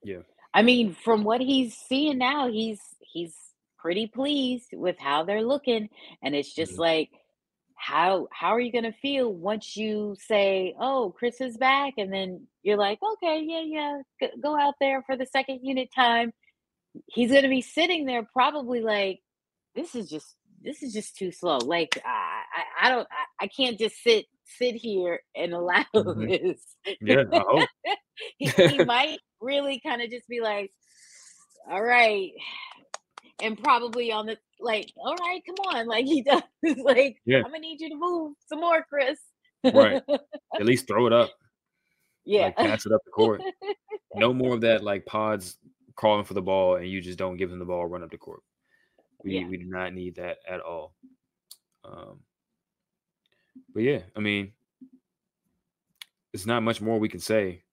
Yeah. 0.04 0.22
I 0.54 0.62
mean, 0.64 0.94
from 0.94 1.24
what 1.24 1.42
he's 1.42 1.76
seeing 1.76 2.18
now, 2.18 2.50
he's 2.50 2.80
he's 3.00 3.36
pretty 3.78 4.08
pleased 4.08 4.70
with 4.74 4.98
how 5.00 5.24
they're 5.24 5.44
looking, 5.44 5.90
and 6.24 6.36
it's 6.36 6.54
just 6.54 6.74
Mhm. 6.74 6.80
like, 6.80 7.10
how 7.78 8.28
how 8.32 8.50
are 8.50 8.60
you 8.60 8.72
gonna 8.72 8.94
feel 9.02 9.32
once 9.32 9.78
you 9.78 10.16
say, 10.20 10.76
"Oh, 10.80 11.14
Chris 11.18 11.40
is 11.42 11.58
back," 11.58 11.94
and 11.98 12.12
then 12.12 12.48
you're 12.64 12.78
like, 12.78 13.00
"Okay, 13.02 13.44
yeah, 13.48 13.62
yeah, 14.20 14.30
go, 14.42 14.58
out 14.60 14.76
there 14.80 15.04
for 15.04 15.16
the 15.16 15.26
second 15.26 15.60
unit 15.64 15.90
time." 15.94 16.34
He's 17.06 17.32
gonna 17.32 17.50
be 17.50 17.62
sitting 17.62 18.06
there 18.06 18.24
probably 18.34 18.82
like, 18.82 19.22
"This 19.76 19.96
is 19.96 20.10
just 20.10 20.36
this 20.62 20.82
is 20.84 20.92
just 20.94 21.16
too 21.18 21.32
slow. 21.32 21.58
Like, 21.60 22.02
I 22.04 22.44
I, 22.82 22.88
I 22.88 22.90
don't 22.90 23.08
I, 23.12 23.46
I 23.46 23.48
can't 23.48 23.78
just 23.78 24.02
sit 24.04 24.26
sit 24.46 24.76
here 24.76 25.22
and 25.36 25.54
allow 25.54 25.86
Mhm. 25.96 26.30
this." 26.30 26.98
Yeah, 27.02 27.24
he, 28.38 28.48
he 28.48 28.78
might 28.86 29.20
really 29.40 29.80
kind 29.80 30.02
of 30.02 30.10
just 30.10 30.28
be 30.28 30.42
like, 30.42 30.72
all 31.70 31.82
right. 31.82 32.32
And 33.42 33.62
probably 33.62 34.12
on 34.12 34.26
the 34.26 34.38
like, 34.60 34.92
all 34.98 35.16
right, 35.16 35.42
come 35.46 35.56
on. 35.76 35.88
Like 35.88 36.06
he 36.06 36.22
does 36.24 36.42
like, 36.84 37.18
Yeah. 37.26 37.38
I'm 37.38 37.44
gonna 37.52 37.60
need 37.60 37.80
you 37.82 37.90
to 37.90 37.96
move 37.96 38.34
some 38.48 38.60
more, 38.60 38.84
Chris. 38.90 39.20
Right. 39.64 40.02
At 40.60 40.66
least 40.66 40.88
throw 40.88 41.08
it 41.08 41.14
up. 41.14 41.32
yeah. 42.26 42.46
Like 42.46 42.56
pass 42.58 42.86
it 42.86 42.92
up 42.92 43.02
the 43.06 43.12
court. 43.12 43.42
No 44.16 44.34
more 44.34 44.56
of 44.56 44.62
that 44.62 44.84
like 44.84 45.06
pods 45.06 45.58
crawling 45.96 46.26
for 46.26 46.34
the 46.34 46.42
ball 46.42 46.78
and 46.78 46.88
you 46.88 47.02
just 47.02 47.20
don't 47.20 47.38
give 47.38 47.50
them 47.52 47.60
the 47.60 47.66
ball, 47.66 47.86
run 47.86 48.02
up 48.04 48.10
the 48.10 48.18
court. 48.18 48.42
We 49.24 49.40
Yeah. 49.40 49.48
we 49.48 49.58
do 49.58 49.66
not 49.66 49.94
need 49.94 50.16
that 50.16 50.38
at 50.48 50.60
all. 50.62 50.94
Um 51.84 52.22
but 53.76 53.84
yeah, 53.84 54.00
I 54.16 54.20
mean 54.20 54.54
it's 56.34 56.46
not 56.48 56.64
much 56.64 56.82
more 56.82 56.98
we 57.00 57.10
can 57.10 57.20
say. 57.20 57.64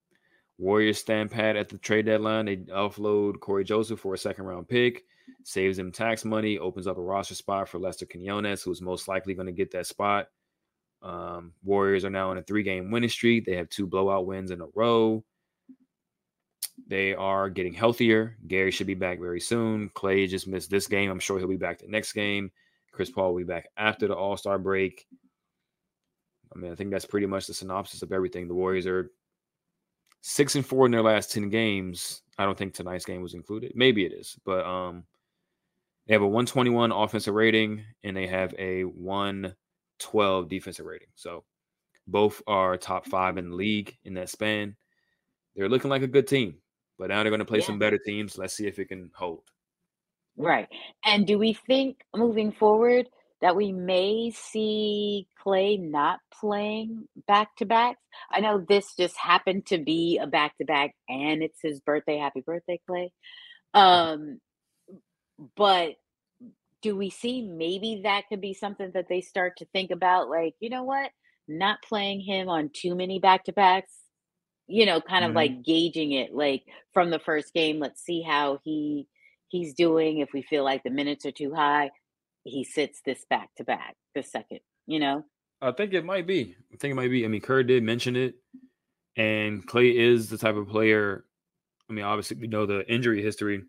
Warriors 0.58 0.98
stand 0.98 1.30
pat 1.30 1.56
at 1.56 1.68
the 1.68 1.78
trade 1.78 2.06
deadline. 2.06 2.44
They 2.46 2.56
offload 2.58 3.40
Cory 3.40 3.64
Joseph 3.64 4.00
for 4.00 4.14
a 4.14 4.18
second 4.18 4.44
round 4.44 4.68
pick, 4.68 5.04
saves 5.42 5.76
them 5.76 5.92
tax 5.92 6.24
money, 6.24 6.58
opens 6.58 6.86
up 6.86 6.98
a 6.98 7.02
roster 7.02 7.34
spot 7.34 7.68
for 7.68 7.78
Lester 7.78 8.06
Quinones, 8.06 8.62
who's 8.62 8.80
most 8.80 9.08
likely 9.08 9.34
going 9.34 9.46
to 9.46 9.52
get 9.52 9.70
that 9.72 9.86
spot. 9.86 10.28
Um, 11.02 11.52
Warriors 11.62 12.04
are 12.04 12.10
now 12.10 12.30
on 12.30 12.38
a 12.38 12.42
three 12.42 12.62
game 12.62 12.90
winning 12.90 13.10
streak. 13.10 13.44
They 13.44 13.56
have 13.56 13.68
two 13.68 13.86
blowout 13.86 14.26
wins 14.26 14.50
in 14.50 14.60
a 14.60 14.66
row. 14.74 15.24
They 16.88 17.14
are 17.14 17.50
getting 17.50 17.74
healthier. 17.74 18.36
Gary 18.48 18.70
should 18.70 18.86
be 18.86 18.94
back 18.94 19.20
very 19.20 19.40
soon. 19.40 19.90
Clay 19.90 20.26
just 20.26 20.48
missed 20.48 20.70
this 20.70 20.88
game. 20.88 21.10
I'm 21.10 21.20
sure 21.20 21.38
he'll 21.38 21.46
be 21.46 21.56
back 21.56 21.78
the 21.78 21.88
next 21.88 22.12
game. 22.12 22.50
Chris 22.90 23.10
Paul 23.10 23.32
will 23.32 23.40
be 23.40 23.44
back 23.44 23.68
after 23.76 24.08
the 24.08 24.14
All 24.14 24.36
Star 24.36 24.58
break. 24.58 25.06
I 26.54 26.58
mean, 26.58 26.72
I 26.72 26.74
think 26.74 26.90
that's 26.90 27.04
pretty 27.04 27.26
much 27.26 27.46
the 27.46 27.54
synopsis 27.54 28.02
of 28.02 28.12
everything. 28.12 28.48
The 28.48 28.54
Warriors 28.54 28.86
are 28.86 29.10
six 30.20 30.54
and 30.54 30.64
four 30.64 30.86
in 30.86 30.92
their 30.92 31.02
last 31.02 31.32
10 31.32 31.48
games. 31.48 32.22
I 32.38 32.44
don't 32.44 32.56
think 32.56 32.74
tonight's 32.74 33.04
game 33.04 33.22
was 33.22 33.34
included. 33.34 33.72
Maybe 33.74 34.04
it 34.04 34.12
is, 34.12 34.38
but 34.44 34.64
um, 34.64 35.04
they 36.06 36.14
have 36.14 36.22
a 36.22 36.26
121 36.26 36.92
offensive 36.92 37.34
rating 37.34 37.82
and 38.02 38.16
they 38.16 38.26
have 38.26 38.54
a 38.58 38.82
112 38.84 40.48
defensive 40.48 40.86
rating. 40.86 41.08
So 41.14 41.44
both 42.06 42.42
are 42.46 42.76
top 42.76 43.06
five 43.06 43.38
in 43.38 43.50
the 43.50 43.56
league 43.56 43.96
in 44.04 44.14
that 44.14 44.28
span. 44.28 44.76
They're 45.56 45.68
looking 45.68 45.90
like 45.90 46.02
a 46.02 46.06
good 46.08 46.26
team, 46.26 46.56
but 46.98 47.08
now 47.08 47.22
they're 47.22 47.30
going 47.30 47.38
to 47.38 47.44
play 47.46 47.60
Yeah. 47.60 47.66
some 47.66 47.78
better 47.78 47.98
teams. 47.98 48.36
Let's 48.36 48.54
see 48.54 48.66
if 48.66 48.78
it 48.78 48.86
can 48.88 49.10
hold. 49.14 49.44
Right. 50.36 50.68
And 51.04 51.26
do 51.26 51.38
we 51.38 51.52
think 51.52 52.00
moving 52.14 52.52
forward 52.52 53.08
that 53.40 53.54
we 53.56 53.72
may 53.72 54.30
see 54.34 55.28
Clay 55.42 55.76
not 55.76 56.20
playing 56.32 57.06
back 57.26 57.54
to 57.56 57.66
backs? 57.66 58.00
I 58.30 58.40
know 58.40 58.64
this 58.68 58.94
just 58.96 59.16
happened 59.16 59.66
to 59.66 59.78
be 59.78 60.18
a 60.18 60.26
back 60.26 60.56
to 60.58 60.64
back 60.64 60.94
and 61.08 61.42
it's 61.42 61.60
his 61.62 61.80
birthday. 61.80 62.18
Happy 62.18 62.40
birthday, 62.40 62.80
Clay. 62.86 63.12
Um, 63.74 64.40
but 65.56 65.94
do 66.82 66.96
we 66.96 67.10
see 67.10 67.42
maybe 67.42 68.02
that 68.04 68.24
could 68.28 68.40
be 68.40 68.54
something 68.54 68.90
that 68.92 69.08
they 69.08 69.20
start 69.20 69.56
to 69.58 69.64
think 69.66 69.90
about? 69.90 70.28
Like, 70.28 70.54
you 70.60 70.68
know 70.70 70.82
what? 70.82 71.10
Not 71.48 71.82
playing 71.82 72.20
him 72.20 72.48
on 72.48 72.70
too 72.72 72.94
many 72.94 73.18
back 73.18 73.44
to 73.44 73.52
backs, 73.52 73.92
you 74.66 74.86
know, 74.86 75.00
kind 75.00 75.24
of 75.24 75.32
Mhm. 75.32 75.36
like 75.36 75.62
gauging 75.62 76.12
it 76.12 76.34
like 76.34 76.64
from 76.92 77.10
the 77.10 77.18
first 77.18 77.54
game. 77.54 77.78
Let's 77.80 78.02
see 78.02 78.22
how 78.22 78.60
he 78.64 79.08
he's 79.48 79.74
doing. 79.74 80.18
If 80.18 80.32
we 80.32 80.42
feel 80.42 80.64
like 80.64 80.82
the 80.82 80.90
minutes 80.90 81.24
are 81.26 81.32
too 81.32 81.54
high, 81.54 81.90
he 82.44 82.64
sits 82.64 83.00
this 83.02 83.24
back 83.30 83.54
to 83.56 83.64
back, 83.64 83.96
the 84.14 84.22
second, 84.22 84.60
you 84.86 84.98
know? 84.98 85.24
I 85.62 85.72
think 85.72 85.94
it 85.94 86.04
might 86.04 86.26
be. 86.26 86.56
I 86.72 86.76
think 86.76 86.92
it 86.92 86.96
might 86.96 87.10
be. 87.10 87.24
I 87.24 87.28
mean, 87.28 87.40
Kerr 87.40 87.62
did 87.62 87.82
mention 87.82 88.16
it, 88.16 88.34
and 89.16 89.66
Clay 89.66 89.96
is 89.96 90.28
the 90.28 90.36
type 90.36 90.56
of 90.56 90.68
player. 90.68 91.24
I 91.88 91.92
mean, 91.92 92.04
obviously 92.04 92.36
we 92.36 92.48
know 92.48 92.66
the 92.66 92.90
injury 92.90 93.22
history. 93.22 93.62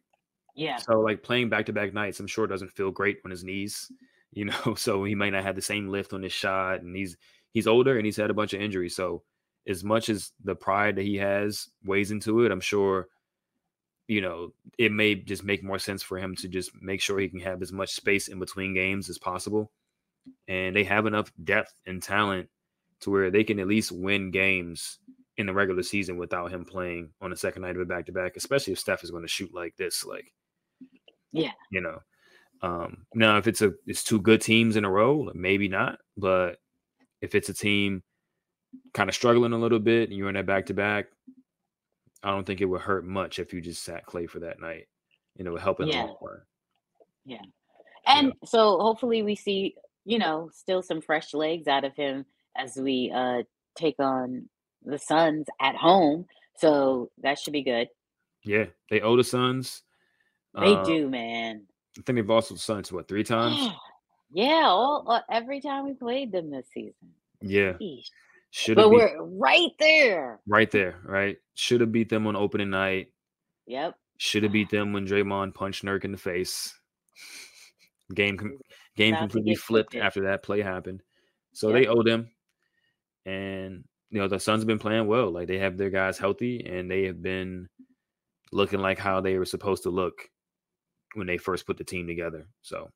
Yeah. 0.55 0.77
So 0.77 1.01
like 1.01 1.21
playing 1.21 1.49
back 1.49 1.65
to 1.67 1.73
back 1.73 1.93
nights, 1.93 2.19
I'm 2.19 2.27
sure 2.27 2.47
doesn't 2.47 2.71
feel 2.71 2.91
great 2.91 3.19
on 3.25 3.31
his 3.31 3.43
knees, 3.43 3.91
you 4.31 4.45
know. 4.45 4.75
So 4.75 5.03
he 5.03 5.15
might 5.15 5.31
not 5.31 5.43
have 5.43 5.55
the 5.55 5.61
same 5.61 5.89
lift 5.89 6.13
on 6.13 6.23
his 6.23 6.33
shot, 6.33 6.81
and 6.81 6.95
he's 6.95 7.17
he's 7.51 7.67
older 7.67 7.97
and 7.97 8.05
he's 8.05 8.17
had 8.17 8.29
a 8.29 8.33
bunch 8.35 8.53
of 8.53 8.61
injuries. 8.61 8.95
So 8.95 9.23
as 9.67 9.83
much 9.83 10.09
as 10.09 10.31
the 10.43 10.55
pride 10.55 10.95
that 10.97 11.05
he 11.05 11.15
has 11.17 11.69
weighs 11.83 12.11
into 12.11 12.43
it, 12.43 12.51
I'm 12.51 12.61
sure, 12.61 13.07
you 14.07 14.21
know, 14.21 14.53
it 14.77 14.91
may 14.91 15.15
just 15.15 15.43
make 15.43 15.63
more 15.63 15.79
sense 15.79 16.03
for 16.03 16.19
him 16.19 16.35
to 16.35 16.47
just 16.47 16.71
make 16.81 17.01
sure 17.01 17.17
he 17.19 17.29
can 17.29 17.39
have 17.39 17.61
as 17.61 17.71
much 17.71 17.93
space 17.93 18.27
in 18.27 18.39
between 18.39 18.73
games 18.73 19.09
as 19.09 19.17
possible. 19.17 19.71
And 20.47 20.75
they 20.75 20.83
have 20.83 21.05
enough 21.05 21.31
depth 21.43 21.73
and 21.85 22.01
talent 22.01 22.49
to 23.01 23.09
where 23.09 23.31
they 23.31 23.43
can 23.43 23.59
at 23.59 23.67
least 23.67 23.91
win 23.91 24.31
games 24.31 24.99
in 25.37 25.45
the 25.45 25.53
regular 25.53 25.83
season 25.83 26.17
without 26.17 26.51
him 26.51 26.63
playing 26.65 27.09
on 27.21 27.29
the 27.29 27.35
second 27.35 27.61
night 27.63 27.75
of 27.75 27.81
a 27.81 27.85
back 27.85 28.05
to 28.05 28.11
back, 28.11 28.37
especially 28.37 28.73
if 28.73 28.79
Steph 28.79 29.03
is 29.03 29.11
going 29.11 29.23
to 29.23 29.27
shoot 29.27 29.53
like 29.53 29.75
this. 29.77 30.05
Like, 30.05 30.31
Yeah. 31.35 31.51
you 31.71 31.81
know. 31.81 32.01
Um, 32.61 33.05
now, 33.13 33.37
if 33.37 33.47
it's 33.47 33.61
a 33.61 33.73
it's 33.85 34.03
two 34.03 34.19
good 34.21 34.41
teams 34.41 34.75
in 34.75 34.85
a 34.85 34.89
row, 34.89 35.29
maybe 35.35 35.67
not. 35.67 35.99
But 36.17 36.59
if 37.21 37.35
it's 37.35 37.49
a 37.49 37.53
team 37.53 38.01
kind 38.93 39.09
of 39.09 39.15
struggling 39.15 39.53
a 39.53 39.57
little 39.57 39.79
bit 39.79 40.09
and 40.09 40.17
you're 40.17 40.29
in 40.29 40.35
that 40.35 40.45
back 40.45 40.65
to 40.67 40.73
back, 40.73 41.07
I 42.23 42.31
don't 42.31 42.45
think 42.45 42.61
it 42.61 42.65
would 42.65 42.81
hurt 42.81 43.05
much 43.05 43.39
if 43.39 43.53
you 43.53 43.61
just 43.61 43.83
sat 43.83 44.05
Clay 44.05 44.25
for 44.25 44.39
that 44.39 44.59
night. 44.59 44.87
You 45.37 45.43
know, 45.43 45.55
helping 45.57 45.87
Yeah. 45.87 46.01
the 46.01 46.07
long 46.07 46.17
run. 46.21 46.41
Yeah. 47.25 47.41
And 48.07 48.33
so 48.45 48.79
hopefully 48.79 49.21
we 49.23 49.35
see, 49.35 49.75
you 50.05 50.17
know, 50.19 50.49
still 50.53 50.81
some 50.81 51.01
fresh 51.01 51.33
legs 51.33 51.67
out 51.67 51.83
of 51.83 51.95
him 51.95 52.25
as 52.55 52.77
we 52.77 53.11
uh 53.13 53.43
take 53.75 53.95
on 53.99 54.47
the 54.85 54.97
Suns 54.97 55.45
at 55.59 55.75
home. 55.75 56.25
So 56.57 57.11
that 57.21 57.37
should 57.37 57.53
be 57.53 57.63
good. 57.63 57.89
Yeah, 58.43 58.65
they 58.89 59.01
owe 59.01 59.17
the 59.17 59.23
Suns. 59.23 59.83
They 60.59 60.73
Um, 60.73 60.85
do, 60.85 61.09
man. 61.09 61.63
I 61.97 62.01
think 62.01 62.17
they've 62.17 62.29
lost 62.29 62.49
to 62.49 62.53
the 62.55 62.59
Suns 62.59 62.91
what 62.91 63.07
three 63.07 63.23
times. 63.23 63.69
yeah, 64.31 64.63
all 64.65 65.05
uh, 65.07 65.21
every 65.29 65.61
time 65.61 65.85
we 65.85 65.93
played 65.93 66.31
them 66.31 66.49
this 66.51 66.67
season. 66.73 66.93
Yeah, 67.41 67.73
should 68.51 68.77
have 68.77 68.85
But 68.85 68.91
beat 68.91 68.97
we're 68.97 69.23
right 69.23 69.71
there. 69.79 70.39
right 70.47 70.71
there. 70.71 70.99
Right, 71.03 71.37
should 71.55 71.81
have 71.81 71.91
beat 71.91 72.09
them 72.09 72.27
on 72.27 72.35
opening 72.35 72.69
night. 72.69 73.11
Yep. 73.67 73.95
Should 74.17 74.43
have 74.43 74.51
beat 74.53 74.69
them 74.69 74.93
when 74.93 75.05
Draymond 75.05 75.53
punched 75.53 75.83
Nurk 75.83 76.05
in 76.05 76.11
the 76.11 76.17
face. 76.17 76.73
Game 78.13 78.37
com- 78.37 78.57
game 78.95 79.13
to 79.15 79.19
completely 79.21 79.55
flipped 79.55 79.95
after 79.95 80.21
that 80.21 80.43
play 80.43 80.61
happened. 80.61 81.01
So 81.53 81.69
Yep. 81.69 81.75
they 81.81 81.87
owe 81.87 82.03
them. 82.03 82.29
And 83.25 83.83
you 84.11 84.19
know 84.19 84.27
the 84.27 84.39
Suns 84.39 84.61
have 84.61 84.67
been 84.67 84.79
playing 84.79 85.07
well. 85.07 85.31
Like 85.31 85.47
they 85.47 85.57
have 85.57 85.77
their 85.77 85.89
guys 85.89 86.17
healthy, 86.17 86.63
and 86.65 86.89
they 86.89 87.03
have 87.05 87.21
been 87.21 87.67
looking 88.51 88.79
like 88.79 88.99
how 88.99 89.21
they 89.21 89.37
were 89.37 89.45
supposed 89.45 89.83
to 89.83 89.89
look 89.89 90.29
when 91.15 91.27
they 91.27 91.37
first 91.37 91.65
put 91.65 91.77
the 91.77 91.83
team 91.83 92.07
together. 92.07 92.47
So 92.61 92.91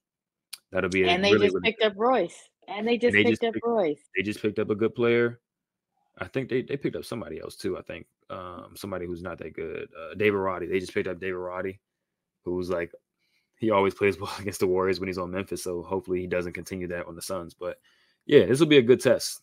that'll 0.71 0.89
be 0.89 1.03
a 1.03 1.07
And 1.07 1.23
they 1.23 1.33
really, 1.33 1.47
just 1.47 1.55
really 1.55 1.71
picked 1.71 1.83
up 1.83 1.93
Royce. 1.95 2.49
And 2.67 2.87
they 2.87 2.97
just 2.97 3.13
they 3.13 3.23
picked 3.23 3.29
just 3.41 3.43
up 3.43 3.53
picked- 3.53 3.65
Royce. 3.65 3.99
they 4.15 4.23
just 4.23 4.41
picked 4.41 4.59
up 4.59 4.69
a 4.69 4.75
good 4.75 4.93
player. 4.95 5.39
I 6.17 6.27
think 6.27 6.49
they, 6.49 6.61
they 6.61 6.77
picked 6.77 6.95
up 6.97 7.05
somebody 7.05 7.39
else 7.39 7.55
too. 7.55 7.77
I 7.77 7.81
think 7.81 8.05
um, 8.29 8.73
somebody 8.75 9.05
who's 9.05 9.23
not 9.23 9.37
that 9.39 9.53
good. 9.53 9.87
Uh, 9.97 10.13
David 10.15 10.37
Roddy. 10.37 10.67
They 10.67 10.79
just 10.79 10.93
picked 10.93 11.07
up 11.07 11.19
David 11.19 11.37
Roddy, 11.37 11.79
who's 12.43 12.69
like 12.69 12.91
he 13.57 13.71
always 13.71 13.93
plays 13.93 14.19
well 14.21 14.31
against 14.39 14.59
the 14.59 14.67
Warriors 14.67 14.99
when 14.99 15.07
he's 15.07 15.17
on 15.17 15.31
Memphis. 15.31 15.63
So 15.63 15.81
hopefully 15.81 16.19
he 16.19 16.27
doesn't 16.27 16.53
continue 16.53 16.87
that 16.89 17.07
on 17.07 17.15
the 17.15 17.21
Suns. 17.21 17.53
But 17.53 17.79
yeah, 18.25 18.45
this 18.45 18.59
will 18.59 18.67
be 18.67 18.77
a 18.77 18.81
good 18.81 18.99
test. 19.01 19.41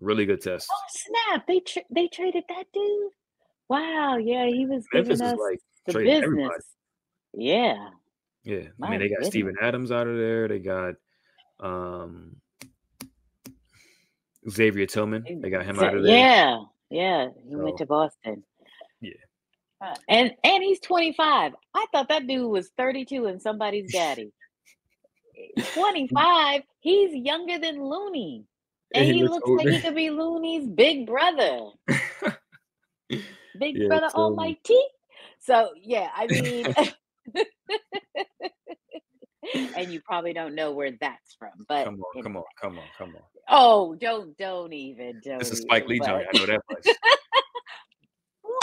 Really 0.00 0.26
good 0.26 0.40
test. 0.42 0.68
Oh 0.70 0.84
snap! 0.90 1.46
They 1.48 1.60
tra- 1.60 1.82
they 1.90 2.06
traded 2.08 2.44
that 2.48 2.66
dude. 2.72 3.10
Wow, 3.68 4.16
yeah, 4.18 4.46
he 4.46 4.64
was 4.66 4.84
Memphis 4.92 5.18
giving 5.18 5.32
us 5.34 5.38
like 5.40 5.60
the 5.86 5.92
business. 5.94 6.22
everybody. 6.24 6.54
Yeah, 7.34 7.88
Yeah, 8.48 8.60
I 8.60 8.68
My 8.78 8.90
mean 8.90 9.00
they 9.00 9.08
got 9.08 9.16
goodness. 9.16 9.28
Steven 9.28 9.56
Adams 9.60 9.92
out 9.92 10.06
of 10.06 10.16
there. 10.16 10.48
They 10.48 10.58
got 10.58 10.94
um 11.60 12.36
Xavier 14.48 14.86
Tillman. 14.86 15.40
They 15.42 15.50
got 15.50 15.66
him 15.66 15.76
So- 15.76 15.84
out 15.84 15.94
of 15.96 16.02
there. 16.02 16.16
Yeah, 16.16 16.62
yeah, 16.88 17.28
he 17.46 17.56
went 17.56 17.76
to 17.78 17.86
Boston. 17.86 18.42
Yeah. 19.02 19.12
Uh, 19.82 19.94
and 20.08 20.34
and 20.42 20.62
he's 20.62 20.80
25. 20.80 21.52
I 21.74 21.86
thought 21.92 22.08
that 22.08 22.26
dude 22.26 22.50
was 22.50 22.70
32 22.78 23.26
and 23.26 23.40
somebody's 23.42 23.92
daddy. 23.92 24.32
25. 25.74 26.62
He's 26.80 27.14
younger 27.14 27.58
than 27.58 27.82
Looney. 27.84 28.44
And 28.94 29.04
And 29.06 29.14
he 29.14 29.24
looks 29.24 29.46
looks 29.46 29.64
like 29.64 29.74
he 29.74 29.80
could 29.82 29.94
be 29.94 30.08
Looney's 30.10 30.66
big 30.66 31.06
brother. 31.06 31.68
Big 33.58 33.76
Yeah, 33.76 33.88
brother 33.88 34.06
totally. 34.06 34.24
almighty. 34.24 34.80
So 35.40 35.70
yeah, 35.82 36.08
I 36.14 36.26
mean 36.28 36.66
and 39.76 39.92
you 39.92 40.00
probably 40.02 40.32
don't 40.32 40.54
know 40.54 40.72
where 40.72 40.92
that's 41.00 41.34
from, 41.38 41.50
but 41.68 41.84
Come 41.84 42.00
on, 42.00 42.22
come 42.22 42.36
on, 42.36 42.44
come 42.60 42.78
on, 42.78 42.84
come 42.96 43.16
on. 43.16 43.22
Oh, 43.48 43.94
don't 43.94 44.36
don't 44.36 44.72
even 44.72 45.20
don't. 45.24 45.38
This 45.38 45.52
is 45.52 45.60
Spike 45.60 45.86
Lee 45.86 46.00
joint. 46.00 46.26
I 46.32 46.38
know 46.38 46.46
that 46.46 46.60
much. 46.70 46.86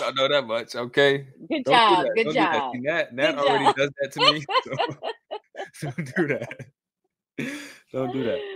I 0.03 0.11
know 0.11 0.28
that 0.28 0.45
much. 0.45 0.76
Okay. 0.76 1.28
Good 1.49 1.63
Don't 1.63 1.74
job, 1.74 2.05
good 2.16 2.24
Don't 2.26 2.34
do 2.34 2.34
that. 2.34 2.53
job. 2.53 2.72
See, 2.74 2.80
Nat, 2.82 3.38
already 3.38 3.66
job. 3.66 3.76
does 3.76 3.91
that 4.01 4.11
to 4.13 4.34
me. 4.34 4.45
So 5.74 5.89
don't 5.91 6.16
do 6.16 6.28
that. 6.28 6.68
Don't 7.91 8.13
do 8.13 8.24
that. 8.24 8.39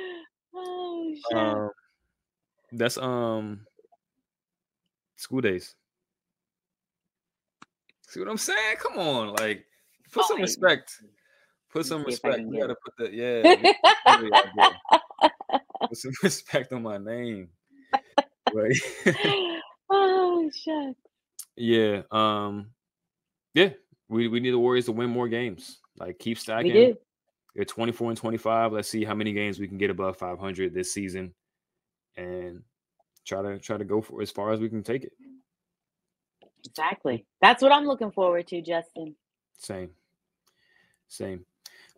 Oh 0.55 1.13
shit. 1.31 1.37
Um, 1.37 1.69
that's 2.71 2.97
um 2.97 3.65
School 5.15 5.41
Daze. 5.41 5.75
See 8.07 8.19
what 8.19 8.29
I'm 8.29 8.37
saying? 8.37 8.77
Come 8.79 8.97
on, 8.97 9.35
like 9.35 9.65
put 10.11 10.25
some 10.25 10.41
respect. 10.41 11.01
Put 11.71 11.85
some 11.85 12.03
see 12.05 12.13
if 12.13 12.25
I 12.25 12.29
respect. 12.29 12.49
We 12.49 12.59
gotta 12.59 12.75
put 12.83 12.93
the 12.97 13.15
yeah. 13.15 13.41
we 13.41 14.27
really 14.27 14.31
gotta 14.31 15.31
Put 15.87 15.97
some 15.97 16.11
respect 16.23 16.73
on 16.73 16.83
my 16.83 16.97
name. 16.97 17.49
Right. 18.53 18.75
oh 19.89 20.49
shit. 20.53 20.95
Yeah. 21.55 22.01
Um. 22.11 22.71
Yeah. 23.53 23.71
We 24.07 24.27
we 24.27 24.39
need 24.39 24.51
the 24.51 24.59
Warriors 24.59 24.85
to 24.85 24.91
win 24.91 25.09
more 25.09 25.27
games. 25.27 25.79
Like 25.97 26.19
keep 26.19 26.37
stacking. 26.37 26.73
We 26.73 26.85
do. 26.87 26.97
They're 27.55 27.65
24 27.65 28.11
and 28.11 28.17
25. 28.17 28.73
Let's 28.73 28.87
see 28.87 29.03
how 29.03 29.15
many 29.15 29.33
games 29.33 29.59
we 29.59 29.67
can 29.67 29.77
get 29.77 29.89
above 29.89 30.17
500 30.17 30.73
this 30.73 30.93
season, 30.93 31.33
and 32.15 32.61
try 33.25 33.41
to 33.41 33.59
try 33.59 33.77
to 33.77 33.85
go 33.85 34.01
for 34.01 34.21
as 34.21 34.31
far 34.31 34.51
as 34.51 34.59
we 34.59 34.69
can 34.69 34.83
take 34.83 35.03
it. 35.03 35.13
Exactly. 36.65 37.25
That's 37.41 37.61
what 37.61 37.71
I'm 37.71 37.85
looking 37.85 38.11
forward 38.11 38.47
to, 38.47 38.61
Justin. 38.61 39.15
Same. 39.57 39.89
Same. 41.09 41.45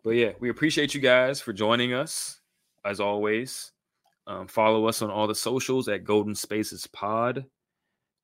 But 0.02 0.10
yeah, 0.10 0.32
we 0.40 0.48
appreciate 0.48 0.94
you 0.94 1.00
guys 1.00 1.40
for 1.40 1.52
joining 1.52 1.92
us 1.92 2.40
as 2.84 2.98
always. 2.98 3.70
Um, 4.26 4.48
follow 4.48 4.86
us 4.86 5.02
on 5.02 5.10
all 5.10 5.26
the 5.26 5.34
socials 5.34 5.88
at 5.88 6.04
Golden 6.04 6.34
Spaces 6.34 6.86
Pod. 6.88 7.44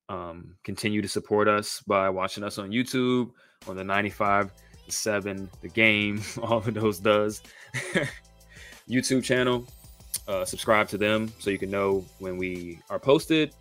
Um, 0.09 0.55
continue 0.63 1.01
to 1.01 1.07
support 1.07 1.47
us 1.47 1.81
by 1.87 2.09
watching 2.09 2.43
us 2.43 2.57
on 2.57 2.71
YouTube 2.71 3.31
on 3.67 3.75
the 3.75 3.83
95 3.83 4.51
7 4.87 5.49
the 5.61 5.67
game 5.67 6.21
all 6.41 6.57
of 6.57 6.73
those 6.73 6.99
does 6.99 7.41
youtube 8.89 9.23
channel 9.23 9.67
uh, 10.27 10.45
subscribe 10.45 10.87
to 10.87 10.97
them 10.97 11.31
so 11.39 11.49
you 11.49 11.57
can 11.57 11.69
know 11.69 12.03
when 12.19 12.37
we 12.37 12.79
are 12.89 12.99
posted 12.99 13.53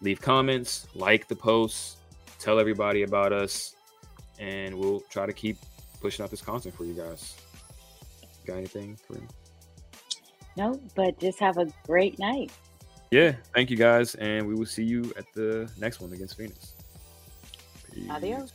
leave 0.00 0.20
comments 0.20 0.86
like 0.94 1.26
the 1.28 1.34
posts 1.34 1.96
tell 2.38 2.60
everybody 2.60 3.02
about 3.02 3.32
us 3.32 3.74
and 4.38 4.74
we'll 4.74 5.00
try 5.10 5.26
to 5.26 5.32
keep 5.32 5.56
pushing 6.00 6.22
out 6.24 6.30
this 6.30 6.40
content 6.42 6.74
for 6.74 6.84
you 6.84 6.94
guys 6.94 7.36
got 8.46 8.56
anything 8.56 8.98
Corinne? 9.06 9.28
No, 10.56 10.80
but 10.94 11.18
just 11.20 11.38
have 11.38 11.58
a 11.58 11.66
great 11.86 12.18
night. 12.18 12.50
yeah 13.10 13.32
thank 13.54 13.70
you 13.70 13.76
guys 13.76 14.14
and 14.16 14.46
we 14.46 14.54
will 14.54 14.66
see 14.66 14.84
you 14.84 15.12
at 15.16 15.24
the 15.34 15.70
next 15.78 16.00
one 16.00 16.12
against 16.12 16.36
phoenix 16.36 16.74
Peace. 17.92 18.10
Adios. 18.10 18.52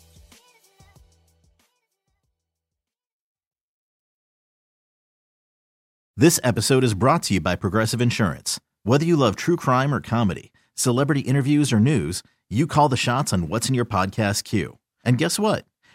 This 6.15 6.39
episode 6.43 6.83
is 6.83 6.93
brought 6.93 7.23
to 7.23 7.35
you 7.35 7.41
by 7.41 7.55
Progressive 7.55 7.99
Insurance. 8.01 8.59
Whether 8.83 9.05
you 9.05 9.15
love 9.15 9.35
true 9.35 9.55
crime 9.55 9.93
or 9.93 9.99
comedy, 10.01 10.51
celebrity 10.75 11.21
interviews 11.21 11.73
or 11.73 11.79
news, 11.79 12.21
you 12.49 12.67
call 12.67 12.87
the 12.89 12.97
shots 12.97 13.33
on 13.33 13.47
what's 13.49 13.67
in 13.67 13.75
your 13.75 13.85
podcast 13.85 14.43
queue. 14.43 14.77
And 15.03 15.17
guess 15.17 15.39
what? 15.39 15.65